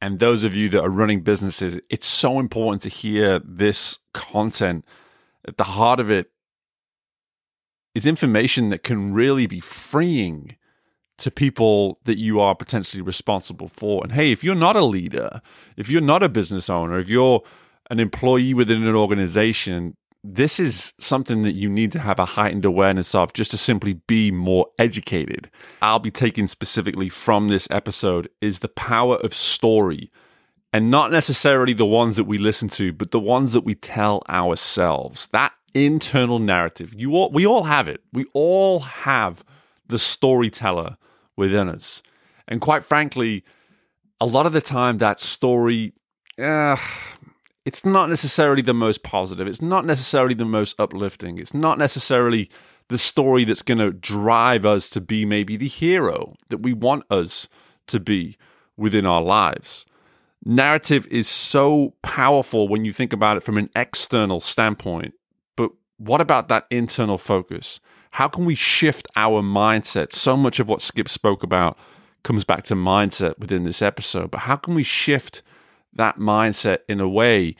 and 0.00 0.18
those 0.18 0.44
of 0.44 0.54
you 0.54 0.68
that 0.70 0.82
are 0.82 0.90
running 0.90 1.22
businesses, 1.22 1.80
it's 1.88 2.06
so 2.06 2.38
important 2.38 2.82
to 2.82 2.88
hear 2.88 3.40
this 3.44 3.98
content. 4.12 4.84
At 5.48 5.56
the 5.56 5.64
heart 5.64 6.00
of 6.00 6.10
it 6.10 6.30
is 7.94 8.06
information 8.06 8.68
that 8.70 8.82
can 8.82 9.14
really 9.14 9.46
be 9.46 9.60
freeing 9.60 10.56
to 11.18 11.30
people 11.30 11.98
that 12.04 12.18
you 12.18 12.40
are 12.40 12.54
potentially 12.54 13.02
responsible 13.02 13.68
for. 13.68 14.02
And 14.02 14.12
hey, 14.12 14.32
if 14.32 14.44
you're 14.44 14.54
not 14.54 14.76
a 14.76 14.84
leader, 14.84 15.40
if 15.76 15.88
you're 15.88 16.02
not 16.02 16.22
a 16.22 16.28
business 16.28 16.68
owner, 16.68 16.98
if 16.98 17.08
you're 17.08 17.42
an 17.88 17.98
employee 17.98 18.52
within 18.52 18.86
an 18.86 18.94
organization, 18.94 19.96
this 20.34 20.58
is 20.58 20.92
something 20.98 21.42
that 21.42 21.54
you 21.54 21.68
need 21.68 21.92
to 21.92 22.00
have 22.00 22.18
a 22.18 22.24
heightened 22.24 22.64
awareness 22.64 23.14
of 23.14 23.32
just 23.32 23.52
to 23.52 23.56
simply 23.56 23.94
be 23.94 24.30
more 24.30 24.66
educated. 24.78 25.50
I'll 25.80 25.98
be 25.98 26.10
taking 26.10 26.46
specifically 26.46 27.08
from 27.08 27.48
this 27.48 27.68
episode 27.70 28.28
is 28.40 28.58
the 28.58 28.68
power 28.68 29.16
of 29.16 29.34
story 29.34 30.10
and 30.72 30.90
not 30.90 31.10
necessarily 31.10 31.72
the 31.72 31.86
ones 31.86 32.16
that 32.16 32.24
we 32.24 32.38
listen 32.38 32.68
to, 32.70 32.92
but 32.92 33.12
the 33.12 33.20
ones 33.20 33.52
that 33.52 33.64
we 33.64 33.74
tell 33.74 34.22
ourselves. 34.28 35.26
That 35.28 35.52
internal 35.74 36.38
narrative. 36.38 36.92
You 36.96 37.14
all, 37.14 37.30
we 37.30 37.46
all 37.46 37.64
have 37.64 37.86
it. 37.86 38.02
We 38.12 38.26
all 38.34 38.80
have 38.80 39.44
the 39.86 39.98
storyteller 39.98 40.96
within 41.36 41.68
us. 41.68 42.02
And 42.48 42.60
quite 42.60 42.84
frankly, 42.84 43.44
a 44.20 44.26
lot 44.26 44.46
of 44.46 44.52
the 44.52 44.60
time 44.60 44.98
that 44.98 45.20
story 45.20 45.92
uh, 46.38 46.76
it's 47.66 47.84
not 47.84 48.08
necessarily 48.08 48.62
the 48.62 48.72
most 48.72 49.02
positive. 49.02 49.48
It's 49.48 49.60
not 49.60 49.84
necessarily 49.84 50.34
the 50.34 50.44
most 50.44 50.80
uplifting. 50.80 51.40
It's 51.40 51.52
not 51.52 51.78
necessarily 51.78 52.48
the 52.86 52.96
story 52.96 53.44
that's 53.44 53.62
going 53.62 53.78
to 53.78 53.90
drive 53.90 54.64
us 54.64 54.88
to 54.90 55.00
be 55.00 55.24
maybe 55.24 55.56
the 55.56 55.66
hero 55.66 56.36
that 56.48 56.58
we 56.58 56.72
want 56.72 57.02
us 57.10 57.48
to 57.88 57.98
be 57.98 58.38
within 58.76 59.04
our 59.04 59.20
lives. 59.20 59.84
Narrative 60.44 61.08
is 61.08 61.26
so 61.26 61.94
powerful 62.02 62.68
when 62.68 62.84
you 62.84 62.92
think 62.92 63.12
about 63.12 63.36
it 63.36 63.42
from 63.42 63.58
an 63.58 63.68
external 63.74 64.38
standpoint. 64.40 65.14
But 65.56 65.72
what 65.96 66.20
about 66.20 66.46
that 66.46 66.68
internal 66.70 67.18
focus? 67.18 67.80
How 68.12 68.28
can 68.28 68.44
we 68.44 68.54
shift 68.54 69.08
our 69.16 69.42
mindset? 69.42 70.12
So 70.12 70.36
much 70.36 70.60
of 70.60 70.68
what 70.68 70.82
Skip 70.82 71.08
spoke 71.08 71.42
about 71.42 71.76
comes 72.22 72.44
back 72.44 72.62
to 72.64 72.76
mindset 72.76 73.40
within 73.40 73.64
this 73.64 73.82
episode. 73.82 74.30
But 74.30 74.42
how 74.42 74.54
can 74.54 74.76
we 74.76 74.84
shift 74.84 75.42
that 75.96 76.18
mindset 76.18 76.78
in 76.88 77.00
a 77.00 77.08
way 77.08 77.56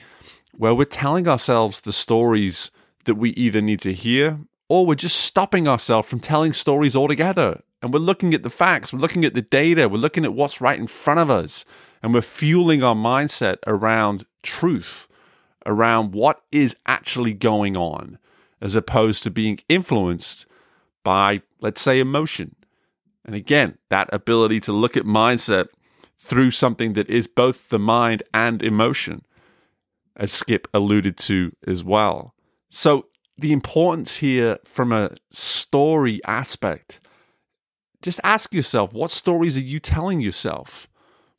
where 0.55 0.73
we're 0.73 0.85
telling 0.85 1.27
ourselves 1.27 1.81
the 1.81 1.93
stories 1.93 2.71
that 3.05 3.15
we 3.15 3.31
either 3.31 3.61
need 3.61 3.79
to 3.81 3.93
hear 3.93 4.39
or 4.69 4.85
we're 4.85 4.95
just 4.95 5.17
stopping 5.17 5.67
ourselves 5.67 6.09
from 6.09 6.19
telling 6.19 6.53
stories 6.53 6.95
altogether. 6.95 7.61
And 7.81 7.93
we're 7.93 7.99
looking 7.99 8.33
at 8.33 8.43
the 8.43 8.49
facts, 8.49 8.91
we're 8.91 8.99
looking 8.99 9.23
at 9.23 9.33
the 9.33 9.41
data, 9.41 9.87
we're 9.87 9.97
looking 9.97 10.25
at 10.25 10.33
what's 10.33 10.59
right 10.59 10.79
in 10.79 10.87
front 10.87 11.19
of 11.19 11.29
us, 11.29 11.63
and 12.01 12.13
we're 12.13 12.21
fueling 12.21 12.83
our 12.83 12.95
mindset 12.95 13.57
around 13.67 14.25
truth, 14.41 15.07
around 15.65 16.13
what 16.13 16.41
is 16.51 16.75
actually 16.87 17.33
going 17.33 17.77
on, 17.77 18.17
as 18.61 18.73
opposed 18.73 19.23
to 19.23 19.29
being 19.29 19.59
influenced 19.69 20.47
by, 21.03 21.41
let's 21.61 21.81
say, 21.81 21.99
emotion. 21.99 22.55
And 23.23 23.35
again, 23.35 23.77
that 23.89 24.09
ability 24.11 24.59
to 24.61 24.73
look 24.73 24.97
at 24.97 25.03
mindset 25.03 25.67
through 26.17 26.51
something 26.51 26.93
that 26.93 27.09
is 27.09 27.27
both 27.27 27.69
the 27.69 27.79
mind 27.79 28.23
and 28.33 28.61
emotion, 28.63 29.23
as 30.15 30.31
Skip 30.31 30.67
alluded 30.73 31.17
to 31.17 31.51
as 31.65 31.83
well. 31.83 32.33
So, 32.69 33.07
the 33.37 33.53
importance 33.53 34.17
here 34.17 34.57
from 34.65 34.91
a 34.91 35.11
story 35.29 36.19
aspect, 36.25 36.99
just 38.01 38.19
ask 38.23 38.51
yourself 38.51 38.93
what 38.93 39.11
stories 39.11 39.57
are 39.57 39.61
you 39.61 39.79
telling 39.79 40.21
yourself? 40.21 40.87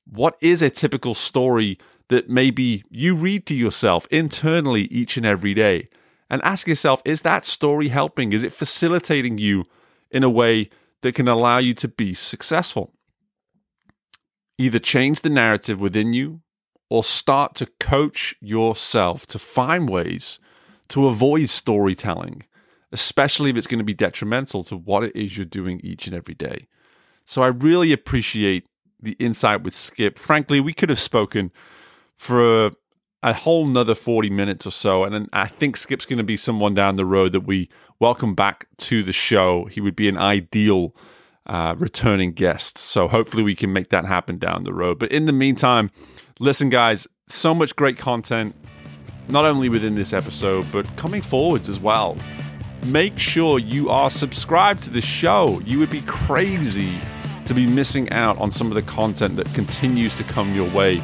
What 0.05 0.37
is 0.41 0.62
a 0.62 0.70
typical 0.70 1.14
story 1.14 1.79
that 2.09 2.31
maybe 2.31 2.85
you 2.89 3.14
read 3.14 3.47
to 3.47 3.55
yourself 3.55 4.07
internally 4.11 4.83
each 4.85 5.16
and 5.16 5.26
every 5.26 5.55
day? 5.55 5.89
And 6.31 6.43
ask 6.43 6.66
yourself, 6.66 7.03
is 7.05 7.22
that 7.22 7.47
story 7.47 7.89
helping? 7.89 8.33
Is 8.33 8.45
it 8.45 8.53
facilitating 8.53 9.39
you 9.39 9.64
in 10.11 10.22
a 10.22 10.31
way 10.31 10.68
that 11.03 11.14
can 11.14 11.26
allow 11.26 11.59
you 11.59 11.74
to 11.74 11.89
be 11.89 12.14
successful? 12.14 12.93
Either 14.59 14.78
change 14.78 15.20
the 15.20 15.30
narrative 15.30 15.80
within 15.80 16.12
you 16.12 16.40
or 16.90 17.04
start 17.04 17.54
to 17.54 17.66
coach 17.78 18.34
yourself 18.40 19.26
to 19.26 19.38
find 19.38 19.88
ways 19.88 20.38
to 20.88 21.06
avoid 21.06 21.48
storytelling, 21.48 22.44
especially 22.92 23.50
if 23.50 23.56
it's 23.56 23.66
going 23.66 23.78
to 23.78 23.84
be 23.84 23.94
detrimental 23.94 24.64
to 24.64 24.76
what 24.76 25.04
it 25.04 25.14
is 25.14 25.36
you're 25.36 25.44
doing 25.44 25.80
each 25.84 26.06
and 26.06 26.16
every 26.16 26.34
day. 26.34 26.66
So 27.24 27.42
I 27.42 27.48
really 27.48 27.92
appreciate 27.92 28.66
the 29.00 29.12
insight 29.12 29.62
with 29.62 29.76
Skip. 29.76 30.18
Frankly, 30.18 30.61
we 30.61 30.72
could 30.72 30.88
have 30.88 30.98
spoken 30.98 31.52
for 32.16 32.66
a, 32.66 32.72
a 33.22 33.32
whole 33.32 33.66
nother 33.66 33.94
40 33.94 34.30
minutes 34.30 34.66
or 34.66 34.70
so. 34.70 35.04
And 35.04 35.28
I 35.32 35.46
think 35.46 35.76
Skip's 35.76 36.06
going 36.06 36.18
to 36.18 36.24
be 36.24 36.36
someone 36.36 36.74
down 36.74 36.96
the 36.96 37.04
road 37.04 37.32
that 37.32 37.40
we 37.40 37.68
welcome 38.00 38.34
back 38.34 38.66
to 38.78 39.02
the 39.02 39.12
show. 39.12 39.66
He 39.66 39.80
would 39.80 39.94
be 39.94 40.09
an 40.09 40.16
ideal 40.16 40.96
uh, 41.49 41.74
returning 41.78 42.32
guests. 42.32 42.80
So 42.80 43.09
hopefully 43.09 43.42
we 43.42 43.55
can 43.55 43.72
make 43.72 43.88
that 43.90 44.05
happen 44.05 44.38
down 44.38 44.64
the 44.64 44.72
road. 44.72 44.99
But 44.99 45.12
in 45.12 45.26
the 45.26 45.32
meantime, 45.32 45.90
listen, 46.38 46.68
guys, 46.68 47.07
so 47.26 47.55
much 47.55 47.74
great 47.76 47.99
content, 47.99 48.55
not 49.28 49.44
only 49.44 49.68
within 49.68 49.94
this 49.94 50.12
episode, 50.12 50.66
but 50.72 50.86
coming 50.96 51.22
forwards 51.22 51.68
as 51.68 51.80
well. 51.80 52.16
Make 52.86 53.18
sure 53.18 53.59
you 53.59 53.90
are 53.90 54.11
subscribed 54.11 54.82
to 54.82 54.90
the 54.90 55.01
show. 55.01 55.61
You 55.64 55.78
would 55.78 55.90
be 55.90 56.03
crazy 56.03 56.99
to 57.46 57.55
be 57.55 57.66
missing 57.66 58.11
out 58.11 58.38
on 58.38 58.51
some 58.51 58.68
of 58.68 58.74
the 58.74 58.82
content 58.82 59.36
that 59.36 59.53
continues 59.55 60.14
to 60.16 60.24
come 60.24 60.55
your 60.55 60.70
way 60.70 61.03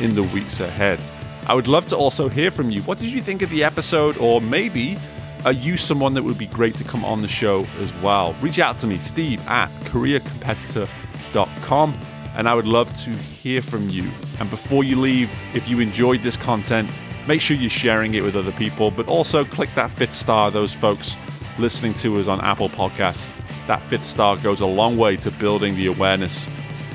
in 0.00 0.14
the 0.14 0.22
weeks 0.22 0.60
ahead. 0.60 1.00
I 1.46 1.54
would 1.54 1.68
love 1.68 1.86
to 1.86 1.96
also 1.96 2.28
hear 2.28 2.50
from 2.50 2.70
you. 2.70 2.82
What 2.82 2.98
did 2.98 3.12
you 3.12 3.20
think 3.20 3.42
of 3.42 3.50
the 3.50 3.64
episode? 3.64 4.16
Or 4.18 4.40
maybe 4.40 4.98
are 5.44 5.52
you 5.52 5.76
someone 5.76 6.14
that 6.14 6.22
would 6.22 6.38
be 6.38 6.46
great 6.46 6.74
to 6.76 6.84
come 6.84 7.04
on 7.04 7.20
the 7.20 7.28
show 7.28 7.66
as 7.80 7.92
well? 7.96 8.34
Reach 8.40 8.58
out 8.58 8.78
to 8.78 8.86
me, 8.86 8.96
steve 8.96 9.46
at 9.46 9.68
careercompetitor.com, 9.84 12.00
and 12.34 12.48
I 12.48 12.54
would 12.54 12.66
love 12.66 12.94
to 12.94 13.10
hear 13.10 13.60
from 13.60 13.90
you. 13.90 14.10
And 14.40 14.48
before 14.48 14.84
you 14.84 14.98
leave, 14.98 15.30
if 15.54 15.68
you 15.68 15.80
enjoyed 15.80 16.22
this 16.22 16.38
content, 16.38 16.88
make 17.28 17.42
sure 17.42 17.56
you're 17.56 17.68
sharing 17.68 18.14
it 18.14 18.22
with 18.22 18.36
other 18.36 18.52
people, 18.52 18.90
but 18.90 19.06
also 19.06 19.44
click 19.44 19.68
that 19.74 19.90
fifth 19.90 20.14
star, 20.14 20.50
those 20.50 20.72
folks 20.72 21.18
listening 21.58 21.92
to 21.94 22.18
us 22.18 22.26
on 22.26 22.40
Apple 22.40 22.70
Podcasts. 22.70 23.34
That 23.66 23.82
fifth 23.82 24.06
star 24.06 24.38
goes 24.38 24.62
a 24.62 24.66
long 24.66 24.96
way 24.96 25.16
to 25.16 25.30
building 25.30 25.76
the 25.76 25.86
awareness 25.86 26.46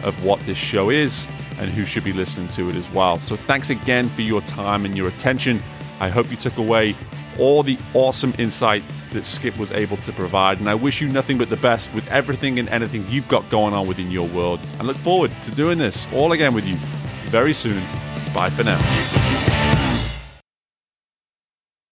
of 0.03 0.23
what 0.23 0.39
this 0.41 0.57
show 0.57 0.89
is 0.89 1.27
and 1.59 1.69
who 1.69 1.85
should 1.85 2.03
be 2.03 2.13
listening 2.13 2.47
to 2.49 2.69
it 2.69 2.75
as 2.75 2.89
well. 2.91 3.19
So 3.19 3.35
thanks 3.35 3.69
again 3.69 4.09
for 4.09 4.21
your 4.21 4.41
time 4.41 4.85
and 4.85 4.97
your 4.97 5.07
attention. 5.07 5.61
I 5.99 6.09
hope 6.09 6.31
you 6.31 6.37
took 6.37 6.57
away 6.57 6.95
all 7.39 7.63
the 7.63 7.77
awesome 7.93 8.33
insight 8.37 8.83
that 9.13 9.25
Skip 9.25 9.57
was 9.57 9.71
able 9.71 9.97
to 9.97 10.11
provide. 10.11 10.59
And 10.59 10.69
I 10.69 10.75
wish 10.75 11.01
you 11.01 11.09
nothing 11.09 11.37
but 11.37 11.49
the 11.49 11.57
best 11.57 11.93
with 11.93 12.07
everything 12.09 12.59
and 12.59 12.69
anything 12.69 13.05
you've 13.09 13.27
got 13.27 13.49
going 13.49 13.73
on 13.73 13.87
within 13.87 14.11
your 14.11 14.27
world. 14.27 14.59
And 14.77 14.87
look 14.87 14.97
forward 14.97 15.31
to 15.43 15.51
doing 15.51 15.77
this 15.77 16.07
all 16.13 16.31
again 16.31 16.53
with 16.53 16.67
you 16.67 16.75
very 17.29 17.53
soon. 17.53 17.83
Bye 18.33 18.49
for 18.49 18.63
now. 18.63 19.58